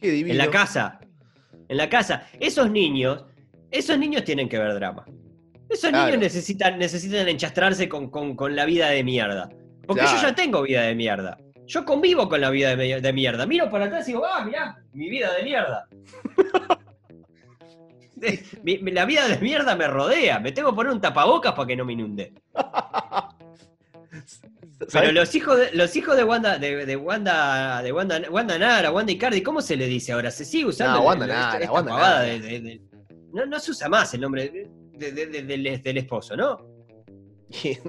Qué 0.00 0.10
divino. 0.10 0.32
en 0.32 0.38
la 0.38 0.50
casa. 0.50 1.00
En 1.68 1.76
la 1.76 1.88
casa. 1.88 2.28
Esos 2.38 2.70
niños, 2.70 3.24
esos 3.78 3.98
niños 3.98 4.24
tienen 4.24 4.48
que 4.48 4.58
ver 4.58 4.74
drama. 4.74 5.04
Esos 5.68 5.90
Claro. 5.90 6.06
niños 6.06 6.20
necesitan, 6.20 6.78
necesitan 6.78 7.28
enchastrarse 7.28 7.88
con, 7.88 8.10
con- 8.10 8.36
con 8.36 8.54
la 8.54 8.64
vida 8.64 8.88
de 8.90 9.02
mierda. 9.04 9.48
Porque 9.86 10.02
yo 10.02 10.22
ya 10.22 10.34
tengo 10.34 10.62
vida 10.62 10.82
de 10.82 10.94
mierda. 10.94 11.38
Yo 11.66 11.84
convivo 11.84 12.28
con 12.28 12.40
la 12.40 12.50
vida 12.50 12.76
de, 12.76 13.00
de 13.00 13.12
mierda. 13.12 13.46
Miro 13.46 13.68
para 13.70 13.86
atrás 13.86 14.08
y 14.08 14.12
digo, 14.12 14.24
ah, 14.24 14.44
mirá, 14.44 14.76
mi 14.92 15.08
vida 15.10 15.32
de 15.34 15.42
mierda. 15.42 15.88
Mi- 18.62 18.78
mi- 18.78 18.92
la 18.92 19.04
vida 19.04 19.28
de 19.28 19.36
mierda 19.38 19.76
me 19.76 19.86
rodea. 19.86 20.38
Me 20.40 20.50
tengo 20.50 20.70
que 20.70 20.76
poner 20.76 20.90
un 20.92 21.00
tapabocas 21.02 21.52
para 21.52 21.66
que 21.66 21.76
no 21.76 21.84
me 21.84 21.92
inunde. 21.92 22.32
Pero 24.92 25.12
los 25.12 25.34
hijos 25.34 25.58
de, 25.58 25.72
los 25.72 25.94
hijos 25.96 26.16
de 26.16 26.24
Wanda, 26.24 26.58
de, 26.58 26.86
de 26.86 26.96
Wanda, 26.96 27.82
de 27.82 27.92
Wanda, 27.92 28.22
Wanda 28.30 28.58
Nara, 28.58 28.90
Wanda 28.90 29.12
Icardi, 29.12 29.42
¿cómo 29.42 29.60
se 29.60 29.76
le 29.76 29.86
dice 29.86 30.12
ahora? 30.12 30.30
¿Se 30.30 30.44
sigue 30.46 30.64
usando 30.66 30.98
No, 30.98 31.04
Wanda 31.04 31.24
el- 31.26 31.30
Nara, 31.30 31.58
esta 31.58 31.72
Wanda 31.72 31.92
Nara. 31.96 32.20
de- 32.22 32.80
no, 33.36 33.46
no 33.46 33.60
se 33.60 33.70
usa 33.70 33.88
más 33.88 34.12
el 34.14 34.20
nombre 34.22 34.48
de- 34.50 35.12
de- 35.12 35.26
de- 35.26 35.42
del, 35.42 35.82
del 35.82 35.96
esposo, 35.98 36.36
¿no? 36.36 36.56
uno 37.62 37.80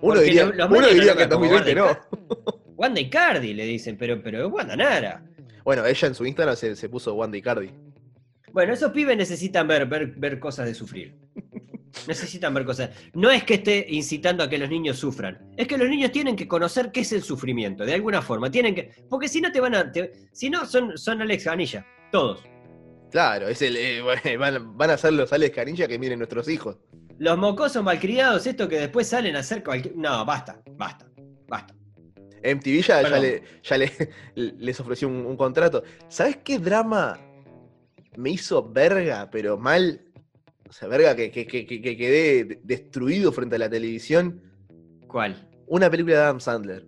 Porque 0.00 0.20
diría, 0.22 0.46
lo- 0.46 0.52
los 0.54 0.70
uno 0.70 0.86
diría 0.88 1.12
lo 1.12 1.16
que 1.16 1.22
en 1.24 1.28
nombran 1.30 1.30
como 1.30 1.62
2020 1.64 1.74
no. 1.74 1.86
Wanda 1.86 2.54
Wanda 2.76 3.00
Icardi 3.00 3.54
le 3.54 3.64
dicen, 3.66 3.96
pero, 3.96 4.22
pero 4.22 4.46
es 4.46 4.52
Wanda 4.52 4.76
Nara. 4.76 5.24
Bueno, 5.64 5.84
ella 5.86 6.08
en 6.08 6.14
su 6.14 6.26
Instagram 6.26 6.56
se, 6.56 6.74
se 6.76 6.88
puso 6.88 7.14
Wanda 7.14 7.36
Icardi. 7.36 7.70
Bueno, 8.52 8.72
esos 8.72 8.92
pibes 8.92 9.16
necesitan 9.16 9.66
ver, 9.66 9.86
ver, 9.86 10.06
ver 10.16 10.38
cosas 10.38 10.66
de 10.66 10.74
sufrir. 10.74 11.16
Necesitan 12.08 12.52
ver 12.54 12.64
cosas. 12.64 12.90
No 13.14 13.30
es 13.30 13.44
que 13.44 13.54
esté 13.54 13.86
incitando 13.88 14.42
a 14.44 14.48
que 14.48 14.58
los 14.58 14.68
niños 14.68 14.98
sufran. 14.98 15.50
Es 15.56 15.66
que 15.68 15.78
los 15.78 15.88
niños 15.88 16.10
tienen 16.12 16.34
que 16.36 16.46
conocer 16.48 16.90
qué 16.92 17.00
es 17.00 17.12
el 17.12 17.22
sufrimiento, 17.22 17.84
de 17.84 17.94
alguna 17.94 18.20
forma. 18.22 18.50
Tienen 18.50 18.74
que. 18.74 18.90
Porque 19.08 19.28
si 19.28 19.40
no 19.40 19.50
te 19.52 19.60
van 19.60 19.74
a. 19.74 19.90
te- 19.92 20.12
si 20.32 20.50
no, 20.50 20.66
son, 20.66 20.98
son 20.98 21.22
Alex 21.22 21.44
Ganilla. 21.44 21.86
Todos. 22.10 22.42
Claro, 23.14 23.46
es 23.46 23.62
el, 23.62 23.76
eh, 23.76 24.02
van, 24.38 24.76
van 24.76 24.90
a 24.90 24.96
ser 24.98 25.12
los 25.12 25.32
Alex 25.32 25.54
Canilla 25.54 25.86
que 25.86 26.00
miren 26.00 26.18
nuestros 26.18 26.48
hijos. 26.48 26.78
Los 27.18 27.38
mocosos 27.38 27.84
malcriados, 27.84 28.44
estos 28.44 28.66
que 28.68 28.80
después 28.80 29.06
salen 29.06 29.36
a 29.36 29.38
hacer 29.38 29.62
cualquier. 29.62 29.94
No, 29.96 30.24
basta, 30.24 30.60
basta, 30.72 31.06
basta. 31.46 31.72
MTV 32.42 32.82
ya, 32.82 32.96
ya, 32.96 33.02
Perdón. 33.02 33.22
le- 33.22 33.42
ya 33.62 33.78
le- 33.78 33.92
les 34.34 34.80
ofreció 34.80 35.06
un, 35.06 35.24
un 35.26 35.36
contrato. 35.36 35.84
¿Sabes 36.08 36.38
qué 36.38 36.58
drama 36.58 37.20
me 38.16 38.30
hizo 38.30 38.68
verga, 38.68 39.30
pero 39.30 39.56
mal? 39.58 40.00
O 40.68 40.72
sea, 40.72 40.88
verga 40.88 41.14
que, 41.14 41.30
que- 41.30 41.46
que- 41.46 41.64
que- 41.66 41.80
que 41.80 41.96
quedé 41.96 42.44
de- 42.44 42.60
destruido 42.64 43.30
frente 43.30 43.54
a 43.54 43.58
la 43.60 43.70
televisión. 43.70 44.42
¿Cuál? 45.06 45.48
Una 45.68 45.88
película 45.88 46.16
de 46.16 46.22
Adam 46.22 46.40
Sandler. 46.40 46.84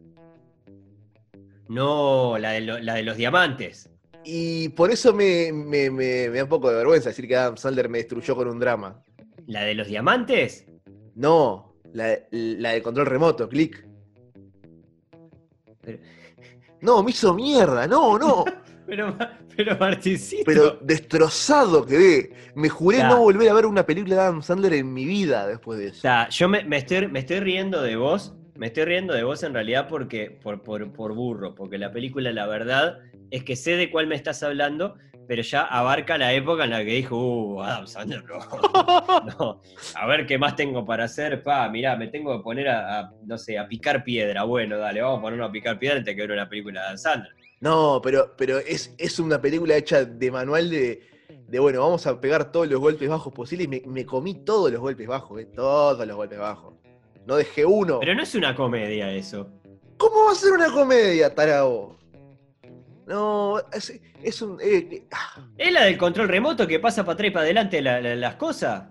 No, 1.69 2.37
la 2.37 2.51
de, 2.51 2.63
lo- 2.63 2.79
la 2.81 2.95
de 2.95 3.05
los 3.05 3.17
diamantes. 3.17 3.91
Y 4.29 4.71
por 4.71 4.91
eso 4.91 5.15
me, 5.15 5.53
me- 5.53 5.89
me- 5.89 6.29
me 6.31 6.37
da 6.37 6.43
un 6.43 6.49
poco 6.49 6.69
de 6.69 6.75
vergüenza 6.77 7.11
decir 7.11 7.29
que 7.29 7.37
Adam 7.37 7.57
Sandler 7.57 7.89
me 7.89 7.99
destruyó 7.99 8.35
con 8.35 8.49
un 8.49 8.59
drama. 8.59 9.01
¿La 9.47 9.63
de 9.63 9.75
los 9.75 9.87
diamantes? 9.87 10.67
No, 11.15 11.77
la, 11.93 12.19
la 12.33 12.73
de 12.73 12.83
control 12.83 13.07
remoto, 13.07 13.49
click. 13.49 13.87
Pero- 15.81 15.99
No, 16.81 17.03
me 17.05 17.11
hizo 17.13 17.33
mierda, 17.35 17.87
no, 17.87 18.19
no. 18.19 18.45
Pero, 18.87 19.17
pero 19.57 19.77
Martincito. 19.81 20.45
Pero 20.47 20.79
destrozado 20.81 21.85
quedé. 21.85 22.33
Me 22.55 22.69
juré 22.69 23.03
no 23.03 23.19
volver 23.19 23.49
a 23.51 23.55
ver 23.55 23.67
una 23.67 23.85
película 23.85 24.15
de 24.15 24.21
Adam 24.21 24.43
Sandler 24.43 24.75
en 24.75 24.93
mi 24.95 25.05
vida 25.05 25.45
después 25.49 25.81
de 25.81 25.87
O 25.87 25.89
eso. 25.89 26.01
sea, 26.03 26.29
yo 26.29 26.49
me 26.49 26.77
estoy, 26.77 27.09
me 27.09 27.19
estoy 27.19 27.41
riendo 27.41 27.83
de 27.83 27.97
vos, 27.97 28.33
me 28.57 28.67
estoy 28.67 28.85
riendo 28.85 29.15
de 29.15 29.23
vos 29.23 29.43
en 29.43 29.55
realidad 29.55 29.87
porque, 29.89 30.31
por, 30.31 30.63
por, 30.63 30.93
por 30.93 31.15
burro, 31.15 31.55
porque 31.55 31.79
la 31.79 31.93
película, 31.93 32.33
la 32.33 32.47
verdad, 32.47 32.99
es 33.31 33.45
que 33.45 33.57
sé 33.57 33.77
de 33.77 33.91
cuál 33.91 34.07
me 34.07 34.15
estás 34.15 34.43
hablando, 34.43 34.97
pero 35.27 35.43
ya 35.43 35.63
abarca 35.63 36.17
la 36.19 36.33
época 36.33 36.65
en 36.65 36.71
la 36.71 36.85
que 36.85 36.93
dijo, 36.93 37.17
uh, 37.17 37.63
Adam 37.63 37.87
Sandler, 37.87 38.25
no, 38.25 39.61
a 39.95 40.07
ver 40.07 40.27
qué 40.27 40.39
más 40.39 40.57
tengo 40.57 40.85
para 40.85 41.05
hacer, 41.05 41.43
pa, 41.43 41.69
mirá, 41.69 41.97
me 41.97 42.09
tengo 42.09 42.37
que 42.37 42.43
poner 42.43 42.69
a, 42.69 43.11
no 43.25 43.37
sé, 43.37 43.59
a 43.59 43.67
picar 43.67 44.05
piedra, 44.05 44.45
bueno, 44.45 44.79
dale, 44.79 45.03
vamos 45.03 45.19
a 45.19 45.23
ponernos 45.23 45.49
a 45.49 45.53
picar 45.53 45.79
piedra 45.79 45.99
antes 45.99 46.15
que 46.15 46.21
ver 46.21 46.33
una 46.33 46.49
película 46.49 46.81
de 46.81 46.87
Adam 46.87 46.99
Sandler. 46.99 47.33
No, 47.61 48.01
pero, 48.03 48.35
pero 48.37 48.59
es, 48.59 48.95
es 48.99 49.19
una 49.19 49.41
película 49.41 49.77
hecha 49.77 50.05
de 50.05 50.31
manual 50.31 50.71
de, 50.71 51.03
de, 51.49 51.59
bueno, 51.59 51.81
vamos 51.81 52.07
a 52.07 52.21
pegar 52.21 52.53
todos 52.53 52.69
los 52.69 52.81
golpes 52.81 53.09
bajos 53.09 53.33
posibles. 53.33 53.67
Y 53.67 53.69
me, 53.69 53.83
me 53.87 54.05
comí 54.05 54.35
todos 54.35 54.71
los 54.71 54.81
golpes 54.81 55.07
bajos, 55.07 55.41
eh, 55.41 55.47
todos 55.47 56.07
los 56.07 56.17
golpes 56.17 56.39
bajos. 56.39 56.75
No 57.27 57.37
dejé 57.37 57.65
uno. 57.65 57.99
Pero 58.01 58.15
no 58.15 58.23
es 58.23 58.35
una 58.35 58.55
comedia 58.55 59.11
eso. 59.13 59.51
¿Cómo 59.97 60.27
va 60.27 60.33
a 60.33 60.35
ser 60.35 60.53
una 60.53 60.71
comedia, 60.73 61.35
tarao? 61.35 61.97
No, 63.07 63.59
es, 63.73 64.01
es 64.23 64.43
un... 64.43 64.61
eh, 64.61 64.89
eh, 64.91 65.05
ah. 65.13 65.41
¿Es 65.57 65.73
la 65.73 65.85
del 65.85 65.97
control 65.97 66.29
remoto 66.29 66.67
que 66.67 66.81
pasa 66.81 67.05
para 67.05 67.15
atrás 67.15 67.29
y 67.29 67.31
para 67.33 67.45
adelante 67.45 67.81
la- 67.81 68.01
la- 68.01 68.17
las 68.17 68.35
cosas? 68.37 68.85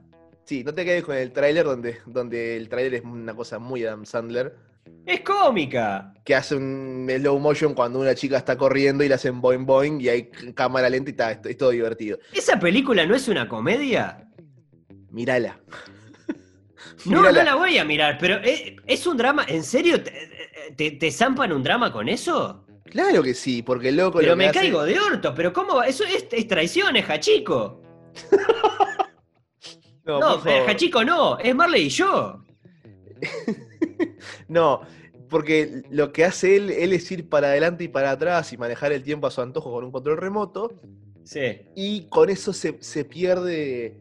Sí, 0.45 0.63
no 0.63 0.73
te 0.73 0.85
quedes 0.85 1.03
con 1.03 1.15
el 1.15 1.31
tráiler 1.31 1.65
donde, 1.65 1.97
donde 2.05 2.55
el 2.55 2.69
tráiler 2.69 2.95
es 2.95 3.03
una 3.03 3.33
cosa 3.35 3.59
muy 3.59 3.83
Adam 3.85 4.05
Sandler. 4.05 4.55
Es 5.05 5.21
cómica. 5.21 6.13
Que 6.23 6.35
hace 6.35 6.55
un 6.55 7.07
slow 7.09 7.39
motion 7.39 7.73
cuando 7.73 7.99
una 7.99 8.15
chica 8.15 8.37
está 8.37 8.55
corriendo 8.57 9.03
y 9.03 9.07
le 9.09 9.15
hacen 9.15 9.41
boing 9.41 9.65
boing 9.65 9.99
y 10.01 10.09
hay 10.09 10.23
cámara 10.53 10.89
lenta 10.89 11.09
y 11.09 11.13
está, 11.13 11.31
es, 11.31 11.39
es 11.43 11.57
todo 11.57 11.71
divertido. 11.71 12.19
¿Esa 12.31 12.59
película 12.59 13.05
no 13.05 13.15
es 13.15 13.27
una 13.27 13.47
comedia? 13.49 14.27
Mírala. 15.11 15.59
No, 17.05 17.17
Mírala. 17.21 17.39
no 17.39 17.45
la 17.51 17.55
voy 17.55 17.77
a 17.77 17.83
mirar, 17.85 18.17
pero 18.19 18.35
¿es, 18.37 18.73
es 18.87 19.05
un 19.07 19.17
drama? 19.17 19.45
¿En 19.47 19.63
serio? 19.63 20.01
¿Te, 20.01 20.11
te, 20.75 20.91
te 20.91 21.11
zampan 21.11 21.51
un 21.51 21.61
drama 21.63 21.91
con 21.91 22.07
eso? 22.09 22.65
Claro 22.85 23.21
que 23.21 23.33
sí, 23.33 23.61
porque 23.61 23.89
el 23.89 23.97
loco 23.97 24.19
Pero 24.19 24.31
lo 24.31 24.37
me 24.37 24.45
hace- 24.47 24.59
caigo 24.59 24.83
de 24.83 24.97
orto, 24.99 25.33
pero 25.35 25.51
¿cómo 25.51 25.75
va? 25.75 25.87
Eso 25.87 26.03
es, 26.05 26.25
es 26.31 26.47
traición, 26.47 26.95
es 26.95 27.09
Hachico. 27.09 27.81
No, 30.05 30.19
No. 30.19 30.41
Hachico 30.67 31.03
no, 31.03 31.39
es 31.39 31.55
Marley 31.55 31.87
y 31.87 31.89
yo. 31.89 32.43
No, 34.47 34.81
porque 35.29 35.81
lo 35.89 36.11
que 36.13 36.23
hace 36.25 36.55
él, 36.57 36.69
él 36.69 36.93
es 36.93 37.11
ir 37.11 37.27
para 37.27 37.47
adelante 37.47 37.83
y 37.83 37.87
para 37.87 38.11
atrás 38.11 38.53
y 38.53 38.57
manejar 38.57 38.91
el 38.91 39.01
tiempo 39.03 39.25
a 39.27 39.31
su 39.31 39.41
antojo 39.41 39.71
con 39.71 39.83
un 39.83 39.91
control 39.91 40.17
remoto. 40.17 40.79
Sí. 41.23 41.61
Y 41.75 42.07
con 42.09 42.29
eso 42.29 42.53
se, 42.53 42.77
se 42.81 43.03
pierde. 43.05 43.97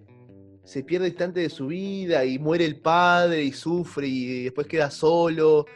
Se 0.64 0.82
pierde 0.82 1.08
instante 1.08 1.40
de 1.40 1.50
su 1.50 1.66
vida 1.68 2.24
y 2.24 2.38
muere 2.38 2.64
el 2.64 2.80
padre 2.80 3.42
y 3.42 3.52
sufre 3.52 4.06
y 4.06 4.44
después 4.44 4.66
queda 4.66 4.90
solo. 4.90 5.66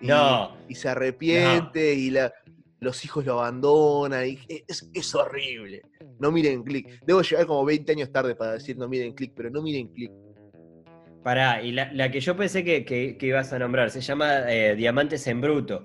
Y, 0.00 0.06
No. 0.08 0.56
y 0.68 0.74
se 0.74 0.88
arrepiente 0.90 1.94
y 1.94 2.10
la, 2.10 2.32
los 2.80 3.02
hijos 3.04 3.24
lo 3.24 3.40
abandonan. 3.40 4.26
Y 4.28 4.38
es, 4.68 4.90
es 4.92 5.14
horrible. 5.14 5.82
No 6.18 6.30
miren 6.30 6.62
click. 6.62 7.00
Debo 7.06 7.22
llegar 7.22 7.46
como 7.46 7.64
20 7.64 7.92
años 7.92 8.12
tarde 8.12 8.34
para 8.34 8.52
decir 8.52 8.76
no 8.76 8.88
miren 8.88 9.12
click, 9.14 9.32
pero 9.34 9.48
no 9.50 9.62
miren 9.62 9.88
click. 9.88 10.12
Pará, 11.22 11.60
y 11.62 11.72
la, 11.72 11.92
la 11.92 12.10
que 12.10 12.20
yo 12.20 12.36
pensé 12.36 12.62
que, 12.62 12.84
que- 12.84 13.16
que 13.18 13.26
ibas 13.26 13.52
a 13.52 13.58
nombrar 13.58 13.90
se 13.90 14.00
llama 14.00 14.50
eh, 14.52 14.76
Diamantes 14.76 15.26
en 15.26 15.40
Bruto. 15.40 15.84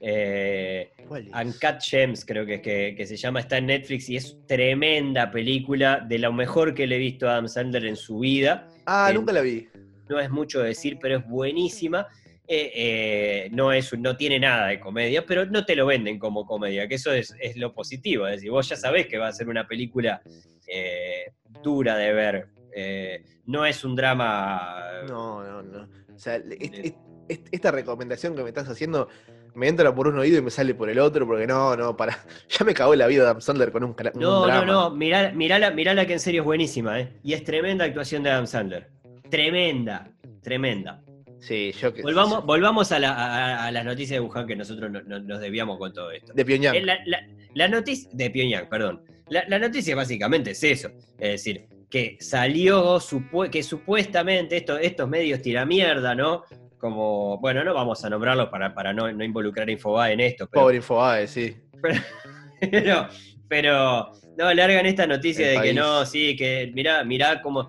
Eh, 0.00 0.90
¿Cuál 1.06 1.28
es? 1.28 1.34
Uncut 1.34 1.80
Gems, 1.82 2.24
creo 2.24 2.46
que 2.46 2.54
es 2.54 2.60
que, 2.62 2.94
que 2.96 3.06
se 3.06 3.16
llama, 3.16 3.40
está 3.40 3.58
en 3.58 3.66
Netflix 3.66 4.08
y 4.08 4.16
es 4.16 4.36
tremenda 4.46 5.30
película, 5.30 6.00
de 6.08 6.18
lo 6.18 6.32
mejor 6.32 6.74
que 6.74 6.86
le 6.86 6.96
he 6.96 6.98
visto 6.98 7.28
a 7.28 7.32
Adam 7.32 7.48
Sandler 7.48 7.84
en 7.84 7.96
su 7.96 8.18
vida. 8.20 8.66
Ah, 8.86 9.08
el- 9.10 9.16
nunca 9.16 9.32
la 9.32 9.42
vi. 9.42 9.68
No 10.08 10.18
es 10.18 10.30
mucho 10.30 10.62
decir, 10.62 10.98
pero 11.00 11.18
es 11.18 11.26
buenísima. 11.28 12.06
Eh, 12.48 12.72
eh, 12.74 13.48
no, 13.52 13.72
es, 13.72 13.96
no 13.96 14.16
tiene 14.16 14.40
nada 14.40 14.66
de 14.68 14.80
comedia, 14.80 15.24
pero 15.24 15.46
no 15.46 15.64
te 15.64 15.76
lo 15.76 15.86
venden 15.86 16.18
como 16.18 16.44
comedia, 16.46 16.88
que 16.88 16.96
eso 16.96 17.12
es, 17.12 17.32
es 17.40 17.56
lo 17.56 17.72
positivo. 17.72 18.26
Es 18.26 18.36
decir, 18.36 18.50
vos 18.50 18.68
ya 18.68 18.74
sabés 18.76 19.06
que 19.06 19.18
va 19.18 19.28
a 19.28 19.32
ser 19.32 19.48
una 19.48 19.68
película 19.68 20.20
eh, 20.66 21.26
dura 21.62 21.96
de 21.96 22.12
ver. 22.12 22.48
Eh, 22.74 23.22
no 23.46 23.64
es 23.66 23.84
un 23.84 23.94
drama. 23.94 24.82
No, 25.08 25.44
no, 25.44 25.62
no. 25.62 25.88
O 26.12 26.18
sea, 26.18 26.36
est- 26.36 26.50
est- 26.86 26.96
est- 27.28 27.48
esta 27.52 27.70
recomendación 27.70 28.34
que 28.34 28.42
me 28.42 28.48
estás 28.48 28.68
haciendo 28.68 29.08
me 29.54 29.68
entra 29.68 29.94
por 29.94 30.08
un 30.08 30.18
oído 30.18 30.38
y 30.38 30.42
me 30.42 30.50
sale 30.50 30.74
por 30.74 30.88
el 30.90 30.98
otro, 30.98 31.26
porque 31.26 31.46
no, 31.46 31.76
no, 31.76 31.96
para. 31.96 32.18
Ya 32.48 32.64
me 32.64 32.74
cagó 32.74 32.94
la 32.94 33.06
vida 33.06 33.22
Adam 33.24 33.40
Sandler 33.40 33.70
con 33.72 33.84
un, 33.84 33.90
un 33.90 33.96
No, 34.20 34.40
no, 34.40 34.46
drama. 34.46 34.64
no, 34.64 34.90
mirá, 34.90 35.32
mirala, 35.32 35.70
mirala 35.70 36.06
que 36.06 36.14
en 36.14 36.20
serio 36.20 36.42
es 36.42 36.44
buenísima, 36.46 37.00
¿eh? 37.00 37.08
Y 37.22 37.32
es 37.32 37.44
tremenda 37.44 37.84
actuación 37.84 38.22
de 38.22 38.30
Adam 38.30 38.46
Sandler. 38.46 38.88
Tremenda, 39.30 40.10
tremenda. 40.42 41.02
Sí, 41.38 41.72
yo 41.80 41.94
que. 41.94 42.02
Volvamos, 42.02 42.44
volvamos 42.44 42.92
a, 42.92 42.98
la- 42.98 43.12
a- 43.14 43.66
a 43.66 43.70
las 43.72 43.84
noticias 43.84 44.20
de 44.20 44.20
Wuhan 44.20 44.46
que 44.46 44.56
nosotros 44.56 44.90
no- 44.90 45.00
no- 45.02 45.20
nos 45.20 45.40
debíamos 45.40 45.78
con 45.78 45.92
todo 45.92 46.10
esto. 46.10 46.32
De 46.34 46.44
Pyongyang. 46.44 46.74
Eh, 46.74 46.82
La, 46.82 46.98
la- 47.06 47.26
la 47.54 47.68
noticia 47.68 48.10
de 48.12 48.30
Pyongyang, 48.30 48.68
perdón. 48.68 49.02
La, 49.28 49.44
la 49.48 49.58
noticia 49.58 49.94
básicamente 49.96 50.50
es 50.50 50.62
eso. 50.64 50.90
Es 51.18 51.30
decir, 51.32 51.66
que 51.88 52.16
salió 52.20 52.96
supu- 53.00 53.48
que 53.48 53.62
supuestamente 53.62 54.56
esto- 54.58 54.76
estos 54.78 55.08
medios 55.08 55.40
tiramierda, 55.40 56.14
¿no? 56.14 56.42
Como, 56.80 57.38
bueno, 57.38 57.62
no 57.62 57.74
vamos 57.74 58.02
a 58.04 58.10
nombrarlos 58.10 58.48
para, 58.48 58.74
para 58.74 58.92
no, 58.94 59.12
no 59.12 59.22
involucrar 59.22 59.68
a 59.68 59.72
Infobae 59.72 60.14
en 60.14 60.20
esto, 60.20 60.48
pero, 60.50 60.62
Pobre 60.64 60.76
Infobae, 60.76 61.28
sí. 61.28 61.54
pero, 62.70 63.06
pero 63.48 64.12
no, 64.38 64.54
largan 64.54 64.86
esta 64.86 65.06
noticia 65.06 65.52
El 65.52 65.60
de 65.60 65.66
que 65.68 65.74
no, 65.74 66.06
sí, 66.06 66.34
que 66.36 66.70
mirá, 66.74 67.04
mirá 67.04 67.42
cómo 67.42 67.68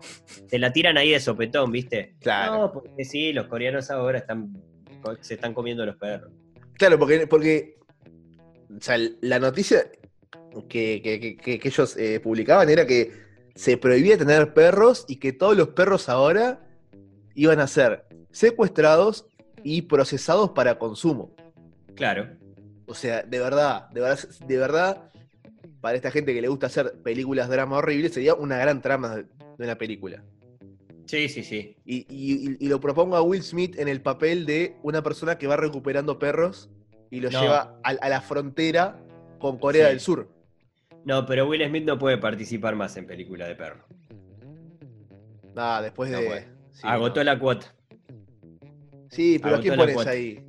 te 0.49 0.57
la 0.57 0.72
tiran 0.72 0.97
ahí 0.97 1.12
de 1.12 1.20
sopetón, 1.20 1.72
¿viste? 1.72 2.16
Claro. 2.22 2.57
No, 2.57 2.72
porque 2.72 3.03
sí, 3.03 3.34
los 3.34 3.47
coreanos 3.47 3.91
ahora 3.91 4.20
están, 4.20 4.53
se 5.20 5.34
están 5.34 5.53
comiendo 5.53 5.86
los 5.86 5.97
perros. 5.97 6.32
Claro, 6.74 6.97
porque, 6.97 7.28
porque 7.28 7.76
o 8.76 8.82
sea, 8.82 8.97
la 9.22 9.39
noticia 9.39 9.91
que- 10.70 11.01
que- 11.01 11.59
que 11.59 11.68
ellos 11.68 11.97
eh, 11.97 12.20
publicaban 12.22 12.70
era 12.70 12.86
que 12.88 13.12
se 13.55 13.76
prohibía 13.76 14.18
tener 14.18 14.53
perros 14.53 15.03
y 15.09 15.18
que 15.18 15.34
todos 15.34 15.57
los 15.57 15.70
perros 15.70 16.07
ahora 16.07 16.66
iban 17.36 17.59
a 17.59 17.68
ser 17.68 18.05
secuestrados 18.32 19.25
y 19.63 19.84
procesados 19.84 20.51
para 20.51 20.77
consumo. 20.79 21.36
Claro. 21.95 22.27
O 22.88 22.93
sea, 22.93 23.23
de 23.23 23.39
verdad, 23.39 23.89
de 23.89 24.01
verdad, 24.01 24.19
de 24.47 24.57
verdad, 24.57 25.11
para 25.79 25.95
esta 25.95 26.11
gente 26.11 26.34
que 26.34 26.41
le 26.41 26.47
gusta 26.47 26.67
hacer 26.67 26.93
películas 27.03 27.49
drama 27.49 27.77
horribles, 27.77 28.13
sería 28.13 28.34
una 28.36 28.57
gran 28.57 28.82
trama 28.82 29.15
de 29.15 29.25
de 29.57 29.65
una 29.65 29.77
película. 29.77 30.23
Sí, 31.05 31.29
sí, 31.29 31.43
sí. 31.43 31.75
Y, 31.86 31.97
y- 32.09 32.57
y 32.59 32.67
lo 32.67 32.79
propongo 32.79 33.15
a 33.15 33.21
Will 33.21 33.43
Smith 33.43 33.77
en 33.77 33.88
el 33.88 34.01
papel 34.01 34.45
de 34.47 34.75
una 34.82 35.03
persona 35.03 35.38
que 35.38 35.45
va 35.45 35.55
recuperando 35.55 36.17
perros 36.17 36.69
y 37.11 37.19
los 37.19 37.32
No. 37.34 37.41
lleva 37.41 37.77
a, 37.84 37.89
a 37.89 38.09
la 38.09 38.21
frontera 38.21 38.97
con 39.39 39.59
Corea 39.59 39.86
Sí. 39.86 39.89
del 39.91 39.99
Sur. 39.99 40.29
No, 41.05 41.25
pero 41.27 41.47
Will 41.47 41.63
Smith 41.67 41.84
no 41.86 41.99
puede 41.99 42.17
participar 42.17 42.75
más 42.75 42.95
en 42.97 43.05
película 43.05 43.45
de 43.45 43.55
perro. 43.55 43.86
Ah, 45.55 45.82
después 45.84 46.09
No 46.09 46.19
de. 46.19 46.47
sí, 46.71 46.82
Agotó 46.84 47.19
no. 47.19 47.25
la 47.25 47.39
cuota. 47.39 47.75
Sí, 49.12 49.38
pero 49.39 49.55
¿a 49.55 49.59
agotó 49.59 49.62
quién 49.62 49.76
pones 49.78 50.07
ahí? 50.07 50.43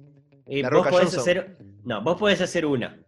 La 0.47 0.69
vos 0.71 0.79
Roca 0.79 0.91
podés 0.91 1.05
Johnson. 1.07 1.21
hacer. 1.21 1.57
No, 1.85 2.03
vos 2.03 2.17
podés 2.19 2.41
hacer 2.41 2.65
una. 2.67 2.99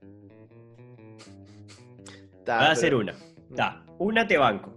Ta, 2.45 2.57
Vas 2.57 2.63
a 2.63 2.67
pero- 2.67 2.73
hacer 2.73 2.95
una. 2.95 3.15
Ta, 3.57 3.85
una 3.99 4.27
te 4.27 4.37
banco. 4.37 4.75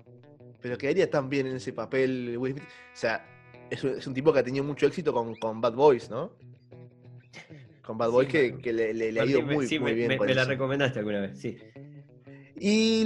Pero 0.62 0.78
quedaría 0.78 1.10
tan 1.10 1.30
bien 1.30 1.48
en 1.48 1.58
ese 1.58 1.74
papel 1.74 2.36
Will 2.38 2.54
Smith. 2.54 2.64
O 2.68 2.96
sea, 2.98 3.26
es 3.70 3.84
un, 3.84 3.92
es 3.98 4.08
un 4.08 4.14
tipo 4.14 4.32
que 4.32 4.40
ha 4.40 4.44
tenido 4.44 4.64
mucho 4.64 4.86
éxito 4.88 5.14
con, 5.14 5.36
con 5.36 5.60
Bad 5.62 5.74
Boys, 5.74 6.10
¿no? 6.10 6.32
Con 7.84 7.98
Bad 7.98 8.08
Sí, 8.08 8.14
Boys 8.14 8.28
que, 8.30 8.74
le, 8.74 8.94
le- 8.94 9.12
le 9.12 9.20
ha 9.22 9.26
ido 9.26 9.42
Me- 9.42 9.56
muy, 9.56 9.68
sí, 9.68 9.80
muy 9.80 9.92
me, 9.92 9.96
bien 9.96 10.08
me- 10.10 10.18
con 10.18 10.28
me 10.28 10.36
la 10.36 10.46
recomendaste 10.46 11.00
alguna 11.00 11.22
vez, 11.22 11.40
sí. 11.40 11.58
Y 12.60 13.06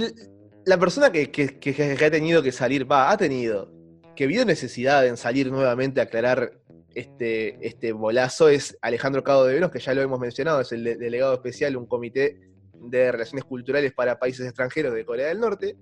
la 0.64 0.78
persona 0.78 1.10
que, 1.12 1.30
que- 1.30 1.58
que- 1.58 1.74
que 1.74 2.04
ha 2.04 2.10
tenido 2.10 2.42
que 2.42 2.52
salir, 2.52 2.90
va, 2.90 3.10
ha 3.10 3.16
tenido, 3.16 3.70
que 4.16 4.26
vio 4.26 4.44
necesidad 4.44 5.06
en 5.06 5.16
salir 5.16 5.50
nuevamente 5.50 6.00
a 6.00 6.04
aclarar 6.04 6.54
este, 6.94 7.66
este 7.66 7.92
bolazo 7.92 8.48
es 8.48 8.78
Alejandro 8.82 9.22
Cabo 9.22 9.44
de 9.44 9.54
Veros, 9.54 9.70
que 9.70 9.78
ya 9.78 9.94
lo 9.94 10.02
hemos 10.02 10.20
mencionado, 10.20 10.60
es 10.60 10.72
el 10.72 10.84
de- 10.84 10.96
delegado 10.96 11.34
especial, 11.34 11.76
un 11.76 11.86
comité 11.86 12.38
de 12.74 13.12
relaciones 13.12 13.44
culturales 13.44 13.92
para 13.92 14.18
países 14.18 14.46
extranjeros 14.46 14.94
de 14.94 15.04
Corea 15.04 15.28
del 15.28 15.40
Norte. 15.40 15.76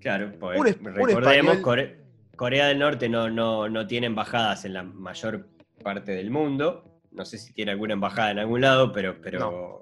Claro, 0.00 0.32
pues, 0.38 0.58
Un 0.60 0.66
es- 0.68 0.76
un 0.76 0.94
recordemos, 0.94 1.58
Corea 2.36 2.68
del 2.68 2.78
Norte 2.78 3.08
no, 3.08 3.28
no, 3.28 3.68
no 3.68 3.86
tiene 3.86 4.06
embajadas 4.06 4.64
en 4.64 4.74
la 4.74 4.82
mayor 4.84 5.48
parte 5.82 6.12
del 6.12 6.30
mundo. 6.30 7.00
No 7.10 7.24
sé 7.24 7.38
si 7.38 7.52
tiene 7.52 7.72
alguna 7.72 7.94
embajada 7.94 8.30
en 8.30 8.38
algún 8.38 8.60
lado, 8.60 8.92
pero, 8.92 9.20
pero 9.20 9.38
no. 9.40 9.80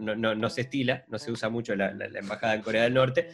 No, 0.00 0.16
no- 0.16 0.34
no 0.34 0.50
se 0.50 0.62
estila, 0.62 1.04
no 1.08 1.16
se 1.16 1.30
usa 1.30 1.48
mucho 1.48 1.76
la, 1.76 1.92
la- 1.94 2.08
la 2.08 2.18
embajada 2.18 2.54
en 2.54 2.62
Corea 2.62 2.82
del 2.82 2.94
Norte. 2.94 3.28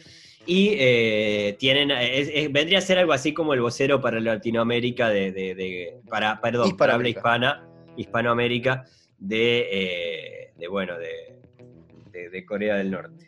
Y 0.45 0.75
eh, 0.77 1.55
tienen, 1.59 1.91
es- 1.91 2.29
es- 2.33 2.51
vendría 2.51 2.79
a 2.79 2.81
ser 2.81 2.97
algo 2.99 3.13
así 3.13 3.33
como 3.33 3.53
el 3.53 3.61
vocero 3.61 4.01
para 4.01 4.19
Latinoamérica, 4.19 5.09
de, 5.09 5.31
de- 5.31 5.55
de- 5.55 5.95
para, 6.09 6.41
perdón, 6.41 6.75
para 6.75 6.95
habla 6.95 7.09
hispana, 7.09 7.67
Hispanoamérica, 7.95 8.85
de, 9.19 9.67
eh, 9.71 10.53
de 10.57 10.67
bueno, 10.67 10.95
de, 10.97 12.45
Corea 12.45 12.75
del 12.75 12.91
Norte. 12.91 13.27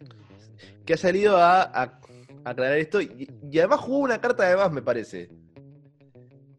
que 0.86 0.94
ha 0.94 0.98
salido 0.98 1.38
a, 1.38 1.62
a 1.64 2.00
aclarar 2.44 2.78
esto 2.78 3.00
y, 3.02 3.30
y 3.52 3.60
además 3.60 3.80
jugó 3.80 4.00
una 4.00 4.20
carta 4.20 4.48
de 4.50 4.56
más, 4.58 4.72
me 4.72 4.82
parece. 4.82 5.30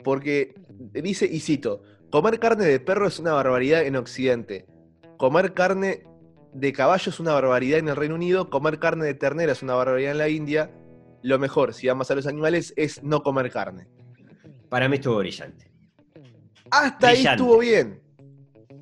Porque 0.03 0.55
dice, 0.93 1.27
y 1.31 1.41
cito, 1.41 1.83
comer 2.11 2.39
carne 2.39 2.65
de 2.65 2.81
perro 2.81 3.09
es 3.09 3.19
una 3.19 3.33
barbaridad 3.33 3.85
en 3.85 3.97
Occidente. 3.97 4.67
Comer 5.17 5.53
carne 5.53 6.05
de 6.59 6.73
caballo 6.73 7.11
es 7.11 7.21
una 7.21 7.33
barbaridad 7.33 7.79
en 7.79 7.89
el 7.89 7.97
Reino 7.97 8.15
Unido. 8.15 8.51
Comer 8.51 8.79
carne 8.79 9.05
de 9.05 9.15
ternera 9.15 9.53
es 9.53 9.63
una 9.63 9.75
barbaridad 9.75 10.13
en 10.13 10.19
la 10.19 10.29
India. 10.29 10.71
Lo 11.23 11.39
mejor, 11.39 11.75
si 11.75 11.89
amas 11.89 12.11
a 12.11 12.15
los 12.15 12.27
animales, 12.27 12.73
es 12.77 13.03
no 13.03 13.23
comer 13.23 13.51
carne. 13.51 13.87
Para 14.69 14.89
mí 14.89 14.97
estuvo 14.97 15.19
brillante. 15.19 15.71
Hasta 16.71 17.09
ahí 17.09 17.25
estuvo 17.27 17.59
bien. 17.59 18.01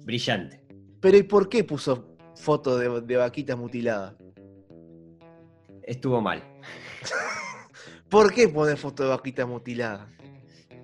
Brillante. 0.05 0.61
Pero 1.01 1.17
¿y 1.17 1.23
por 1.23 1.49
qué 1.49 1.65
puso 1.65 2.17
foto 2.37 2.79
de, 2.79 3.01
de 3.03 3.17
vaquitas 3.17 3.57
mutiladas? 3.59 4.15
Estuvo 5.83 6.21
mal. 6.21 6.43
¿Por 8.09 8.33
qué 8.33 8.49
pone 8.49 8.77
foto 8.77 9.03
de 9.03 9.09
vaquitas 9.11 9.47
mutiladas? 9.47 10.09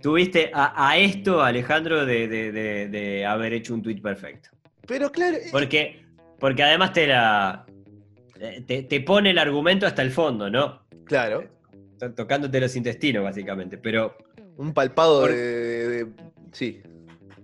Tuviste 0.03 0.51
a, 0.55 0.89
a 0.89 0.97
esto, 0.99 1.43
Alejandro, 1.43 2.05
de, 2.07 2.27
de- 2.27 2.53
de- 2.53 2.89
de 2.89 3.27
haber 3.27 3.53
hecho 3.53 3.75
un 3.75 3.83
tuit 3.83 4.03
perfecto. 4.03 4.49
Pero 4.87 5.11
claro, 5.13 5.37
eh, 5.37 5.49
Porque, 5.53 6.05
porque 6.41 6.63
además 6.63 6.93
te 6.93 7.07
la. 7.07 7.65
Te, 8.67 8.83
te 8.85 9.01
pone 9.03 9.31
el 9.31 9.39
argumento 9.39 9.87
hasta 9.87 10.01
el 10.03 10.11
fondo, 10.11 10.49
¿no? 10.51 10.83
claro. 11.05 11.45
To- 11.99 12.13
Tocándote 12.15 12.59
los 12.61 12.75
intestinos, 12.77 13.23
básicamente. 13.23 13.77
Pero 13.77 14.17
Un 14.57 14.73
palpado 14.73 15.21
Por- 15.21 15.31
de, 15.33 15.37
de- 15.37 16.05
de- 16.05 16.13
Sí. 16.53 16.83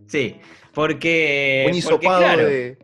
sí. 0.06 0.36
Porque. 0.72 1.64
un 1.66 1.72
porque, 1.72 1.78
hisopado 1.78 2.18
claro, 2.20 2.46
de. 2.46 2.78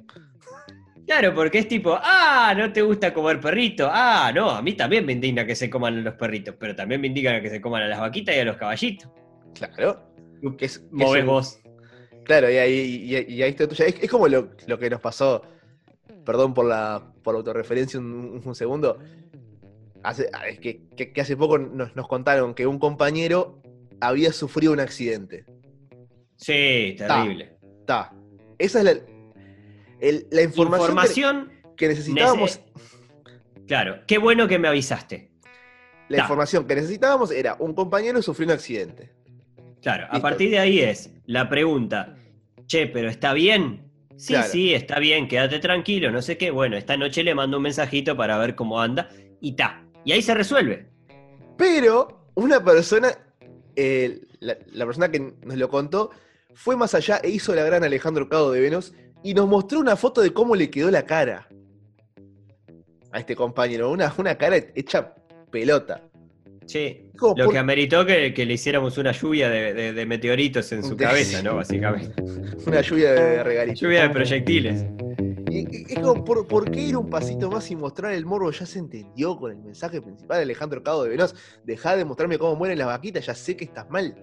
Claro, 1.06 1.34
porque 1.34 1.58
es 1.58 1.68
tipo, 1.68 1.98
ah, 2.00 2.54
no 2.56 2.72
te 2.72 2.80
gusta 2.82 3.12
comer 3.12 3.40
perrito. 3.40 3.88
Ah, 3.90 4.30
no, 4.34 4.50
a 4.50 4.62
mí 4.62 4.74
también 4.74 5.04
me 5.04 5.12
indigna 5.12 5.44
que 5.44 5.54
se 5.56 5.68
coman 5.68 6.04
los 6.04 6.14
perritos, 6.14 6.54
pero 6.58 6.76
también 6.76 7.00
me 7.00 7.08
indigna 7.08 7.40
que 7.42 7.50
se 7.50 7.60
coman 7.60 7.82
a 7.82 7.88
las 7.88 7.98
vaquitas 8.00 8.34
y 8.36 8.38
a 8.38 8.44
los 8.44 8.56
caballitos. 8.56 9.10
Claro. 9.54 10.08
Que 10.58 10.64
es, 10.66 10.78
que 10.78 10.84
es 10.84 10.92
Movés 10.92 11.22
un- 11.22 11.26
vos. 11.28 11.58
Claro, 12.24 12.50
y 12.50 12.56
ahí, 12.56 13.04
y 13.28 13.42
ahí 13.42 13.50
está 13.50 13.66
tuya. 13.66 13.86
Es, 13.86 13.96
es 14.00 14.10
como 14.10 14.28
lo, 14.28 14.50
lo 14.66 14.78
que 14.78 14.88
nos 14.90 15.00
pasó. 15.00 15.42
Perdón 16.24 16.54
por 16.54 16.66
la, 16.66 17.12
por 17.22 17.34
la 17.34 17.38
autorreferencia 17.38 17.98
un, 17.98 18.40
un 18.44 18.54
segundo. 18.54 18.98
Hace, 20.02 20.28
ah, 20.32 20.48
es 20.48 20.58
que, 20.58 20.88
que- 20.96 21.12
que 21.12 21.20
hace 21.20 21.36
poco 21.36 21.58
nos, 21.58 21.94
nos 21.94 22.08
contaron 22.08 22.54
que 22.54 22.66
un 22.66 22.78
compañero 22.78 23.60
había 24.00 24.32
sufrido 24.32 24.72
un 24.72 24.80
accidente. 24.80 25.44
Sí, 26.36 26.94
terrible. 26.98 27.56
Está. 27.80 28.12
Esa 28.58 28.78
es 28.80 28.84
la, 28.84 28.90
el- 30.00 30.26
la 30.30 30.42
información, 30.42 30.86
que- 30.86 30.92
Información 30.92 31.50
que, 31.76 31.88
necesitábamos. 31.88 32.60
Nece- 32.60 33.64
Claro, 33.66 34.00
qué 34.06 34.18
bueno 34.18 34.48
que 34.48 34.58
me 34.58 34.68
avisaste. 34.68 35.30
La 36.08 36.16
Ta. 36.18 36.22
información 36.24 36.66
que 36.66 36.74
necesitábamos 36.74 37.30
era 37.30 37.56
un 37.58 37.74
compañero 37.74 38.20
sufrió 38.22 38.46
un 38.46 38.52
accidente. 38.52 39.12
Claro, 39.80 40.06
a 40.10 40.20
partir 40.20 40.50
de 40.50 40.58
ahí 40.58 40.80
es 40.80 41.10
la 41.26 41.48
pregunta, 41.48 42.16
che, 42.66 42.86
pero 42.88 43.08
¿está 43.08 43.32
bien? 43.32 43.91
Sí, 44.16 44.34
Claro. 44.34 44.48
sí, 44.50 44.74
está 44.74 44.98
bien, 44.98 45.26
quédate 45.28 45.58
tranquilo, 45.58 46.10
no 46.10 46.22
sé 46.22 46.36
qué. 46.38 46.50
Bueno, 46.50 46.76
esta 46.76 46.96
noche 46.96 47.22
le 47.24 47.34
mando 47.34 47.56
un 47.56 47.64
mensajito 47.64 48.16
para 48.16 48.38
ver 48.38 48.54
cómo 48.54 48.80
anda 48.80 49.08
y 49.40 49.52
ta. 49.52 49.84
Y 50.04 50.12
ahí 50.12 50.22
se 50.22 50.34
resuelve. 50.34 50.86
Pero 51.56 52.26
una 52.34 52.62
persona, 52.62 53.08
eh, 53.76 54.20
la, 54.40 54.56
la 54.72 54.86
persona 54.86 55.10
que 55.10 55.20
nos 55.44 55.56
lo 55.56 55.68
contó, 55.68 56.10
fue 56.54 56.76
más 56.76 56.94
allá 56.94 57.20
e 57.22 57.30
hizo 57.30 57.54
la 57.54 57.64
gran 57.64 57.82
Alejandro 57.84 58.28
Cado 58.28 58.52
de 58.52 58.60
Venos 58.60 58.92
y 59.22 59.34
nos 59.34 59.48
mostró 59.48 59.80
una 59.80 59.96
foto 59.96 60.20
de 60.20 60.32
cómo 60.32 60.54
le 60.54 60.70
quedó 60.70 60.90
la 60.90 61.04
cara 61.06 61.48
a 63.10 63.18
este 63.18 63.34
compañero. 63.36 63.90
Una, 63.90 64.12
una 64.18 64.36
cara 64.36 64.56
hecha 64.74 65.14
pelota. 65.50 66.02
Sí. 66.66 67.10
Como 67.18 67.34
Lo 67.36 67.44
por- 67.46 67.52
que 67.54 67.58
ameritó 67.58 68.06
que, 68.06 68.32
que 68.32 68.46
le 68.46 68.54
hiciéramos 68.54 68.96
una 68.98 69.12
lluvia 69.12 69.48
de, 69.50 69.74
de- 69.74 69.92
de 69.92 70.06
meteoritos 70.06 70.70
en 70.72 70.82
su 70.82 70.96
De- 70.96 71.04
cabeza, 71.04 71.42
¿no? 71.42 71.56
Básicamente. 71.56 72.22
Una 72.66 72.80
lluvia 72.80 73.12
de 73.12 73.42
regalitos. 73.42 73.80
Lluvia 73.80 74.02
de 74.02 74.10
proyectiles. 74.10 74.86
Y- 75.50 75.58
y- 75.58 75.84
es 75.92 75.98
como, 75.98 76.24
¿por, 76.24 76.46
por 76.46 76.70
qué 76.70 76.80
ir 76.80 76.96
un 76.96 77.10
pasito 77.10 77.50
más 77.50 77.70
y 77.70 77.76
mostrar 77.76 78.12
el 78.12 78.24
morbo? 78.24 78.50
Ya 78.50 78.64
se 78.64 78.78
entendió 78.78 79.36
con 79.36 79.52
el 79.52 79.58
mensaje 79.58 80.00
principal 80.00 80.38
de 80.38 80.42
Alejandro 80.44 80.82
Cado 80.82 81.02
de 81.04 81.10
Venos. 81.10 81.34
Dejá 81.64 81.96
de 81.96 82.04
mostrarme 82.04 82.38
cómo 82.38 82.56
mueren 82.56 82.78
las 82.78 82.86
vaquitas, 82.86 83.26
ya 83.26 83.34
sé 83.34 83.56
que 83.56 83.64
estás 83.64 83.88
mal. 83.90 84.14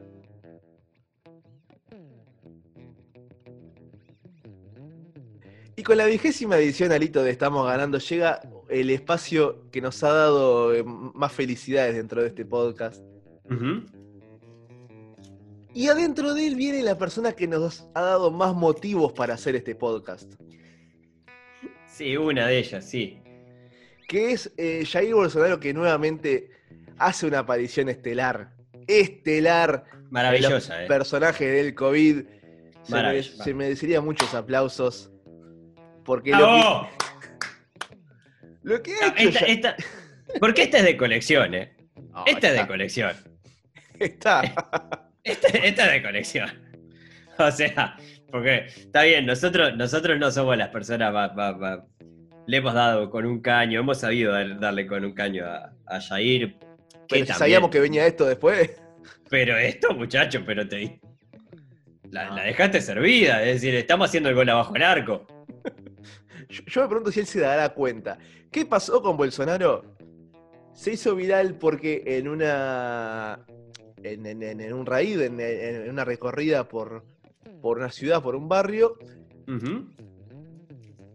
Y 5.75 5.83
con 5.83 5.97
la 5.97 6.05
vigésima 6.05 6.57
edición, 6.57 6.91
Alito, 6.91 7.23
de 7.23 7.31
Estamos 7.31 7.65
Ganando, 7.65 7.99
llega 7.99 8.41
el 8.70 8.89
espacio 8.89 9.70
que 9.72 9.82
nos 9.82 10.03
ha 10.03 10.13
dado 10.13 10.74
eh, 10.74 10.84
más 10.84 11.32
felicidades 11.32 11.95
dentro 11.95 12.22
de 12.22 12.28
este 12.30 12.45
podcast. 12.45 13.03
Y 15.74 15.88
adentro 15.88 16.34
de 16.34 16.47
él 16.47 16.55
viene 16.55 16.82
la 16.84 16.97
persona 16.97 17.34
que 17.34 17.47
nos 17.47 17.88
ha 17.93 18.01
dado 18.01 18.32
más 18.32 18.53
motivos 18.55 19.13
para 19.13 19.36
hacer 19.36 19.55
este 19.55 19.76
podcast. 19.76 20.34
Sí, 21.88 22.17
una 22.17 22.47
de 22.47 22.57
ellas, 22.59 22.86
sí. 22.89 23.20
que 24.07 24.32
es 24.32 24.51
eh, 24.57 24.84
Jair 24.86 25.13
Bolsonaro 25.13 25.59
que 25.59 25.74
nuevamente 25.74 26.49
hace 26.97 27.28
una 27.28 27.39
aparición 27.39 27.89
estelar. 27.89 28.53
Estelar. 28.88 29.84
Maravillosa, 30.09 30.78
¿eh? 30.78 30.80
los 30.82 30.88
personajes 30.88 31.51
del 31.53 31.76
COVID. 31.76 32.24
Se, 32.84 32.93
mere- 32.95 33.24
se 33.24 33.53
merecería 33.53 34.01
muchos 34.01 34.34
aplausos. 34.34 35.11
Porque 36.03 36.32
lo. 36.32 36.88
Lo 38.70 38.82
que 38.84 38.91
hecho 39.17 39.45
esta- 39.45 39.45
esta- 39.45 39.76
porque 40.39 40.63
esta 40.63 40.78
es 40.78 40.84
de 40.86 40.97
colección, 40.97 41.53
¿eh? 41.55 41.76
No, 42.11 42.24
Esta 42.26 42.47
es 42.49 42.53
de 42.61 42.67
colección. 42.67 43.15
Está. 43.99 44.41
Esta, 45.24 45.47
esta 45.49 45.86
es 45.88 45.91
de 45.91 46.01
colección. 46.03 46.49
O 47.38 47.51
sea, 47.51 47.95
porque 48.32 48.65
está 48.67 49.03
bien, 49.03 49.26
nosotros, 49.26 49.76
nosotros 49.78 50.17
no 50.20 50.30
somos 50.32 50.57
las 50.57 50.70
personas 50.70 51.13
más, 51.13 51.36
más- 51.36 51.57
más- 51.57 51.80
Le 52.47 52.57
hemos 52.57 52.74
dado 52.74 53.09
con 53.09 53.26
un 53.26 53.41
caño, 53.41 53.80
hemos 53.82 53.99
sabido 53.99 54.32
dar- 54.34 54.59
darle 54.59 54.88
con 54.88 55.05
un 55.05 55.13
caño 55.13 55.45
a, 55.45 55.72
a 55.88 56.01
Jair. 56.01 56.57
Pero 57.07 57.26
si 57.26 57.34
sabíamos 57.34 57.70
que 57.70 57.80
venía 57.80 58.05
esto 58.07 58.26
después. 58.26 58.82
Pero 59.30 59.57
esto, 59.57 59.93
muchacho, 59.93 60.43
pero 60.45 60.67
te. 60.67 60.99
La, 62.11 62.26
No. 62.30 62.36
la 62.38 62.43
dejaste 62.43 62.82
servida, 62.82 63.43
es 63.43 63.61
decir, 63.61 63.76
estamos 63.76 64.09
haciendo 64.09 64.30
el 64.30 64.36
gol 64.36 64.49
abajo 64.49 64.76
el 64.76 64.84
arco. 64.84 65.28
Yo, 66.47 66.63
yo 66.65 66.81
me 66.81 66.87
pregunto 66.87 67.11
si 67.11 67.19
él 67.19 67.25
se 67.25 67.39
dará 67.39 67.73
cuenta. 67.73 68.17
¿Qué 68.51 68.65
pasó 68.65 69.01
con 69.01 69.17
Bolsonaro? 69.17 69.83
Se 70.73 70.93
hizo 70.93 71.15
viral 71.15 71.55
porque 71.55 72.03
en 72.05 72.27
una. 72.27 73.45
En, 74.01 74.25
en- 74.25 74.41
en- 74.43 74.61
en 74.61 74.73
un 74.73 74.85
raid, 74.85 75.19
en, 75.21 75.39
en 75.41 75.89
una 75.89 76.05
recorrida 76.05 76.67
por, 76.69 77.03
por 77.61 77.77
una 77.79 77.91
ciudad, 77.91 78.23
por 78.23 78.35
un 78.35 78.47
barrio. 78.47 78.97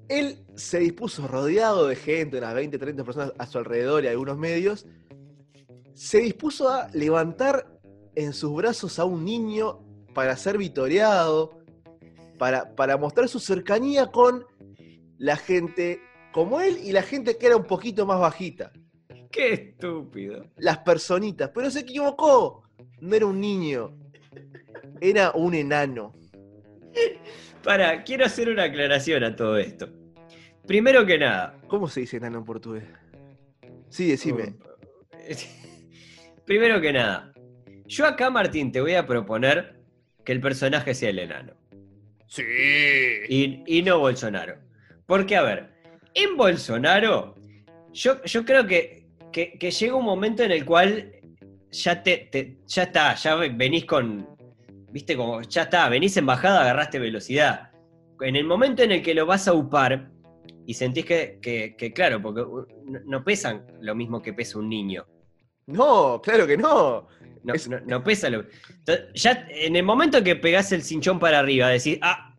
Él 0.08 0.44
se 0.54 0.80
dispuso 0.80 1.26
rodeado 1.26 1.86
de 1.88 1.96
gente, 1.96 2.36
unas 2.38 2.54
20, 2.54 2.78
30 2.78 3.04
personas 3.04 3.32
a 3.38 3.46
su 3.46 3.56
alrededor 3.58 4.04
y 4.04 4.08
algunos 4.08 4.36
medios. 4.36 4.86
Se 5.94 6.18
dispuso 6.18 6.68
a 6.68 6.88
levantar 6.92 7.66
en 8.14 8.32
sus 8.34 8.54
brazos 8.54 8.98
a 8.98 9.04
un 9.04 9.24
niño 9.24 9.80
para 10.12 10.36
ser 10.36 10.58
vitoreado, 10.58 11.58
para, 12.38 12.74
para 12.76 12.96
mostrar 12.98 13.28
su 13.28 13.38
cercanía 13.40 14.08
con 14.08 14.44
la 15.24 15.36
gente 15.38 16.02
como 16.32 16.60
él 16.60 16.76
y 16.84 16.92
la 16.92 17.00
gente 17.00 17.38
que 17.38 17.46
era 17.46 17.56
un 17.56 17.64
poquito 17.64 18.04
más 18.04 18.20
bajita, 18.20 18.72
Qué 19.30 19.54
estúpido. 19.54 20.44
las 20.58 20.78
personitas. 20.78 21.50
Pero 21.54 21.70
se 21.70 21.80
equivocó, 21.80 22.68
no 23.00 23.16
era 23.16 23.24
un 23.24 23.40
niño, 23.40 23.96
era 25.00 25.32
un 25.32 25.54
enano. 25.54 26.12
Para, 27.62 28.04
quiero 28.04 28.26
hacer 28.26 28.50
una 28.50 28.64
aclaración 28.64 29.24
a 29.24 29.34
todo 29.34 29.56
esto. 29.56 29.88
Primero 30.66 31.06
que 31.06 31.16
nada. 31.18 31.58
¿Cómo 31.68 31.88
se 31.88 32.00
dice 32.00 32.18
enano 32.18 32.38
en 32.40 32.44
portugués? 32.44 32.84
Sí, 33.88 34.08
decime. 34.10 34.56
Primero 36.44 36.82
que 36.82 36.92
nada. 36.92 37.32
Yo 37.86 38.04
acá, 38.04 38.28
Martín, 38.28 38.70
te 38.72 38.82
voy 38.82 38.92
a 38.92 39.06
proponer 39.06 39.80
que 40.22 40.32
el 40.32 40.42
personaje 40.42 40.92
sea 40.92 41.08
el 41.08 41.18
enano. 41.18 41.54
Sí. 42.26 42.42
y, 43.28 43.62
y 43.78 43.82
no 43.82 43.98
Bolsonaro. 44.00 44.64
Porque, 45.06 45.36
a 45.36 45.42
ver, 45.42 45.70
en 46.14 46.36
Bolsonaro, 46.36 47.34
yo, 47.92 48.22
yo 48.24 48.44
creo 48.44 48.66
que, 48.66 49.06
que- 49.32 49.58
que 49.58 49.70
llega 49.70 49.94
un 49.94 50.04
momento 50.04 50.42
en 50.42 50.52
el 50.52 50.64
cual 50.64 51.12
ya 51.70 52.02
te, 52.02 52.28
te- 52.30 52.58
ya 52.66 52.84
está, 52.84 53.14
ya 53.14 53.34
venís 53.34 53.84
con, 53.84 54.26
viste, 54.90 55.16
como, 55.16 55.42
ya 55.42 55.62
está, 55.62 55.88
venís 55.88 56.16
en 56.16 56.26
bajada, 56.26 56.62
agarraste 56.62 56.98
velocidad. 56.98 57.70
En 58.20 58.36
el 58.36 58.44
momento 58.44 58.82
en 58.82 58.92
el 58.92 59.02
que 59.02 59.14
lo 59.14 59.26
vas 59.26 59.48
a 59.48 59.52
upar 59.52 60.10
y 60.66 60.74
sentís 60.74 61.04
que, 61.04 61.38
que- 61.42 61.74
que, 61.76 61.92
claro, 61.92 62.22
porque 62.22 62.44
no, 63.06 63.24
pesan 63.24 63.66
lo 63.80 63.94
mismo 63.94 64.22
que 64.22 64.32
pesa 64.32 64.58
un 64.58 64.68
niño. 64.68 65.04
No, 65.66 66.20
claro 66.22 66.46
que 66.46 66.56
no. 66.56 67.08
No, 67.42 67.54
Es- 67.54 67.68
no- 67.68 67.80
no 67.80 68.02
pesa 68.04 68.30
lo. 68.30 68.44
Ya 69.14 69.46
en 69.50 69.76
el 69.76 69.82
momento 69.82 70.22
que 70.22 70.36
pegás 70.36 70.72
el 70.72 70.82
cinchón 70.82 71.18
para 71.18 71.40
arriba, 71.40 71.68
decís, 71.68 71.98
ah, 72.00 72.33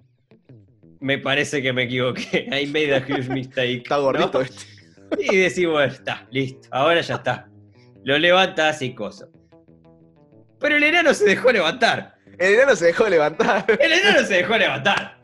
me 1.06 1.20
parece 1.20 1.62
que 1.62 1.72
me 1.72 1.84
equivoqué. 1.84 2.48
I 2.52 2.66
made 2.66 2.92
a 2.96 3.00
huge 3.00 3.30
mistake. 3.30 3.84
Está 3.84 3.98
gordito 3.98 4.40
¿no? 4.40 4.42
este. 4.42 4.66
Y 5.62 5.66
bueno, 5.66 5.94
está, 5.94 6.26
listo, 6.32 6.68
ahora 6.72 7.00
ya 7.00 7.16
está. 7.16 7.48
Lo 8.04 8.18
levantás 8.18 8.82
y 8.82 8.96
cosas. 8.96 9.30
Pero 10.60 10.78
el 10.78 10.84
enano 10.84 11.14
se 11.14 11.26
dejó 11.26 11.52
levantar. 11.52 12.16
El 12.40 12.56
enano 12.56 12.76
se 12.76 12.86
dejó 12.86 13.08
levantar. 13.08 13.66
El 13.80 13.94
enano 13.94 14.26
se 14.26 14.34
dejó 14.34 14.58
levantar. 14.58 15.20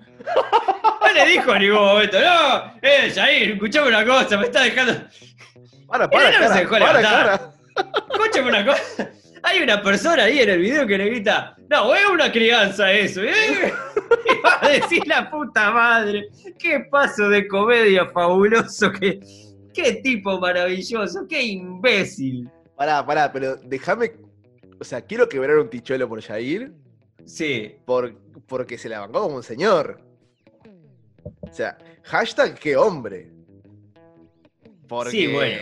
No 1.02 1.14
le 1.14 1.26
dijo 1.26 1.56
en 1.56 1.62
ningún 1.64 1.80
momento, 1.80 2.20
no, 2.22 2.74
eh, 2.84 3.12
Jair, 3.14 3.52
escuchame 3.54 3.88
una 3.88 4.06
cosa, 4.06 4.38
me 4.38 4.46
está 4.46 4.62
dejando. 4.62 4.94
Para, 5.88 6.08
para, 6.08 6.30
enano 6.30 6.44
cara, 6.44 6.54
se 6.54 6.60
dejó 6.60 6.72
para, 6.72 7.02
levantar. 7.02 7.54
Escúchame 8.12 8.50
una 8.50 8.66
cosa. 8.66 9.10
Hay 9.44 9.62
una 9.62 9.82
persona 9.82 10.24
ahí 10.24 10.40
en 10.40 10.50
el 10.50 10.60
video 10.60 10.86
que 10.86 10.98
le 10.98 11.06
grita, 11.06 11.56
no, 11.70 11.96
es 11.96 12.06
una 12.06 12.32
crianza 12.32 12.92
eso, 12.92 13.24
¿eh? 13.24 13.34
Y 13.34 14.42
va 14.46 14.60
a 14.62 14.70
decir 14.70 15.08
la 15.08 15.30
puta 15.30 15.72
madre. 15.72 16.30
Qué 16.60 16.82
paso 16.92 17.30
de 17.30 17.48
comedia 17.48 18.08
fabuloso, 18.10 18.92
qué, 18.92 19.20
qué 19.74 19.94
tipo 20.04 20.40
maravilloso, 20.40 21.26
qué 21.28 21.42
imbécil. 21.44 22.50
Pará, 22.76 23.06
pará, 23.06 23.32
pero 23.32 23.56
déjame. 23.56 24.12
O 24.80 24.84
sea, 24.84 25.02
quiero 25.02 25.30
quebrar 25.30 25.58
un 25.60 25.70
tichuelo 25.70 26.10
por 26.10 26.22
Jair 26.22 26.72
Sí, 27.26 27.76
por, 27.86 28.16
porque 28.48 28.78
se 28.78 28.90
la 28.90 29.00
bancó 29.00 29.22
como 29.22 29.36
un 29.38 29.44
señor. 29.44 30.02
O 31.40 31.54
sea, 31.54 31.78
hashtag 32.04 32.58
qué 32.58 32.76
hombre. 32.76 33.32
Porque. 34.88 35.12
Sí, 35.12 35.28
bueno. 35.28 35.62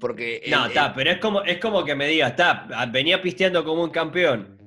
Porque. 0.00 0.42
no, 0.50 0.64
el- 0.64 0.70
está, 0.70 0.92
pero 0.94 1.10
es 1.10 1.18
como, 1.18 1.42
es 1.42 1.58
como 1.58 1.84
que 1.84 1.94
me 1.94 2.06
digas, 2.08 2.30
está, 2.30 2.66
venía 2.92 3.20
pisteando 3.22 3.64
como 3.64 3.84
un 3.84 3.90
campeón. 3.90 4.58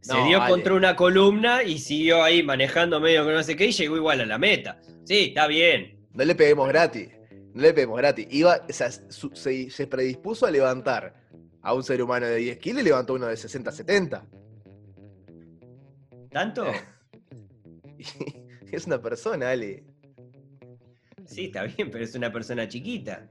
Se 0.00 0.12
No, 0.14 0.26
dio 0.26 0.38
contra 0.46 0.74
una 0.74 0.94
columna 0.94 1.62
y 1.64 1.78
siguió 1.78 2.22
ahí 2.22 2.42
manejando 2.42 3.00
medio 3.00 3.26
que 3.26 3.32
no 3.32 3.42
sé 3.42 3.56
qué 3.56 3.66
y 3.66 3.72
llegó 3.72 3.96
igual 3.96 4.20
a 4.20 4.26
la 4.26 4.38
meta. 4.38 4.78
Sí, 5.04 5.26
está 5.28 5.46
bien. 5.48 6.06
No 6.12 6.24
le 6.24 6.34
peguemos 6.34 6.68
gratis. 6.68 7.08
No 7.54 7.62
le 7.62 7.72
peguemos 7.72 7.96
gratis. 7.98 8.26
Iba, 8.30 8.60
o 8.68 8.72
sea, 8.72 8.90
su- 8.92 9.34
se, 9.34 9.68
se 9.70 9.86
predispuso 9.86 10.46
a 10.46 10.50
levantar 10.50 11.14
a 11.62 11.72
un 11.74 11.82
ser 11.82 12.00
humano 12.02 12.26
de 12.26 12.36
10 12.36 12.58
kilos 12.58 12.82
y 12.82 12.84
levantó 12.84 13.14
uno 13.14 13.26
de 13.26 13.36
60, 13.36 13.72
70. 13.72 14.24
¿Tanto? 16.30 16.66
es 18.70 18.86
una 18.86 19.00
persona, 19.00 19.50
Ale. 19.50 19.82
Sí, 21.24 21.46
está 21.46 21.64
bien, 21.64 21.90
pero 21.90 22.04
es 22.04 22.14
una 22.14 22.30
persona 22.32 22.68
chiquita. 22.68 23.26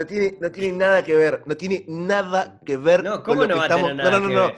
No 0.00 0.06
tiene, 0.06 0.34
no 0.40 0.50
tiene 0.50 0.78
nada 0.78 1.04
que 1.04 1.14
ver, 1.14 1.42
no 1.44 1.54
tiene 1.58 1.84
nada 1.86 2.58
que 2.64 2.78
ver 2.78 3.04
No, 3.04 3.22
con 3.22 3.22
¿cómo 3.22 3.42
lo 3.42 3.48
no 3.48 3.54
que 3.54 3.58
va 3.58 3.62
a 3.64 3.66
estamos. 3.66 3.88
tener 3.90 3.96
nada 4.04 4.10
no, 4.18 4.20
no, 4.20 4.28
no, 4.34 4.46
no. 4.48 4.52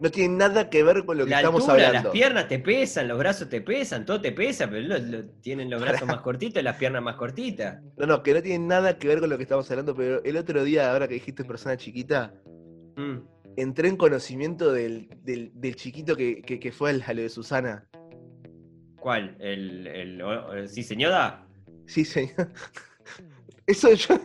No 0.00 0.10
tiene 0.10 0.36
nada 0.36 0.68
que 0.70 0.82
ver 0.82 1.04
con 1.04 1.18
lo 1.18 1.24
que 1.24 1.30
La 1.30 1.36
estamos 1.38 1.62
altura, 1.68 1.86
hablando. 1.86 2.08
las 2.08 2.12
piernas 2.12 2.48
te 2.48 2.58
pesan, 2.58 3.06
los 3.06 3.16
brazos 3.18 3.48
te 3.48 3.60
pesan, 3.60 4.04
todo 4.04 4.20
te 4.20 4.32
pesa, 4.32 4.68
pero 4.68 4.80
lo- 4.88 4.98
lo- 4.98 5.24
tienen 5.40 5.70
los 5.70 5.80
brazos 5.80 6.06
más 6.08 6.20
cortitos 6.20 6.60
y 6.60 6.64
las 6.64 6.76
piernas 6.76 7.00
más 7.02 7.14
cortitas. 7.14 7.80
No, 7.96 8.06
no, 8.06 8.22
que 8.24 8.34
no 8.34 8.42
tiene 8.42 8.64
nada 8.66 8.98
que 8.98 9.06
ver 9.06 9.20
con 9.20 9.28
lo 9.30 9.36
que 9.36 9.44
estamos 9.44 9.70
hablando, 9.70 9.94
pero 9.94 10.20
el 10.24 10.36
otro 10.36 10.64
día, 10.64 10.90
ahora 10.92 11.06
que 11.06 11.14
dijiste 11.14 11.44
persona 11.44 11.76
chiquita, 11.76 12.32
Mm. 12.96 13.18
entré 13.56 13.88
en 13.88 13.96
conocimiento 13.96 14.72
del, 14.72 15.08
del- 15.22 15.52
del 15.54 15.76
chiquito 15.76 16.16
que, 16.16 16.42
que- 16.42 16.58
que 16.58 16.72
fue 16.72 16.90
al- 16.90 17.04
a 17.06 17.12
lo 17.14 17.22
de 17.22 17.28
Susana. 17.28 17.86
¿Cuál? 18.98 19.36
¿El, 19.38 19.86
el, 19.86 20.20
el- 20.20 20.68
sí, 20.68 20.82
señora? 20.82 21.44
Sí, 21.86 22.04
señor. 22.04 22.50
Eso 23.66 23.92
yo. 23.92 24.16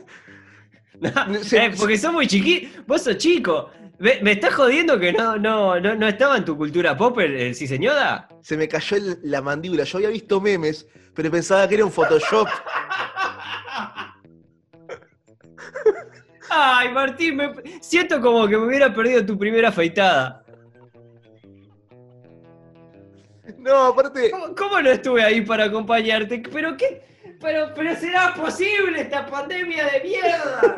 Eh, 1.52 1.72
porque 1.78 1.98
sos 1.98 2.14
muy 2.14 2.28
chiquito. 2.28 2.84
Vos 2.88 3.02
sos 3.04 3.18
chico. 3.18 3.70
¿Me, 4.00 4.20
me 4.22 4.32
estás 4.34 4.54
jodiendo 4.56 5.00
que 5.00 5.14
no, 5.14 5.38
no, 5.38 5.80
no, 5.80 5.96
no 5.96 6.08
estaba 6.08 6.38
en 6.38 6.46
tu 6.46 6.58
cultura 6.58 6.96
pop 6.98 7.20
el, 7.20 7.36
el 7.36 7.56
sí 7.56 7.68
señora? 7.68 8.28
Se 8.42 8.58
me 8.58 8.68
cayó 8.68 8.98
el- 8.98 9.20
la 9.24 9.42
mandíbula. 9.42 9.84
Yo 9.84 9.98
había 10.00 10.10
visto 10.10 10.42
memes, 10.42 10.88
pero 11.14 11.30
pensaba 11.32 11.68
que 11.68 11.76
era 11.76 11.86
un 11.86 11.92
Photoshop. 11.92 12.48
Ay, 16.50 16.90
Martín, 16.92 17.36
me- 17.38 17.54
siento 17.82 18.20
como 18.22 18.48
que 18.48 18.58
me 18.58 18.66
hubiera 18.68 18.94
perdido 18.94 19.26
tu 19.26 19.38
primera 19.38 19.70
afeitada. 19.70 20.44
No, 23.58 23.88
aparte. 23.88 24.30
¿Cómo, 24.32 24.56
cómo 24.56 24.82
no 24.82 24.90
estuve 24.90 25.24
ahí 25.24 25.42
para 25.42 25.66
acompañarte? 25.66 26.44
¿Pero 26.52 26.76
qué? 26.78 27.02
Pero, 27.44 27.72
pero 27.76 27.96
será 27.96 28.34
posible 28.34 29.02
esta 29.02 29.26
pandemia 29.28 29.86
de 29.90 30.02
mierda. 30.02 30.76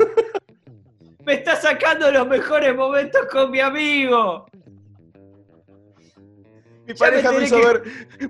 Me 1.24 1.34
está 1.34 1.56
sacando 1.56 2.10
los 2.10 2.26
mejores 2.28 2.74
momentos 2.76 3.20
con 3.30 3.50
mi 3.52 3.60
amigo. 3.60 4.46
Mi 6.86 6.94
Ya 6.94 6.98
pareja 6.98 7.32
me 7.32 7.44
hizo, 7.44 7.60
que- 7.60 7.66
ver, 7.66 7.82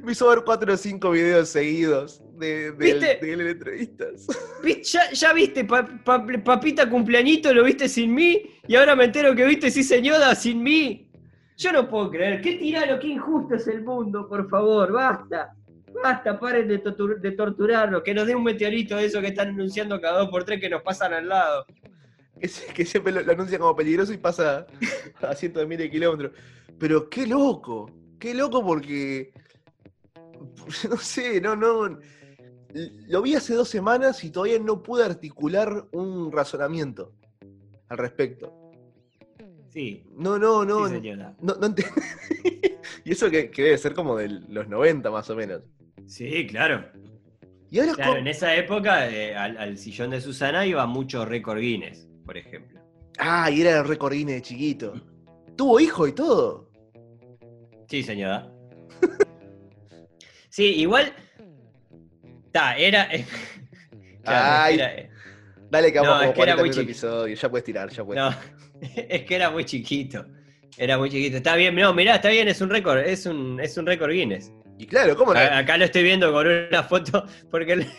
me 0.02 0.12
hizo 0.12 0.28
ver 0.28 0.42
cuatro 0.44 0.72
o 0.72 0.76
cinco 0.76 1.10
videos 1.10 1.48
seguidos 1.48 2.22
de, 2.38 2.72
de, 2.72 2.94
de 3.20 3.50
entrevistas. 3.50 4.26
Vi- 4.62 4.82
¿Ya, 4.82 5.10
ya 5.12 5.32
viste 5.32 5.64
pa- 5.64 5.86
pa- 6.04 6.24
papita 6.44 6.88
cumpleañito, 6.88 7.52
lo 7.52 7.64
viste 7.64 7.88
sin 7.88 8.14
mí? 8.14 8.42
Y 8.68 8.76
ahora 8.76 8.94
me 8.96 9.04
entero 9.04 9.34
que 9.34 9.44
viste 9.46 9.70
sí 9.70 9.82
señora 9.82 10.34
sin 10.34 10.62
mí. 10.62 11.10
Yo 11.58 11.72
no 11.72 11.88
puedo 11.88 12.10
creer. 12.10 12.42
Qué 12.42 12.56
tirano, 12.56 12.98
qué 12.98 13.08
injusto 13.08 13.54
es 13.54 13.66
el 13.66 13.82
mundo, 13.82 14.28
por 14.28 14.48
favor, 14.50 14.92
basta. 14.92 15.54
Basta, 16.02 16.38
paren 16.38 16.68
de, 16.68 16.82
tortur- 16.82 17.20
de 17.20 17.32
torturarnos. 17.32 18.02
Que 18.02 18.14
nos 18.14 18.26
dé 18.26 18.34
un 18.34 18.44
meteorito 18.44 18.96
de 18.96 19.06
eso 19.06 19.20
que 19.20 19.28
están 19.28 19.48
anunciando 19.48 20.00
cada 20.00 20.18
dos 20.20 20.28
por 20.30 20.44
tres 20.44 20.60
que 20.60 20.68
nos 20.68 20.82
pasan 20.82 21.12
al 21.14 21.28
lado. 21.28 21.64
Que, 22.40 22.48
se- 22.48 22.72
que 22.72 22.84
siempre 22.84 23.12
lo, 23.12 23.22
lo 23.22 23.32
anuncia 23.32 23.58
como 23.58 23.74
peligroso 23.74 24.12
y 24.12 24.18
pasa 24.18 24.66
a 25.22 25.34
cientos 25.34 25.60
de 25.62 25.66
miles 25.66 25.86
de 25.86 25.90
kilómetros. 25.90 26.32
Pero 26.78 27.08
qué 27.08 27.26
loco, 27.26 27.90
qué 28.18 28.34
loco 28.34 28.64
porque. 28.64 29.32
No 30.90 30.96
sé, 30.96 31.40
no, 31.40 31.54
no. 31.56 31.98
Lo 33.08 33.22
vi 33.22 33.34
hace 33.34 33.54
dos 33.54 33.68
semanas 33.68 34.22
y 34.24 34.30
todavía 34.30 34.58
no 34.58 34.82
pude 34.82 35.04
articular 35.04 35.86
un 35.92 36.30
razonamiento 36.32 37.12
al 37.88 37.98
respecto. 37.98 38.52
Sí, 39.70 40.04
No, 40.16 40.38
no, 40.38 40.64
no. 40.64 40.86
sí, 40.88 40.94
señora. 40.94 41.34
no, 41.40 41.54
no 41.54 41.68
ent- 41.68 41.84
y 43.04 43.12
eso 43.12 43.30
que, 43.30 43.50
que 43.50 43.62
debe 43.62 43.78
ser 43.78 43.94
como 43.94 44.16
de 44.16 44.28
los 44.28 44.68
90 44.68 45.10
más 45.10 45.28
o 45.30 45.36
menos. 45.36 45.62
Sí, 46.06 46.46
claro. 46.46 46.84
Y 47.70 47.80
ahora 47.80 47.94
Claro, 47.94 48.16
en 48.18 48.28
esa 48.28 48.54
época 48.54 49.08
eh, 49.10 49.34
al, 49.34 49.56
al 49.58 49.76
sillón 49.76 50.10
de 50.10 50.20
Susana 50.20 50.64
iba 50.64 50.86
mucho 50.86 51.24
récord 51.24 51.58
Guinness, 51.58 52.08
por 52.24 52.36
ejemplo. 52.36 52.80
Ah, 53.18 53.50
y 53.50 53.60
era 53.62 53.78
el 53.80 53.88
récord 53.88 54.12
Guinness 54.12 54.36
de 54.36 54.42
chiquito. 54.42 54.94
Tuvo 55.56 55.80
hijo 55.80 56.06
y 56.06 56.12
todo. 56.12 56.70
Sí, 57.88 58.02
señora. 58.02 58.50
sí, 60.48 60.64
igual. 60.76 61.12
Ta, 62.52 62.76
era. 62.76 63.08
Claro, 64.22 64.62
Ay. 64.64 64.74
era- 64.74 64.94
eh, 64.96 65.10
Dale 65.70 65.92
que 65.92 66.00
vamos 66.00 66.14
No, 66.16 66.22
es 66.22 66.34
que 66.34 66.42
era 66.42 66.56
40 66.56 66.76
muy 66.76 66.84
episodio. 66.84 67.34
Ya 67.36 67.48
puedes 67.48 67.64
tirar, 67.64 67.90
ya 67.90 68.04
puedes. 68.04 68.22
no, 68.24 68.30
es 69.08 69.22
que 69.22 69.34
era 69.36 69.50
muy 69.50 69.64
chiquito. 69.64 70.26
Era 70.76 70.98
muy 70.98 71.08
chiquito. 71.10 71.36
Está 71.36 71.54
bien, 71.56 71.74
no, 71.76 71.94
mirá, 71.94 72.16
está 72.16 72.28
bien, 72.30 72.48
es 72.48 72.60
un 72.60 72.68
récord, 72.70 72.98
es 72.98 73.24
un, 73.26 73.60
es 73.60 73.76
un 73.78 73.86
récord 73.86 74.10
Guinness. 74.12 74.52
Y 74.78 74.86
claro, 74.86 75.16
¿cómo 75.16 75.32
no? 75.34 75.40
Acá 75.40 75.76
lo 75.78 75.84
estoy 75.86 76.02
viendo 76.02 76.32
con 76.32 76.46
una 76.46 76.82
foto 76.82 77.26
porque 77.50 77.86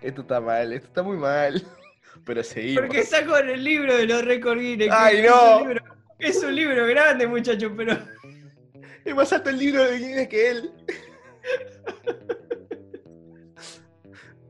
Esto 0.00 0.20
está 0.22 0.40
mal, 0.40 0.72
esto 0.72 0.86
está 0.88 1.02
muy 1.02 1.16
mal. 1.16 1.62
Pero 2.24 2.42
seguimos. 2.42 2.82
porque 2.82 3.02
saco 3.04 3.38
en 3.38 3.48
el 3.50 3.64
libro 3.64 3.96
de 3.96 4.06
los 4.06 4.24
récord 4.24 4.58
Guinness. 4.58 4.88
¡Ay, 4.92 5.18
es 5.18 5.30
no! 5.30 5.58
un 5.58 5.68
libro- 5.68 5.84
Es 6.18 6.42
un 6.42 6.54
libro 6.54 6.86
grande, 6.86 7.26
muchachos, 7.26 7.72
pero. 7.76 7.96
Es 9.04 9.14
más 9.14 9.32
alto 9.32 9.48
el 9.50 9.58
libro 9.58 9.84
de 9.84 9.98
Guinness 9.98 10.28
que 10.28 10.50
él. 10.50 10.70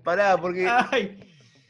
Pará, 0.02 0.36
porque, 0.40 0.66
Ay, 0.68 1.18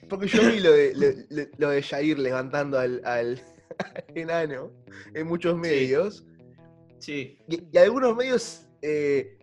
porque 0.08 0.26
yo 0.28 0.40
vi 0.48 0.60
lo 0.60 0.72
de, 0.72 0.92
lo, 1.28 1.42
lo- 1.58 1.70
de 1.70 1.82
Jair 1.82 2.18
levantando 2.18 2.78
al, 2.78 3.02
al- 3.04 3.42
al 3.78 4.04
enano 4.14 4.70
en 5.14 5.26
muchos 5.26 5.56
medios. 5.58 6.18
sí. 6.18 6.37
Y, 7.48 7.64
y 7.72 7.78
algunos 7.78 8.16
medios 8.16 8.66
eh, 8.82 9.38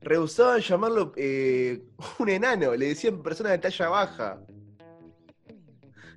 rehusaban 0.00 0.60
llamarlo 0.60 1.12
eh, 1.16 1.80
un 2.18 2.28
enano, 2.28 2.74
le 2.74 2.88
decían 2.88 3.22
persona 3.22 3.50
de 3.50 3.58
talla 3.58 3.88
baja. 3.88 4.40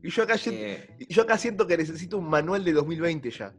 Y 0.02 0.10
yo 0.10 0.24
acá, 0.24 0.38
siento- 0.38 0.62
eh, 0.62 0.90
yo 1.10 1.22
acá 1.22 1.38
siento 1.38 1.66
que 1.66 1.78
necesito 1.78 2.18
un 2.18 2.28
manual 2.30 2.64
de 2.64 2.74
2020 2.74 3.30
ya. 3.32 3.54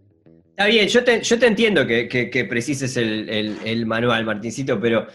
Está 0.51 0.67
bien, 0.67 0.87
yo 0.89 1.03
te, 1.03 1.21
yo 1.23 1.39
te 1.39 1.47
entiendo 1.47 1.87
que, 1.87 2.07
que- 2.09 2.31
que 2.31 2.45
precises 2.45 2.97
el, 2.97 3.29
el- 3.29 3.59
el 3.65 3.87
manual, 3.87 4.25
Martincito, 4.25 4.79
pero 4.81 5.07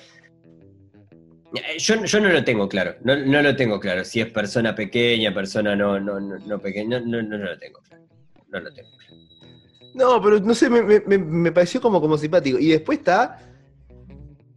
yo, 1.78 2.04
yo 2.06 2.20
no 2.20 2.30
lo 2.30 2.44
tengo 2.44 2.68
claro. 2.68 2.96
No, 3.04 3.16
no 3.16 3.42
lo 3.42 3.56
tengo 3.56 3.80
claro. 3.80 4.04
Si 4.06 4.20
es 4.22 4.28
persona 4.32 4.76
pequeña, 4.76 5.34
persona 5.34 5.76
no, 5.76 6.00
no, 6.00 6.20
no, 6.20 6.38
no 6.40 6.60
pequeña, 6.60 7.00
no, 7.00 7.22
no, 7.22 7.22
no 7.24 7.38
lo 7.38 7.58
tengo 7.58 7.80
claro. 7.82 8.04
No 8.50 8.60
lo 8.60 8.74
tengo 8.74 8.90
claro. 8.98 9.16
No, 9.94 10.22
pero 10.22 10.40
no 10.40 10.54
sé, 10.54 10.70
me, 10.70 10.82
me- 10.84 11.00
me- 11.02 11.18
me 11.18 11.52
pareció 11.52 11.82
como, 11.82 12.00
como 12.00 12.18
simpático. 12.18 12.60
Y 12.60 12.70
después 12.70 13.00
está 13.00 13.40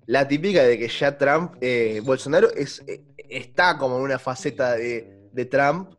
la 0.06 0.26
típica 0.28 0.62
de 0.64 0.78
que 0.78 0.88
ya 0.88 1.16
Trump, 1.16 1.54
eh, 1.60 2.00
Bolsonaro 2.04 2.50
es, 2.54 2.82
eh, 2.86 3.02
está 3.16 3.78
como 3.78 3.96
en 3.96 4.02
una 4.02 4.18
faceta 4.18 4.72
de, 4.76 5.28
de 5.32 5.44
Trump 5.46 5.94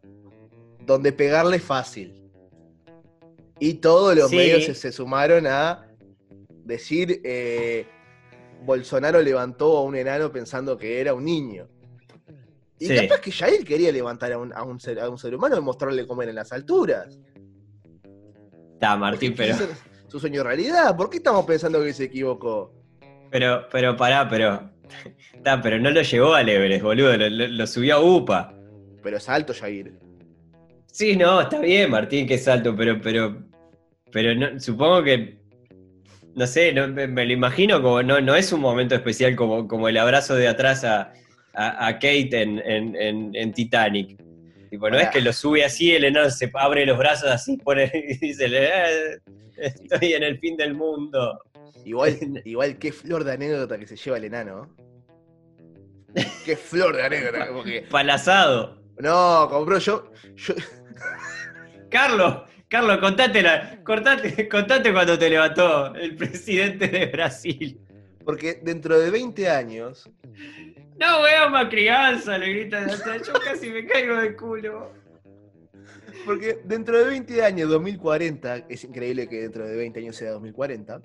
donde 0.85 1.11
pegarle 1.13 1.57
es 1.57 1.63
fácil. 1.63 2.19
Y 3.59 3.75
todos 3.75 4.15
los 4.15 4.29
Sí. 4.29 4.35
medios 4.35 4.65
se, 4.65 4.75
se 4.75 4.91
sumaron 4.91 5.47
a 5.47 5.87
decir, 6.65 7.21
eh, 7.23 7.85
Bolsonaro 8.65 9.21
levantó 9.21 9.77
a 9.77 9.83
un 9.83 9.95
enano 9.95 10.31
pensando 10.31 10.77
que 10.77 10.99
era 10.99 11.13
un 11.13 11.25
niño. 11.25 11.67
Y 12.79 12.87
Sí. 12.87 12.95
capaz 12.95 13.21
que 13.21 13.31
ya 13.31 13.47
él 13.47 13.63
quería 13.63 13.91
levantar 13.91 14.33
a 14.33 14.37
un, 14.37 14.51
a 14.53 14.63
un 14.63 14.79
ser, 14.79 14.99
a 14.99 15.09
un 15.09 15.17
ser 15.17 15.33
humano 15.35 15.57
y 15.57 15.61
mostrarle 15.61 16.05
cómo 16.05 16.21
eran 16.21 16.35
las 16.35 16.51
alturas. 16.51 17.17
Está, 18.83 18.97
Martín, 18.97 19.33
pero, 19.35 19.55
Su 20.09 20.19
sueño 20.19 20.43
realidad. 20.43 20.95
¿Por 20.97 21.09
qué 21.09 21.17
estamos 21.17 21.45
pensando 21.45 21.81
que 21.81 21.93
se 21.93 22.03
equivocó? 22.05 22.73
pero, 23.31 23.65
pero 23.71 23.95
pará, 23.95 24.27
pero. 24.29 24.69
Está, 25.33 25.61
pero 25.61 25.79
no 25.79 25.89
lo 25.89 26.01
llevó 26.01 26.33
al 26.33 26.49
Everest, 26.49 26.83
boludo. 26.83 27.15
Lo, 27.17 27.29
lo- 27.29 27.47
lo 27.47 27.67
subió 27.67 27.95
a 27.95 27.99
UPA. 28.01 28.53
Pero 29.01 29.17
es 29.17 29.29
alto, 29.29 29.53
Jair. 29.57 29.93
Sí, 30.87 31.15
no, 31.15 31.41
está 31.41 31.59
bien, 31.59 31.89
Martín, 31.91 32.27
que 32.27 32.33
es 32.35 32.47
alto, 32.47 32.75
pero, 32.75 32.99
pero, 33.01 33.41
pero 34.11 34.35
no- 34.35 34.59
supongo 34.59 35.01
que, 35.03 35.39
no 36.35 36.45
sé, 36.45 36.71
no, 36.73 36.87
me, 36.89 37.07
me 37.07 37.25
lo 37.25 37.31
imagino 37.33 37.81
como, 37.81 38.03
no, 38.03 38.19
no 38.21 38.35
es 38.35 38.51
un 38.53 38.59
momento 38.61 38.93
especial 38.95 39.35
como, 39.35 39.67
como 39.67 39.87
el 39.89 39.97
abrazo 39.97 40.35
de 40.35 40.47
atrás 40.49 40.83
a, 40.83 41.13
a- 41.53 41.87
a 41.87 41.93
Kate 41.93 42.41
en, 42.41 42.59
en- 42.59 42.95
en- 42.95 43.31
en 43.35 43.53
Titanic. 43.53 44.21
Tipo, 44.73 44.89
no 44.89 44.97
es 44.97 45.09
que 45.09 45.21
lo 45.21 45.31
sube 45.31 45.63
así, 45.63 45.91
el 45.91 46.03
enano 46.03 46.31
se 46.31 46.49
abre 46.55 46.83
los 46.83 46.97
brazos 46.97 47.29
así, 47.29 47.57
pone, 47.57 47.91
y 47.93 48.17
dice, 48.17 48.47
"Eh, 48.49 49.19
estoy 49.55 50.13
en 50.13 50.23
el 50.23 50.39
fin 50.39 50.57
del 50.57 50.73
mundo. 50.73 51.39
Igual, 51.85 52.17
igual 52.43 52.79
qué 52.79 52.91
flor 52.91 53.23
de 53.23 53.33
anécdota 53.33 53.77
que 53.77 53.85
se 53.85 53.95
lleva 53.95 54.17
el 54.17 54.23
enano. 54.23 54.75
Qué 56.43 56.55
flor 56.55 56.95
de 56.95 57.03
anécdota. 57.03 57.49
Porque, 57.53 57.85
Palazado. 57.87 58.81
no, 58.97 59.47
compró 59.47 59.77
yo, 59.77 60.11
yo. 60.37 60.55
Carlos, 61.91 62.41
Carlos, 62.67 62.97
contate, 62.97 63.43
la, 63.43 63.79
contate, 63.83 64.49
contate 64.49 64.91
cuando 64.91 65.19
te 65.19 65.29
levantó 65.29 65.93
el 65.93 66.15
presidente 66.15 66.87
de 66.87 67.05
Brasil. 67.05 67.79
Porque 68.25 68.59
dentro 68.63 68.99
de 68.99 69.11
20 69.11 69.47
años. 69.51 70.09
No 70.99 71.21
veo 71.23 71.49
más 71.49 71.69
crianza, 71.69 72.37
le 72.37 72.53
gritan. 72.53 72.89
Yo 72.89 73.33
casi 73.43 73.69
me 73.69 73.85
caigo 73.85 74.15
de 74.17 74.35
culo. 74.35 74.91
Porque 76.25 76.61
dentro 76.63 76.97
de 76.97 77.05
20 77.05 77.43
años, 77.43 77.69
2040, 77.69 78.67
es 78.69 78.83
increíble 78.83 79.27
que 79.27 79.41
dentro 79.41 79.67
de 79.67 79.75
20 79.75 79.99
años 79.99 80.15
sea 80.15 80.31
2040. 80.31 81.01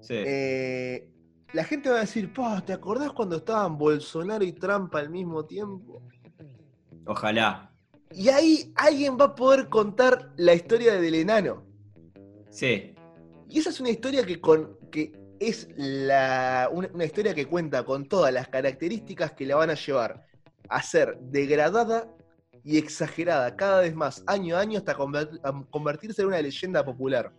Sí. 0.00 0.14
eh, 0.16 1.08
la 1.52 1.64
gente 1.64 1.88
va 1.88 1.96
a 1.98 2.00
decir, 2.00 2.32
"Pa, 2.32 2.62
¿te 2.64 2.72
acordás 2.72 3.12
cuando 3.12 3.36
estaban 3.36 3.78
Bolsonaro 3.78 4.44
y 4.44 4.52
Trump 4.52 4.94
al 4.96 5.08
mismo 5.08 5.44
tiempo? 5.46 6.02
Ojalá. 7.06 7.70
Y 8.12 8.28
ahí 8.28 8.72
alguien 8.76 9.16
va 9.20 9.26
a 9.26 9.34
poder 9.34 9.68
contar 9.68 10.32
la 10.36 10.54
historia 10.54 10.94
del 10.94 11.14
enano. 11.14 11.64
Sí. 12.50 12.94
Y 13.48 13.58
esa 13.58 13.70
es 13.70 13.80
una 13.80 13.90
historia 13.90 14.24
que, 14.24 14.40
con, 14.40 14.76
que 14.90 15.12
es 15.40 15.68
la, 15.76 16.68
una, 16.72 16.88
una 16.92 17.04
historia 17.04 17.34
que 17.34 17.46
cuenta 17.46 17.84
con 17.84 18.06
todas 18.06 18.32
las 18.32 18.48
características 18.48 19.32
que 19.32 19.46
la 19.46 19.56
van 19.56 19.70
a 19.70 19.74
llevar 19.74 20.24
a 20.68 20.82
ser 20.82 21.18
degradada 21.20 22.08
y 22.64 22.78
exagerada 22.78 23.54
cada 23.56 23.82
vez 23.82 23.94
más, 23.94 24.24
año 24.26 24.56
a 24.56 24.60
año, 24.60 24.78
hasta 24.78 24.96
convertirse 25.70 26.22
en 26.22 26.28
una 26.28 26.40
leyenda 26.40 26.84
popular. 26.84 27.30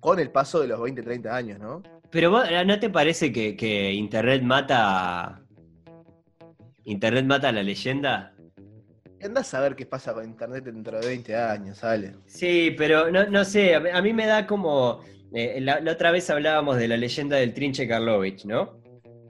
Con 0.00 0.20
el 0.20 0.30
paso 0.30 0.60
de 0.60 0.68
los 0.68 0.80
20, 0.80 1.02
30 1.02 1.34
años, 1.34 1.58
¿no? 1.58 1.82
Pero 2.10 2.30
¿no 2.64 2.78
te 2.78 2.90
parece 2.90 3.32
que, 3.32 3.56
que 3.56 3.92
Internet 3.92 4.42
mata. 4.42 5.42
Internet 6.84 7.24
mata 7.24 7.48
a 7.48 7.52
la 7.52 7.62
leyenda? 7.62 8.34
Andás 9.22 9.52
a 9.54 9.60
ver 9.60 9.74
qué 9.74 9.84
pasa 9.84 10.14
con 10.14 10.24
internet 10.24 10.64
dentro 10.64 11.00
de 11.00 11.06
20 11.08 11.36
años, 11.36 11.82
Ale. 11.82 12.14
Sí, 12.26 12.72
pero 12.78 13.10
no, 13.10 13.26
no 13.26 13.44
sé, 13.44 13.74
a 13.74 14.00
mí 14.00 14.12
me 14.12 14.26
da 14.26 14.46
como. 14.46 15.00
Eh, 15.32 15.60
la, 15.60 15.80
la 15.80 15.92
otra 15.92 16.10
vez 16.10 16.28
hablábamos 16.30 16.76
de 16.78 16.88
la 16.88 16.96
leyenda 16.96 17.36
del 17.36 17.52
Trinche 17.52 17.86
Karlovich, 17.86 18.44
¿no? 18.44 18.80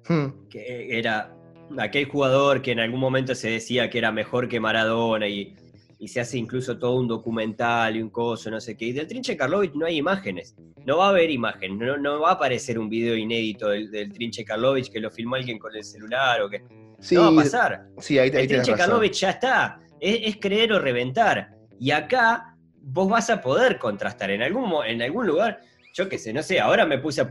Hmm. 0.08 0.48
Que 0.48 0.98
era 0.98 1.34
aquel 1.78 2.06
jugador 2.06 2.62
que 2.62 2.72
en 2.72 2.80
algún 2.80 3.00
momento 3.00 3.34
se 3.34 3.50
decía 3.50 3.90
que 3.90 3.98
era 3.98 4.10
mejor 4.12 4.48
que 4.48 4.60
Maradona 4.60 5.28
y, 5.28 5.54
y 5.98 6.08
se 6.08 6.20
hace 6.20 6.38
incluso 6.38 6.78
todo 6.78 6.96
un 6.96 7.08
documental 7.08 7.96
y 7.96 8.02
un 8.02 8.10
coso, 8.10 8.50
no 8.50 8.60
sé 8.60 8.76
qué. 8.76 8.86
Y 8.86 8.92
del 8.92 9.06
Trinche 9.06 9.36
Karlovich 9.36 9.74
no 9.74 9.86
hay 9.86 9.96
imágenes. 9.96 10.54
No 10.86 10.98
va 10.98 11.06
a 11.06 11.08
haber 11.10 11.30
imágenes, 11.30 11.76
no, 11.76 11.98
no 11.98 12.20
va 12.20 12.30
a 12.30 12.32
aparecer 12.34 12.78
un 12.78 12.88
video 12.88 13.16
inédito 13.16 13.68
del, 13.68 13.90
del 13.90 14.12
Trinche 14.12 14.44
Karlovich 14.44 14.90
que 14.90 15.00
lo 15.00 15.10
filmó 15.10 15.34
alguien 15.36 15.58
con 15.58 15.74
el 15.74 15.84
celular 15.84 16.40
o 16.42 16.48
que. 16.48 16.62
Sí, 17.00 17.14
no 17.14 17.22
va 17.22 17.28
a 17.28 17.44
pasar. 17.44 17.86
sí, 17.98 18.18
ahí, 18.18 18.30
ahí 18.30 18.42
El 18.42 18.48
Trinche. 18.48 18.74
Karlovich 18.74 19.20
ya 19.20 19.30
está. 19.30 19.80
Es, 20.00 20.20
es 20.22 20.36
creer 20.36 20.72
o 20.72 20.78
reventar. 20.78 21.50
Y 21.78 21.90
acá 21.90 22.56
vos 22.80 23.08
vas 23.08 23.28
a 23.30 23.40
poder 23.40 23.78
contrastar. 23.78 24.30
En 24.30 24.42
algún, 24.42 24.72
en 24.86 25.02
algún 25.02 25.26
lugar, 25.26 25.60
yo 25.98 26.08
qué 26.08 26.18
sé, 26.18 26.32
no 26.32 26.42
sé, 26.42 26.60
ahora 26.60 26.86
me 26.86 26.98
puse 26.98 27.20
a. 27.22 27.28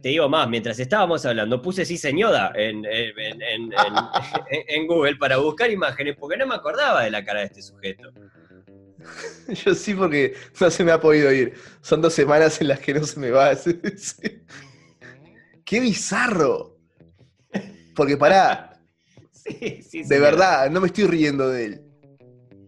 Te 0.00 0.08
digo 0.08 0.28
más, 0.28 0.48
mientras 0.48 0.78
estábamos 0.78 1.26
hablando, 1.26 1.60
puse 1.60 1.84
sí 1.84 1.98
señora 1.98 2.52
en, 2.54 2.84
en- 2.86 3.18
en- 3.18 3.42
en- 3.42 3.72
en- 3.72 4.64
en 4.68 4.86
Google 4.86 5.16
para 5.16 5.36
buscar 5.36 5.70
imágenes 5.70 6.16
porque 6.18 6.36
no 6.38 6.46
me 6.46 6.54
acordaba 6.54 7.02
de 7.04 7.10
la 7.10 7.24
cara 7.24 7.40
de 7.40 7.46
este 7.46 7.62
sujeto. 7.62 8.10
Yo 9.64 9.74
sí, 9.74 9.94
porque 9.94 10.34
no 10.60 10.70
se 10.70 10.84
me 10.84 10.92
ha 10.92 11.00
podido 11.00 11.30
ir. 11.32 11.54
Son 11.82 12.00
dos 12.00 12.14
semanas 12.14 12.60
en 12.60 12.68
las 12.68 12.80
que 12.80 12.94
no 12.94 13.04
se 13.04 13.20
me 13.20 13.30
va. 13.30 13.52
¡Qué 15.64 15.80
bizarro! 15.80 16.78
Porque 17.94 18.16
pará, 18.16 18.80
Sí, 19.32 19.82
sí, 19.82 19.98
de 19.98 20.04
señora. 20.04 20.30
verdad, 20.30 20.70
no 20.70 20.80
me 20.80 20.86
estoy 20.86 21.04
riendo 21.08 21.48
de 21.50 21.64
él. 21.64 21.80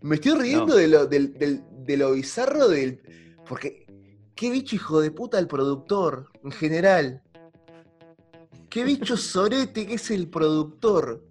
Me 0.03 0.17
estoy 0.17 0.33
riendo 0.39 0.67
No. 0.67 0.75
de, 0.75 0.89
lo, 0.89 1.07
del- 1.07 1.33
del- 1.35 1.63
de 1.71 1.97
lo 1.97 2.13
bizarro 2.13 2.69
del. 2.69 3.01
Porque, 3.49 3.84
qué 4.35 4.51
bicho 4.51 4.77
hijo 4.77 5.01
de 5.01 5.11
puta 5.11 5.39
el 5.39 5.47
productor, 5.47 6.29
en 6.43 6.51
general. 6.53 7.23
Qué 8.69 8.85
bicho 8.85 9.17
sorete 9.17 9.87
que 9.87 9.95
es 9.95 10.11
el 10.11 10.29
productor. 10.29 11.23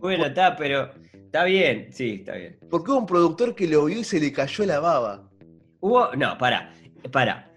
Bueno, 0.00 0.26
está, 0.26 0.56
pero 0.56 0.90
está 1.12 1.44
bien, 1.44 1.88
sí, 1.92 2.16
está 2.20 2.34
bien. 2.36 2.58
Porque 2.70 2.90
hubo 2.92 2.98
un 3.00 3.06
productor 3.06 3.54
que 3.54 3.66
lo 3.66 3.84
vio 3.86 3.98
y 4.00 4.04
se 4.04 4.20
le 4.20 4.32
cayó 4.32 4.64
la 4.64 4.78
baba. 4.80 5.28
Hubo, 5.80 6.14
no, 6.14 6.38
para, 6.38 6.72
para. 7.10 7.50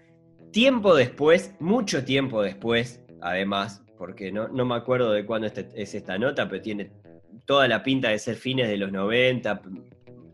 Tiempo 0.50 0.94
después, 0.94 1.54
mucho 1.60 2.04
tiempo 2.04 2.42
después, 2.42 3.00
además, 3.20 3.82
porque 3.98 4.30
no, 4.32 4.48
no 4.48 4.64
me 4.64 4.74
acuerdo 4.74 5.12
de 5.12 5.24
cuándo 5.24 5.46
este- 5.46 5.68
es 5.74 5.94
esta 5.94 6.18
nota, 6.18 6.48
pero 6.48 6.62
tiene 6.62 6.90
toda 7.44 7.66
la 7.68 7.82
pinta 7.82 8.10
de 8.10 8.18
ser 8.18 8.36
fines 8.36 8.68
de 8.68 8.76
los 8.76 8.92
90, 8.92 9.60
p- 9.62 9.68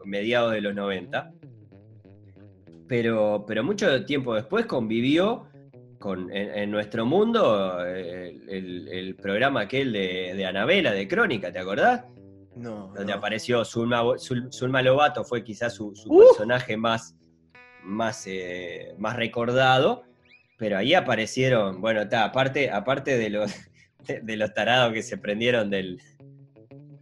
mediados 0.04 0.52
de 0.52 0.60
los 0.60 0.74
90. 0.74 1.32
Pero, 2.90 3.44
pero 3.46 3.62
mucho 3.62 4.04
tiempo 4.04 4.34
después 4.34 4.66
convivió 4.66 5.46
con, 6.00 6.28
en, 6.34 6.50
en 6.58 6.70
nuestro 6.72 7.06
mundo 7.06 7.86
el, 7.86 8.48
el- 8.48 8.88
el 8.88 9.14
programa 9.14 9.60
aquel 9.60 9.92
de, 9.92 10.34
de 10.34 10.44
Anabela, 10.44 10.90
de 10.90 11.06
Crónica, 11.06 11.52
¿te 11.52 11.60
acordás? 11.60 12.04
No. 12.56 12.88
donde 12.96 13.12
no. 13.12 13.18
apareció 13.18 13.64
Zulma, 13.64 14.02
Zul- 14.16 14.50
Zulma 14.52 14.82
Lobato, 14.82 15.22
fue 15.22 15.44
quizás 15.44 15.72
su, 15.72 15.94
su 15.94 16.12
Uh. 16.12 16.18
personaje 16.30 16.76
más, 16.76 17.14
más, 17.84 18.26
eh, 18.26 18.92
más 18.98 19.14
recordado, 19.14 20.02
pero 20.58 20.76
ahí 20.76 20.94
aparecieron, 20.94 21.80
bueno, 21.80 22.00
está, 22.02 22.24
aparte, 22.24 22.70
aparte 22.72 23.16
de 23.18 23.30
los, 23.30 23.54
de, 24.08 24.20
de 24.20 24.36
los 24.36 24.52
tarados 24.52 24.92
que 24.92 25.04
se 25.04 25.16
prendieron 25.16 25.70
del... 25.70 26.00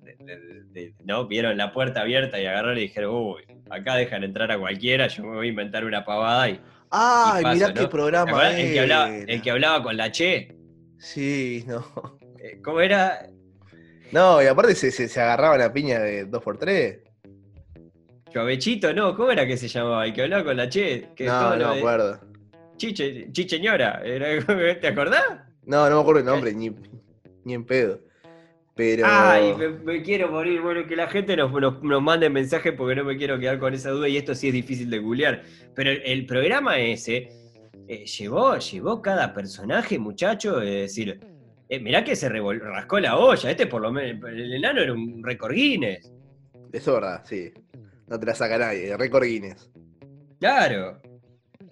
de- 0.02 0.16
de- 0.26 0.64
de- 0.64 0.94
¿no? 1.06 1.26
Vieron 1.28 1.56
la 1.56 1.72
puerta 1.72 2.02
abierta 2.02 2.38
y 2.38 2.44
agarraron 2.44 2.76
y 2.76 2.82
dijeron, 2.82 3.14
uy, 3.14 3.42
acá 3.70 3.94
dejan 3.96 4.24
entrar 4.24 4.50
a 4.52 4.58
cualquiera, 4.58 5.06
yo 5.08 5.24
me 5.24 5.36
voy 5.36 5.46
a 5.46 5.50
inventar 5.50 5.84
una 5.84 6.04
pavada 6.04 6.48
y... 6.50 6.60
Ay, 6.90 7.40
y 7.40 7.42
paso, 7.42 7.54
mirá 7.54 7.68
¿no? 7.68 7.74
qué 7.74 7.80
¿Te 7.80 7.88
programa 7.88 8.50
el, 8.58 8.72
que 8.72 8.80
hablaba, 8.80 9.08
era. 9.10 9.32
el 9.32 9.42
que 9.42 9.50
hablaba 9.50 9.82
con 9.82 9.96
la 9.96 10.10
Che, 10.10 10.54
Sí, 10.98 11.64
no. 11.66 11.84
eh, 12.40 12.60
¿cómo 12.64 12.80
era? 12.80 13.28
No, 14.10 14.42
y 14.42 14.46
aparte 14.46 14.74
se, 14.74 14.90
se, 14.90 15.06
se 15.08 15.20
agarraban 15.20 15.60
a 15.60 15.72
piña 15.72 15.98
de 16.00 16.26
2x3. 16.26 17.00
Chovechito, 18.32 18.92
no, 18.92 19.14
¿cómo 19.16 19.30
era 19.30 19.46
que 19.46 19.56
se 19.56 19.68
llamaba? 19.68 20.04
El 20.06 20.12
que 20.12 20.22
hablaba 20.22 20.44
con 20.44 20.56
la 20.56 20.68
Che. 20.68 21.08
Que 21.14 21.24
No, 21.26 21.56
no 21.56 21.68
me 21.68 21.74
de- 21.74 21.78
acuerdo. 21.78 22.20
Chiche, 22.76 23.30
Chicheñora, 23.32 24.00
¿te 24.80 24.86
acordás? 24.86 25.24
No, 25.64 25.88
no 25.90 25.96
me 25.96 26.00
acuerdo 26.00 26.20
el 26.20 26.26
nombre, 26.26 26.54
ni, 26.54 26.70
ni 27.44 27.54
en 27.54 27.64
pedo. 27.66 28.00
Pero. 28.78 29.02
Ay, 29.04 29.54
me, 29.58 29.68
me 29.70 30.02
quiero 30.02 30.30
morir. 30.30 30.60
Bueno, 30.62 30.86
que 30.86 30.94
la 30.94 31.08
gente 31.08 31.36
nos, 31.36 31.50
nos, 31.52 31.82
nos 31.82 32.00
mande 32.00 32.30
mensajes 32.30 32.72
porque 32.74 32.94
no 32.94 33.02
me 33.04 33.16
quiero 33.16 33.36
quedar 33.36 33.58
con 33.58 33.74
esa 33.74 33.90
duda 33.90 34.08
y 34.08 34.16
esto 34.16 34.36
sí 34.36 34.46
es 34.46 34.54
difícil 34.54 34.88
de 34.88 35.00
googlear. 35.00 35.42
Pero 35.74 35.90
el, 35.90 36.00
el 36.04 36.26
programa 36.26 36.78
ese 36.78 37.28
eh, 37.88 38.06
llevó, 38.06 38.56
llevó 38.56 39.02
cada 39.02 39.34
personaje, 39.34 39.98
muchacho, 39.98 40.62
es 40.62 40.70
decir, 40.82 41.18
eh, 41.68 41.80
mirá 41.80 42.04
que 42.04 42.14
se 42.14 42.30
revol- 42.30 42.60
rascó 42.60 43.00
la 43.00 43.16
olla. 43.18 43.50
Este 43.50 43.66
por 43.66 43.82
lo 43.82 43.90
menos, 43.90 44.22
el 44.30 44.54
enano 44.54 44.80
era 44.80 44.92
un 44.92 45.24
récord 45.24 45.54
Guinness. 45.54 46.12
Eso 46.72 46.90
es 46.94 47.00
verdad, 47.00 47.24
sí. 47.24 47.50
No 48.06 48.16
te 48.20 48.26
la 48.26 48.34
saca 48.36 48.58
nadie. 48.58 48.96
Récord 48.96 49.24
Guinness. 49.24 49.68
Claro. 50.38 51.00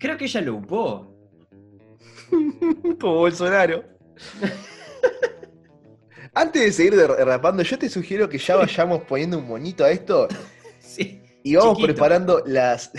Creo 0.01 0.17
que 0.17 0.25
ella 0.25 0.41
lo 0.41 0.57
upó. 0.57 1.15
Como 3.01 3.15
Bolsonaro. 3.15 3.85
Antes 6.39 6.62
de 6.62 6.70
seguir 6.72 6.95
derrapando, 6.97 7.62
yo 7.62 7.78
te 7.78 7.89
sugiero 7.89 8.28
que 8.28 8.37
ya 8.37 8.57
vayamos 8.57 9.03
poniendo 9.05 9.39
un 9.39 9.49
monito 9.49 9.84
a 9.84 9.91
esto 9.91 10.28
Sí. 10.80 11.22
y 11.43 11.57
vamos 11.57 11.78
Chiquito. 11.78 11.95
preparando 11.95 12.43
las, 12.47 12.91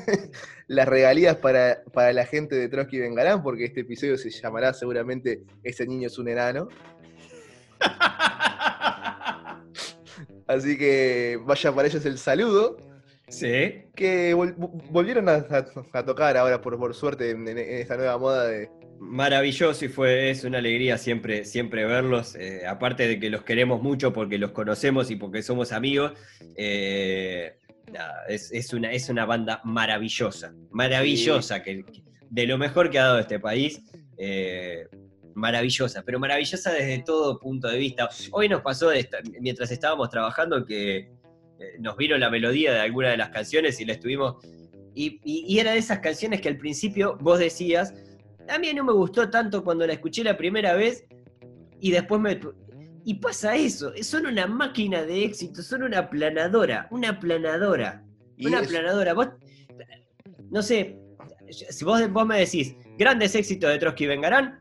las 0.66 0.88
regalías 0.88 1.36
para, 1.36 1.82
para 1.92 2.12
la 2.12 2.26
gente 2.26 2.56
de 2.56 2.68
Trotsky 2.68 2.98
Vengarán, 2.98 3.40
porque 3.42 3.66
este 3.66 3.82
episodio 3.82 4.18
se 4.18 4.30
llamará 4.30 4.72
seguramente 4.74 5.42
Ese 5.62 5.86
niño 5.86 6.08
es 6.08 6.18
un 6.18 6.28
enano. 6.28 6.68
Así 10.46 10.76
que 10.76 11.38
vaya 11.44 11.74
para 11.74 11.88
ellos 11.88 12.04
el 12.04 12.18
saludo. 12.18 12.76
Sí. 13.28 13.84
Que 13.94 14.34
vol- 14.36 14.54
volvieron 14.90 15.28
a, 15.28 15.34
a- 15.34 15.66
a 15.92 16.04
tocar 16.04 16.36
ahora, 16.36 16.60
por, 16.60 16.78
por 16.78 16.94
suerte, 16.94 17.30
en, 17.30 17.46
en 17.48 17.58
esta 17.58 17.96
nueva 17.96 18.18
moda 18.18 18.46
de. 18.46 18.70
Maravilloso 19.04 19.84
y 19.84 19.88
fue, 19.88 20.30
es 20.30 20.44
una 20.44 20.58
alegría 20.58 20.96
siempre, 20.96 21.44
siempre 21.44 21.84
verlos, 21.84 22.36
eh, 22.36 22.66
aparte 22.66 23.08
de 23.08 23.18
que 23.18 23.30
los 23.30 23.42
queremos 23.42 23.82
mucho 23.82 24.12
porque 24.12 24.38
los 24.38 24.52
conocemos 24.52 25.10
y 25.10 25.16
porque 25.16 25.42
somos 25.42 25.72
amigos, 25.72 26.12
eh, 26.56 27.56
nada, 27.92 28.24
es, 28.28 28.52
es 28.52 28.72
una, 28.72 28.92
es 28.92 29.08
una 29.08 29.26
banda 29.26 29.60
maravillosa, 29.64 30.54
maravillosa, 30.70 31.62
que, 31.62 31.84
que- 31.84 32.02
de 32.30 32.46
lo 32.46 32.56
mejor 32.58 32.90
que 32.90 32.98
ha 33.00 33.06
dado 33.06 33.18
este 33.18 33.38
país, 33.40 33.82
eh, 34.16 34.86
maravillosa, 35.34 36.02
pero 36.04 36.18
maravillosa 36.20 36.72
desde 36.72 37.02
todo 37.02 37.38
punto 37.40 37.68
de 37.68 37.78
vista. 37.78 38.08
Hoy 38.30 38.48
nos 38.48 38.62
pasó, 38.62 38.88
de 38.90 39.00
esta- 39.00 39.18
mientras 39.40 39.70
estábamos 39.72 40.10
trabajando, 40.10 40.64
que 40.64 41.10
nos 41.80 41.96
vino 41.96 42.16
la 42.18 42.30
melodía 42.30 42.72
de 42.72 42.80
alguna 42.80 43.10
de 43.10 43.16
las 43.16 43.30
canciones 43.30 43.80
y 43.80 43.84
la 43.84 43.92
estuvimos... 43.94 44.36
Y, 44.94 45.20
y- 45.24 45.44
y 45.48 45.58
era 45.58 45.72
de 45.72 45.78
esas 45.78 45.98
canciones 45.98 46.40
que 46.40 46.48
al 46.48 46.56
principio 46.58 47.16
vos 47.20 47.38
decías, 47.38 47.94
a 48.48 48.58
mí 48.58 48.72
no 48.74 48.84
me 48.84 48.92
gustó 48.92 49.28
tanto 49.30 49.62
cuando 49.64 49.86
la 49.86 49.92
escuché 49.94 50.22
la 50.24 50.36
primera 50.36 50.74
vez 50.74 51.04
y 51.80 51.90
después 51.90 52.20
me... 52.20 52.38
Y 53.04 53.14
pasa 53.14 53.56
eso, 53.56 53.92
son 54.02 54.26
una 54.26 54.46
máquina 54.46 55.02
de 55.02 55.24
éxito, 55.24 55.60
son 55.62 55.82
una 55.82 56.08
planadora, 56.08 56.86
una 56.92 57.18
planadora, 57.18 58.04
y 58.36 58.46
una 58.46 58.60
es- 58.60 58.68
planadora. 58.68 59.12
Vos, 59.14 59.28
no 60.50 60.62
sé, 60.62 60.98
si 61.50 61.84
vos, 61.84 62.08
vos 62.12 62.26
me 62.26 62.38
decís, 62.38 62.76
grandes 62.96 63.34
éxitos 63.34 63.70
de 63.70 63.78
Trotsky 63.78 64.06
Vengarán, 64.06 64.60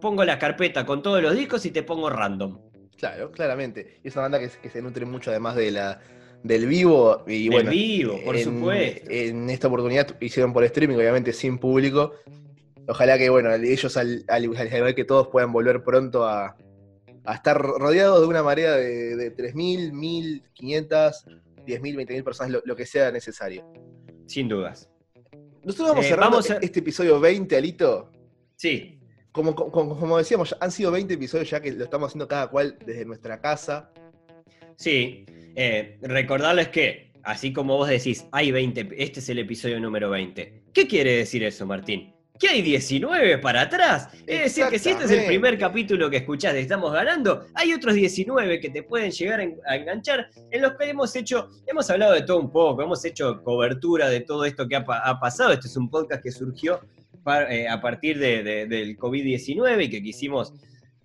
pongo 0.00 0.24
la 0.24 0.38
carpeta 0.38 0.86
con 0.86 1.02
todos 1.02 1.20
los 1.20 1.34
discos 1.36 1.66
y 1.66 1.72
te 1.72 1.82
pongo 1.82 2.08
random. 2.10 2.60
Claro, 2.96 3.32
claramente. 3.32 3.98
Y 4.04 4.08
es 4.08 4.14
una 4.14 4.22
banda 4.22 4.38
que, 4.38 4.50
se- 4.50 4.60
que 4.60 4.70
se 4.70 4.80
nutre 4.82 5.04
mucho 5.04 5.30
además 5.30 5.56
de 5.56 5.70
la, 5.72 6.00
del 6.44 6.66
vivo. 6.66 7.24
Y 7.26 7.44
Del 7.48 7.50
bueno, 7.50 7.70
vivo, 7.70 8.20
por 8.24 8.36
en, 8.36 8.44
supuesto. 8.44 9.10
En 9.10 9.50
esta 9.50 9.66
oportunidad 9.66 10.16
hicieron 10.20 10.52
por 10.52 10.62
streaming, 10.64 10.96
obviamente 10.96 11.32
sin 11.32 11.58
público. 11.58 12.12
Ojalá 12.90 13.16
que, 13.18 13.30
bueno, 13.30 13.52
ellos, 13.54 13.96
al, 13.96 14.24
al- 14.28 14.56
al 14.56 14.74
igual 14.76 14.94
que 14.94 15.04
todos, 15.04 15.28
puedan 15.28 15.52
volver 15.52 15.82
pronto 15.84 16.24
a, 16.26 16.56
estar 17.32 17.56
rodeados 17.60 18.20
de 18.20 18.26
una 18.26 18.42
marea 18.42 18.72
de, 18.72 19.14
de 19.16 19.36
3.000, 19.36 19.92
1.500, 19.92 21.24
10.000, 21.66 21.96
20.000 21.96 22.24
personas, 22.24 22.50
lo, 22.52 22.62
lo 22.64 22.74
que 22.74 22.86
sea 22.86 23.12
necesario. 23.12 23.64
Sin 24.26 24.48
dudas. 24.48 24.90
Nosotros 25.62 25.90
vamos 25.90 26.04
Eh, 26.04 26.08
cerrando 26.08 26.30
vamos 26.38 26.50
a- 26.50 26.56
este 26.60 26.80
episodio 26.80 27.20
20, 27.20 27.56
Alito. 27.56 28.10
Sí, 28.56 28.98
Como, 29.32 29.54
como, 29.54 29.96
como 29.98 30.18
decíamos, 30.18 30.56
han 30.60 30.72
sido 30.72 30.90
20 30.90 31.14
episodios 31.14 31.48
ya 31.48 31.60
que 31.60 31.70
lo 31.70 31.84
estamos 31.84 32.08
haciendo 32.08 32.26
cada 32.26 32.48
cual 32.48 32.76
desde 32.84 33.04
nuestra 33.04 33.40
casa. 33.40 33.92
sí. 34.76 35.24
Eh, 35.56 35.98
recordarles 36.02 36.68
que, 36.68 37.12
así 37.24 37.52
como 37.52 37.76
vos 37.76 37.88
decís, 37.88 38.24
hay 38.32 38.50
20, 38.52 38.88
este 38.98 39.18
es 39.20 39.28
el 39.28 39.40
episodio 39.40 39.78
número 39.80 40.08
20. 40.10 40.62
¿Qué 40.72 40.86
quiere 40.86 41.16
decir 41.16 41.42
eso, 41.42 41.66
Martín? 41.66 42.14
¿Que 42.40 42.48
hay 42.48 42.62
19 42.62 43.36
para 43.38 43.60
atrás? 43.62 44.08
Es 44.26 44.40
decir, 44.44 44.64
que 44.70 44.78
si 44.78 44.88
este 44.90 45.04
es 45.04 45.10
el 45.10 45.26
primer 45.26 45.58
capítulo 45.58 46.08
que 46.08 46.16
escuchás 46.16 46.54
de 46.54 46.60
Estamos 46.60 46.90
Ganando, 46.90 47.44
hay 47.54 47.74
otros 47.74 47.92
19 47.94 48.58
que 48.60 48.70
te 48.70 48.82
pueden 48.82 49.10
llegar 49.10 49.40
a 49.40 49.42
en- 49.42 49.60
a 49.66 49.76
enganchar, 49.76 50.30
en 50.50 50.62
los 50.62 50.72
que 50.72 50.88
hemos 50.88 51.14
hecho, 51.14 51.50
hemos 51.66 51.90
hablado 51.90 52.14
de 52.14 52.22
todo 52.22 52.38
un 52.40 52.50
poco, 52.50 52.80
hemos 52.82 53.04
hecho 53.04 53.42
cobertura 53.44 54.08
de 54.08 54.20
todo 54.22 54.46
esto 54.46 54.66
que 54.66 54.76
ha, 54.76 54.84
pa- 54.86 55.00
ha 55.00 55.20
pasado. 55.20 55.52
Este 55.52 55.66
es 55.68 55.76
un 55.76 55.90
podcast 55.90 56.22
que 56.22 56.32
surgió 56.32 56.80
eh, 57.50 57.68
a 57.68 57.78
partir 57.78 58.18
de- 58.18 58.42
de- 58.42 58.66
del 58.66 58.96
COVID-19 58.96 59.84
y 59.84 59.90
que 59.90 60.02
quisimos 60.02 60.54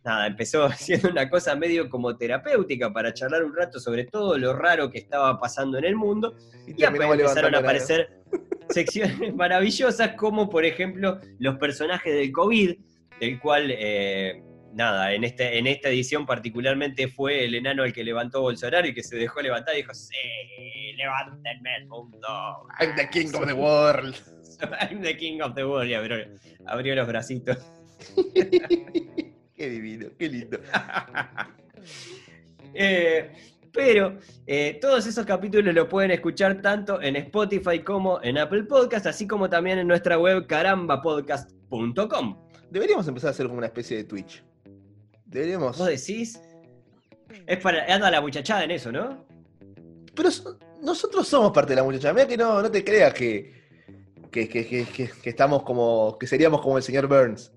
nada, 0.06 0.28
empezó 0.28 0.70
siendo 0.78 1.10
una 1.10 1.30
cosa 1.30 1.54
medio 1.58 1.90
como 1.90 2.16
terapéutica 2.16 2.94
para 2.94 3.14
charlar 3.14 3.44
un 3.44 3.54
rato 3.54 3.78
sobre 3.82 4.06
todo 4.06 4.38
lo 4.38 4.54
raro 4.54 4.90
que 4.90 5.00
estaba 5.00 5.38
pasando 5.38 5.78
en 5.80 5.84
el 5.84 5.98
mundo. 5.98 6.34
Y 6.66 6.76
terminamos 6.76 7.20
empezaron 7.20 7.50
a 7.56 7.58
la- 7.58 7.60
aparecer 7.60 8.22
secciones 8.70 9.34
maravillosas 9.36 10.14
como 10.16 10.50
por 10.50 10.66
ejemplo 10.66 11.20
los 11.40 11.58
personajes 11.58 12.14
del 12.14 12.32
COVID, 12.32 12.76
del 13.20 13.40
cual, 13.40 13.68
eh, 13.72 14.42
nada, 14.74 15.14
en, 15.14 15.24
este, 15.24 15.58
en 15.58 15.68
esta 15.68 15.90
edición 15.90 16.26
particularmente 16.26 17.08
fue 17.08 17.46
el 17.46 17.56
enano 17.56 17.84
el 17.84 17.94
que 17.94 18.04
levantó 18.04 18.42
Bolsonaro 18.42 18.88
y 18.88 18.94
que 18.94 19.04
se 19.04 19.16
dejó 19.16 19.42
levantar 19.42 19.74
y 19.76 19.78
dijo, 19.78 19.94
sí, 19.94 20.94
levántenme 20.98 21.76
el 21.78 21.88
mundo. 21.88 22.28
I'm 22.80 22.96
the 22.96 23.10
king 23.10 23.34
of 23.34 23.46
the 23.46 23.54
world. 23.54 24.16
I'm 24.80 25.02
the 25.02 25.18
king 25.18 25.42
of 25.42 25.54
the 25.56 25.66
world 25.66 25.90
y 25.90 25.94
abrió, 25.94 26.18
abrió 26.66 26.96
los 26.96 27.08
bracitos. 27.08 27.58
Qué 29.56 29.70
divino, 29.70 30.08
qué 30.20 30.28
lindo. 30.28 30.60
Eh, 32.74 33.32
pero 33.76 34.18
eh, 34.48 34.78
todos 34.82 35.06
esos 35.06 35.26
capítulos 35.26 35.76
los 35.76 35.88
pueden 35.88 36.12
escuchar 36.12 36.62
tanto 36.62 37.02
en 37.02 37.16
Spotify 37.18 37.80
como 37.84 38.22
en 38.24 38.38
Apple 38.38 38.64
Podcast, 38.64 39.06
así 39.06 39.28
como 39.28 39.50
también 39.50 39.78
en 39.80 39.88
nuestra 39.88 40.18
web 40.18 40.48
carambapodcast.com. 40.48 42.38
Deberíamos 42.72 43.08
empezar 43.08 43.28
a 43.30 43.32
hacer 43.32 43.46
como 43.48 43.58
una 43.60 43.68
especie 43.68 43.98
de 43.98 44.04
Twitch. 44.06 44.44
Deberíamos. 45.26 45.78
¿Vos 45.78 45.88
decís? 45.88 46.42
Es 47.46 47.58
para, 47.60 47.84
anda 47.94 48.10
la 48.10 48.22
muchachada 48.22 48.64
en 48.64 48.72
eso, 48.72 48.92
¿no? 48.92 49.26
Pero 50.16 50.32
so- 50.32 50.58
nosotros 50.82 51.28
somos 51.28 51.52
parte 51.52 51.72
de 51.74 51.78
la 51.78 51.84
muchacha. 51.84 52.14
Mira 52.14 52.28
que 52.28 52.38
no, 52.38 52.62
no 52.62 52.72
te 52.72 52.84
creas 52.84 53.14
que, 53.14 53.54
que, 54.32 54.48
que- 54.48 54.66
que- 54.66 54.86
que- 54.86 55.10
que 55.22 55.30
estamos 55.30 55.64
como. 55.64 56.18
que 56.20 56.28
seríamos 56.28 56.62
como 56.62 56.78
el 56.78 56.84
señor 56.84 57.08
Burns. 57.08 57.52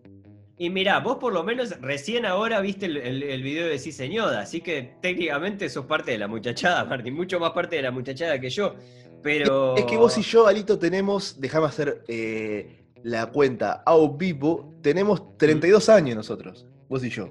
Y 0.60 0.70
mirá, 0.70 0.98
vos 0.98 1.18
por 1.18 1.32
lo 1.32 1.44
menos 1.44 1.80
recién 1.80 2.26
ahora 2.26 2.60
viste 2.60 2.86
el, 2.86 2.96
el- 2.96 3.22
el 3.22 3.42
video 3.42 3.68
de 3.68 3.78
Sí 3.78 3.92
Señoda, 3.92 4.40
así 4.40 4.60
que 4.60 4.94
técnicamente 5.00 5.68
sos 5.68 5.86
parte 5.86 6.10
de 6.10 6.18
la 6.18 6.26
muchachada, 6.26 6.84
Martín, 6.86 7.14
mucho 7.14 7.38
más 7.38 7.52
parte 7.52 7.76
de 7.76 7.82
la 7.82 7.90
muchachada 7.92 8.40
que 8.40 8.50
yo. 8.50 8.74
Pero. 9.22 9.76
Es 9.76 9.84
que 9.84 9.96
vos 9.96 10.16
y 10.18 10.22
yo, 10.22 10.46
Alito, 10.46 10.78
tenemos. 10.78 11.40
Déjame 11.40 11.66
hacer 11.66 12.02
eh, 12.08 12.84
la 13.02 13.26
cuenta. 13.26 13.82
A 13.86 13.96
vivo. 14.16 14.74
Tenemos 14.82 15.36
32 15.38 15.88
años 15.88 16.16
nosotros. 16.16 16.66
Vos 16.88 17.04
y 17.04 17.10
yo. 17.10 17.28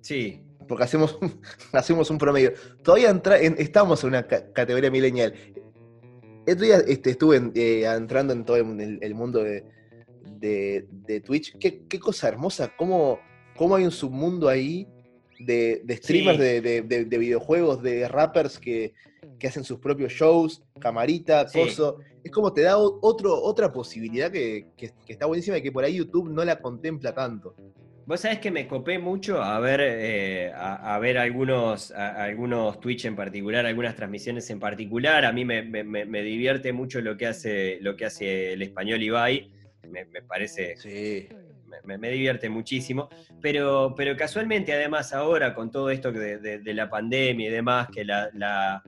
Sí. 0.00 0.42
Porque 0.68 0.84
hacemos, 0.84 1.18
hacemos 1.72 2.10
un 2.10 2.18
promedio. 2.18 2.52
Todavía 2.84 3.10
entra- 3.10 3.40
en- 3.40 3.56
estamos 3.58 4.02
en 4.04 4.10
una 4.10 4.26
ca- 4.26 4.52
categoría 4.52 4.90
millennial. 4.90 5.34
El 6.46 6.54
otro 6.54 6.64
día 6.66 6.76
este, 6.86 7.10
estuve 7.10 7.36
en- 7.36 7.52
eh, 7.54 7.84
entrando 7.84 8.32
en 8.32 8.44
todo 8.44 8.56
el, 8.56 8.98
el 9.00 9.14
mundo 9.14 9.42
de, 9.42 9.64
de- 10.40 10.86
de 11.06 11.20
Twitch. 11.20 11.56
Qué, 11.58 11.82
qué 11.88 11.98
cosa 11.98 12.28
hermosa. 12.28 12.72
Cómo, 12.76 13.20
cómo 13.56 13.76
hay 13.76 13.84
un 13.84 13.90
submundo 13.90 14.48
ahí 14.48 14.86
de, 15.38 15.82
de 15.84 15.96
streamers 15.96 16.38
Sí. 16.38 16.44
de, 16.44 16.60
de- 16.60 16.82
de- 16.82 17.04
de 17.04 17.18
videojuegos, 17.18 17.82
de 17.82 18.08
rappers 18.08 18.58
que, 18.58 18.92
que 19.38 19.46
hacen 19.48 19.64
sus 19.64 19.78
propios 19.78 20.12
shows, 20.12 20.62
camarita, 20.80 21.48
Sí. 21.48 21.58
coso. 21.60 21.98
Es 22.24 22.30
como 22.30 22.52
te 22.52 22.62
da 22.62 22.76
otro, 22.76 23.34
otra 23.42 23.72
posibilidad 23.72 24.30
que, 24.30 24.66
que- 24.76 24.90
que 25.06 25.12
está 25.12 25.26
buenísima 25.26 25.58
y 25.58 25.62
que 25.62 25.72
por 25.72 25.84
ahí 25.84 25.94
YouTube 25.96 26.30
no 26.30 26.44
la 26.44 26.60
contempla 26.60 27.14
tanto. 27.14 27.54
Vos 28.06 28.20
sabés 28.20 28.40
que 28.40 28.50
me 28.50 28.66
copé 28.66 28.98
mucho 28.98 29.40
a 29.40 29.60
ver, 29.60 29.80
eh, 29.82 30.50
a, 30.52 30.94
a 30.96 30.98
ver 30.98 31.16
algunos, 31.16 31.92
a- 31.92 32.24
algunos 32.24 32.80
Twitch 32.80 33.04
en 33.04 33.14
particular, 33.14 33.64
algunas 33.66 33.94
transmisiones 33.94 34.50
en 34.50 34.58
particular. 34.58 35.24
A 35.24 35.32
mí 35.32 35.44
me, 35.44 35.62
me- 35.62 35.84
me- 35.84 36.04
me 36.06 36.22
divierte 36.22 36.72
mucho 36.72 37.00
lo 37.00 37.16
que 37.16 37.26
hace, 37.26 37.78
lo 37.80 37.96
que 37.96 38.06
hace 38.06 38.52
el 38.54 38.62
español 38.62 39.02
Ibai. 39.02 39.50
Me, 39.88 40.04
me 40.06 40.22
parece, 40.22 40.76
Sí. 40.76 41.28
me, 41.84 41.98
me- 41.98 42.10
divierte 42.10 42.48
muchísimo. 42.48 43.08
Pero, 43.40 43.94
pero 43.96 44.16
casualmente, 44.16 44.72
además, 44.72 45.12
ahora 45.12 45.54
con 45.54 45.70
todo 45.70 45.90
esto 45.90 46.12
de, 46.12 46.38
de- 46.38 46.58
de 46.58 46.74
la 46.74 46.88
pandemia 46.90 47.48
y 47.48 47.50
demás, 47.50 47.88
que 47.92 48.04
la- 48.04 48.30
la- 48.34 48.82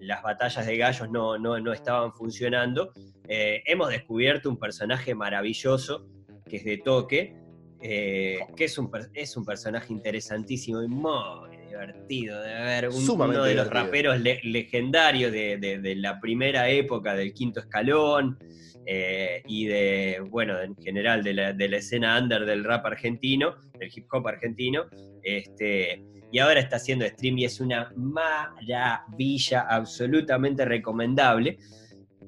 las 0.00 0.22
batallas 0.22 0.66
de 0.66 0.76
gallos 0.76 1.08
no, 1.10 1.38
no, 1.38 1.58
no 1.60 1.72
estaban 1.72 2.12
funcionando, 2.12 2.92
eh, 3.28 3.62
hemos 3.66 3.88
descubierto 3.90 4.50
un 4.50 4.58
personaje 4.58 5.14
maravilloso 5.14 6.06
que 6.48 6.56
es 6.56 6.64
de 6.64 6.78
toque, 6.78 7.36
eh, 7.80 8.40
que 8.56 8.64
es 8.64 8.76
un, 8.78 8.90
es 9.14 9.36
un 9.36 9.44
personaje 9.44 9.92
interesantísimo 9.92 10.82
y 10.82 10.88
muy 10.88 11.51
divertido 11.72 12.40
de 12.42 12.54
ver. 12.54 12.88
Un- 12.88 13.00
Sumamente 13.06 13.38
uno 13.40 13.44
de 13.48 13.54
los 13.54 13.64
divertido. 13.64 13.84
raperos 13.86 14.20
le- 14.20 14.40
legendarios 14.44 15.32
de, 15.32 15.56
de- 15.58 15.78
de 15.78 15.94
la 15.96 16.20
primera 16.20 16.68
época 16.68 17.14
del 17.14 17.32
quinto 17.32 17.60
escalón. 17.60 18.38
eh, 18.84 19.44
y 19.46 19.66
de, 19.66 20.20
bueno, 20.28 20.60
en 20.60 20.74
general 20.76 21.22
de 21.22 21.34
la, 21.34 21.52
de 21.52 21.68
la 21.68 21.76
escena 21.76 22.18
under 22.18 22.44
del 22.44 22.64
rap 22.64 22.84
argentino, 22.84 23.54
del 23.78 23.88
hip 23.94 24.06
hop 24.12 24.26
argentino, 24.26 24.86
este, 25.22 26.02
y 26.32 26.40
ahora 26.40 26.58
está 26.58 26.76
haciendo 26.76 27.06
stream 27.06 27.38
y 27.38 27.44
es 27.44 27.60
una 27.60 27.92
maravilla, 27.96 29.60
absolutamente 29.68 30.64
recomendable. 30.64 31.58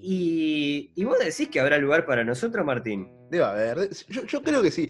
Y, 0.01 0.93
y 0.95 1.05
vos 1.05 1.19
decís 1.19 1.49
que 1.49 1.59
habrá 1.59 1.79
lugar 1.79 2.07
para 2.07 2.23
nosotros, 2.25 2.65
Martín. 2.65 3.09
Debe 3.31 3.45
haber. 3.45 3.89
Yo, 4.09 4.25
yo 4.25 4.43
creo 4.43 4.63
que 4.63 4.71
sí. 4.71 4.89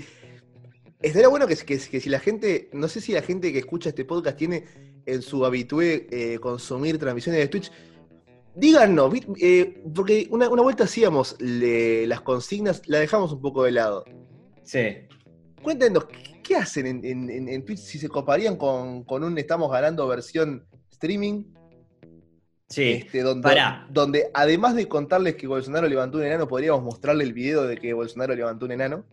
Estaría 1.05 1.29
bueno 1.29 1.47
que, 1.47 1.57
que- 1.57 1.79
que 1.79 2.01
si 2.01 2.09
la 2.09 2.19
gente, 2.19 2.69
no 2.73 2.89
sé 2.89 3.01
si 3.01 3.13
la 3.13 3.23
gente 3.23 3.53
que 3.53 3.59
escucha 3.59 3.91
este 3.91 4.05
podcast 4.05 4.37
tiene 4.39 4.65
en 5.07 5.21
su 5.23 5.45
habitué 5.45 6.07
eh, 6.11 6.39
consumir 6.39 6.99
transmisiones 6.99 7.41
de 7.41 7.49
Twitch, 7.49 7.71
díganos, 8.55 9.13
eh, 9.41 9.83
porque 9.95 10.27
una, 10.31 10.49
una 10.49 10.63
vuelta 10.63 10.85
hacíamos 10.85 11.37
le- 11.41 12.07
las 12.07 12.21
consignas, 12.23 12.83
la 12.87 12.99
dejamos 13.01 13.33
un 13.33 13.41
poco 13.41 13.65
de 13.65 13.73
lado. 13.73 14.05
Sí. 14.63 14.97
Cuéntenos, 15.63 16.05
¿qué, 16.07 16.41
qué 16.43 16.57
hacen 16.57 16.87
en, 16.87 17.05
en- 17.05 17.31
en- 17.31 17.49
en 17.49 17.65
Twitch 17.65 17.79
si 17.81 17.99
se 17.99 18.09
coparían 18.09 18.57
con, 18.57 19.05
con 19.05 19.25
un 19.25 19.37
Estamos 19.39 19.71
Ganando 19.71 20.07
versión 20.09 20.65
streaming? 20.91 21.45
Sí. 22.69 22.93
Este, 23.05 23.21
donde, 23.23 23.49
donde 23.91 24.31
además 24.33 24.75
de 24.75 24.89
contarles 24.89 25.37
que 25.37 25.47
Bolsonaro 25.47 25.87
levantó 25.87 26.19
un 26.19 26.25
enano, 26.25 26.49
podríamos 26.49 26.83
mostrarle 26.83 27.25
el 27.25 27.33
video 27.35 27.65
de 27.65 27.77
que 27.77 27.93
Bolsonaro 27.93 28.35
levantó 28.35 28.65
un 28.65 28.73
enano. 28.73 29.05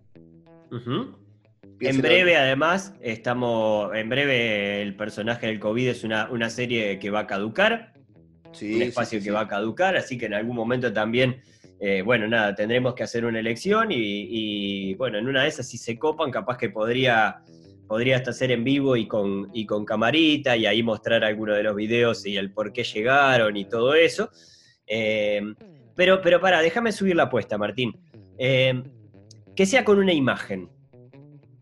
Ujú. 0.71 1.15
En 1.81 2.01
breve, 2.01 2.37
además, 2.37 2.93
estamos. 3.01 3.95
En 3.95 4.09
breve, 4.09 4.81
el 4.81 4.95
personaje 4.95 5.47
del 5.47 5.59
COVID 5.59 5.89
es 5.89 6.03
una, 6.03 6.29
una 6.29 6.49
serie 6.49 6.99
que 6.99 7.09
va 7.09 7.21
a 7.21 7.27
caducar. 7.27 7.93
Sí, 8.51 8.75
un 8.75 8.81
espacio 8.83 9.19
sí, 9.19 9.25
que 9.25 9.31
va 9.31 9.41
a 9.41 9.47
caducar, 9.47 9.95
así 9.95 10.17
que 10.17 10.25
en 10.25 10.33
algún 10.33 10.55
momento 10.55 10.91
también, 10.91 11.41
eh, 11.79 12.01
bueno, 12.01 12.27
nada, 12.27 12.53
tendremos 12.53 12.93
que 12.93 13.03
hacer 13.03 13.23
una 13.23 13.39
elección 13.39 13.91
y, 13.91 13.95
y, 13.97 14.93
bueno, 14.95 15.17
en 15.17 15.27
una 15.27 15.43
de 15.43 15.47
esas 15.47 15.69
si 15.69 15.77
se 15.77 15.97
copan, 15.97 16.31
capaz 16.31 16.57
que 16.57 16.69
podría, 16.69 17.43
podría 17.87 18.17
hasta 18.17 18.33
ser 18.33 18.51
en 18.51 18.65
vivo 18.65 18.97
y 18.97 19.07
con, 19.07 19.49
y 19.53 19.65
con 19.65 19.85
camarita 19.85 20.57
y 20.57 20.65
ahí 20.65 20.83
mostrar 20.83 21.23
algunos 21.23 21.55
de 21.55 21.63
los 21.63 21.75
videos 21.75 22.25
y 22.25 22.35
el 22.35 22.51
por 22.51 22.73
qué 22.73 22.83
llegaron 22.83 23.55
y 23.55 23.65
todo 23.65 23.95
eso. 23.95 24.29
Eh, 24.85 25.41
pero, 25.95 26.21
pero 26.21 26.41
para, 26.41 26.61
déjame 26.61 26.91
subir 26.91 27.15
la 27.15 27.23
apuesta, 27.23 27.57
Martín. 27.57 27.97
Eh, 28.37 28.83
que 29.55 29.65
sea 29.65 29.85
con 29.85 29.99
una 29.99 30.13
imagen. 30.13 30.69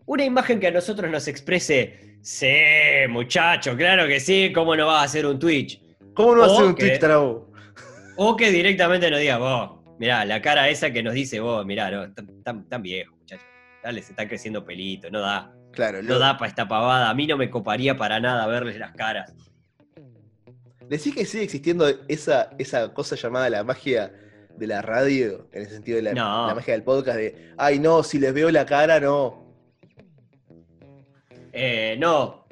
Una 0.09 0.25
imagen 0.25 0.59
que 0.59 0.65
a 0.65 0.71
nosotros 0.71 1.11
nos 1.11 1.27
exprese, 1.27 2.17
sí, 2.23 2.47
muchacho, 3.09 3.77
claro 3.77 4.07
que 4.07 4.19
sí, 4.19 4.51
¿cómo 4.51 4.75
no 4.75 4.87
vas 4.87 5.01
a 5.01 5.03
hacer 5.03 5.23
un 5.27 5.37
Twitch? 5.37 5.79
¿Cómo 6.15 6.33
no 6.33 6.41
va 6.41 6.47
a 6.47 6.55
ser 6.55 6.65
un 6.65 6.73
que- 6.73 6.87
Twitch 6.87 6.99
Tarabo? 6.99 7.51
O 8.17 8.35
que 8.35 8.49
directamente 8.49 9.11
nos 9.11 9.19
diga, 9.19 9.37
vos, 9.37 9.81
mirá, 9.99 10.25
la 10.25 10.41
cara 10.41 10.67
esa 10.67 10.89
que 10.89 11.03
nos 11.03 11.13
dice, 11.13 11.39
vos, 11.39 11.63
mirá, 11.63 11.91
no, 11.91 12.11
tan, 12.11 12.41
tan- 12.41 12.67
tan 12.67 12.81
viejo, 12.81 13.15
muchacho. 13.17 13.43
Dale, 13.83 14.01
se 14.01 14.13
está 14.13 14.27
creciendo 14.27 14.65
pelito, 14.65 15.11
no 15.11 15.19
da. 15.21 15.53
Claro, 15.73 16.01
No 16.01 16.09
lo- 16.15 16.19
da 16.19 16.37
para 16.39 16.49
esta 16.49 16.67
pavada. 16.67 17.07
A 17.11 17.13
mí 17.13 17.27
no 17.27 17.37
me 17.37 17.51
coparía 17.51 17.95
para 17.95 18.19
nada 18.19 18.47
verles 18.47 18.79
las 18.79 18.93
caras. 18.93 19.31
Decís 20.89 21.13
que 21.13 21.23
sigue 21.23 21.43
existiendo 21.43 21.87
esa, 22.07 22.49
esa 22.57 22.91
cosa 22.95 23.15
llamada 23.15 23.47
la 23.51 23.63
magia 23.63 24.11
de 24.57 24.65
la 24.65 24.81
radio, 24.81 25.47
en 25.53 25.61
el 25.61 25.69
sentido 25.69 25.97
de 25.97 26.01
la, 26.01 26.13
No. 26.13 26.47
la 26.47 26.55
magia 26.55 26.73
del 26.73 26.81
podcast, 26.83 27.17
de, 27.19 27.53
ay 27.57 27.77
no, 27.77 28.01
si 28.01 28.17
les 28.17 28.33
veo 28.33 28.49
la 28.49 28.65
cara, 28.65 28.99
no. 28.99 29.47
Eh, 31.53 31.95
no, 31.99 32.45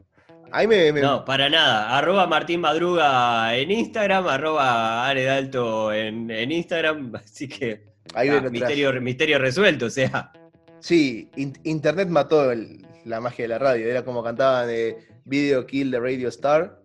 Ahí 0.52 0.66
me, 0.66 0.94
me- 0.94 1.02
No, 1.02 1.26
para 1.26 1.50
nada. 1.50 1.98
Arroba 1.98 2.26
Martín 2.26 2.62
Madruga 2.62 3.54
en 3.56 3.70
Instagram, 3.70 4.28
arroba 4.28 5.06
Ale 5.08 5.26
Dalto 5.26 5.92
en, 5.92 6.32
en 6.32 6.52
Instagram. 6.54 7.14
Así 7.24 7.48
que 7.50 7.84
ahí 8.14 8.30
ah, 8.30 8.40
misterio, 8.50 8.94
misterio 9.02 9.40
resuelto. 9.40 9.88
O 9.88 9.90
sea, 9.90 10.32
Sí, 10.80 11.30
in- 11.36 11.58
internet 11.64 12.08
mató 12.08 12.52
el- 12.52 12.86
la 13.04 13.20
magia 13.20 13.44
de 13.44 13.50
la 13.50 13.60
radio. 13.60 13.90
Era 13.90 14.04
como 14.06 14.24
cantaban 14.24 14.68
de 14.68 14.98
Video 15.26 15.66
Kill 15.66 15.92
the 15.92 16.00
Radio 16.00 16.30
Star. 16.30 16.80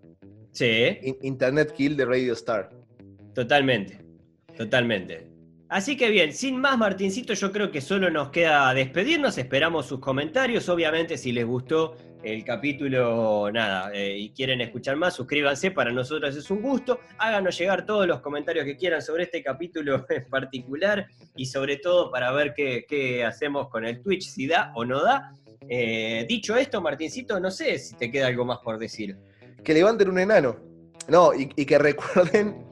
sí, 0.51 0.99
In- 1.03 1.19
internet 1.23 1.73
Kill 1.73 1.97
the 1.97 2.05
Radio 2.05 2.33
Star. 2.33 2.71
totalmente. 3.35 3.99
Totalmente. 4.57 5.27
Así 5.73 5.97
que 5.97 6.11
bien, 6.11 6.35
sin 6.35 6.61
más, 6.61 6.77
Martincito, 6.77 7.33
yo 7.33 7.51
creo 7.51 7.70
que 7.70 7.81
solo 7.81 8.11
nos 8.11 8.29
queda 8.29 8.75
despedirnos. 8.75 9.39
Esperamos 9.39 9.87
sus 9.87 10.01
comentarios. 10.01 10.68
Obviamente, 10.68 11.16
si 11.16 11.33
les 11.33 11.47
gustó 11.47 11.97
el 12.23 12.45
capítulo, 12.45 13.51
nada, 13.51 13.91
eh, 13.95 14.18
y 14.18 14.31
quieren 14.33 14.61
escuchar 14.61 14.97
más, 14.97 15.14
suscríbanse. 15.14 15.70
Para 15.70 15.91
nosotros 15.91 16.37
es 16.37 16.51
un 16.51 16.61
gusto. 16.61 17.01
Háganos 17.16 17.57
llegar 17.59 17.87
todos 17.87 18.07
los 18.07 18.20
comentarios 18.20 18.66
que 18.66 18.77
quieran 18.77 19.01
sobre 19.01 19.23
este 19.23 19.43
capítulo 19.43 20.05
en 20.11 20.29
particular 20.29 21.07
y 21.37 21.47
sobre 21.47 21.79
todo 21.79 22.11
para 22.11 22.31
ver 22.33 22.53
qué, 22.55 22.85
qué 22.87 23.25
hacemos 23.25 23.70
con 23.70 23.87
el 23.87 24.03
Twitch, 24.03 24.29
si 24.29 24.47
da 24.47 24.73
o 24.75 24.85
no 24.85 25.03
da. 25.03 25.35
Eh, 25.70 26.27
dicho 26.29 26.55
esto, 26.55 26.83
Martincito, 26.83 27.41
no 27.41 27.51
sé 27.51 27.79
si 27.79 27.97
te 27.97 28.11
queda 28.11 28.27
algo 28.27 28.45
más 28.45 28.59
por 28.59 28.79
decir. 28.79 29.16
Que 29.64 29.73
levanten 29.73 30.11
un 30.11 30.18
enano. 30.18 30.55
No, 31.09 31.33
y, 31.33 31.51
y 31.57 31.64
que 31.64 31.79
recuerden, 31.79 32.72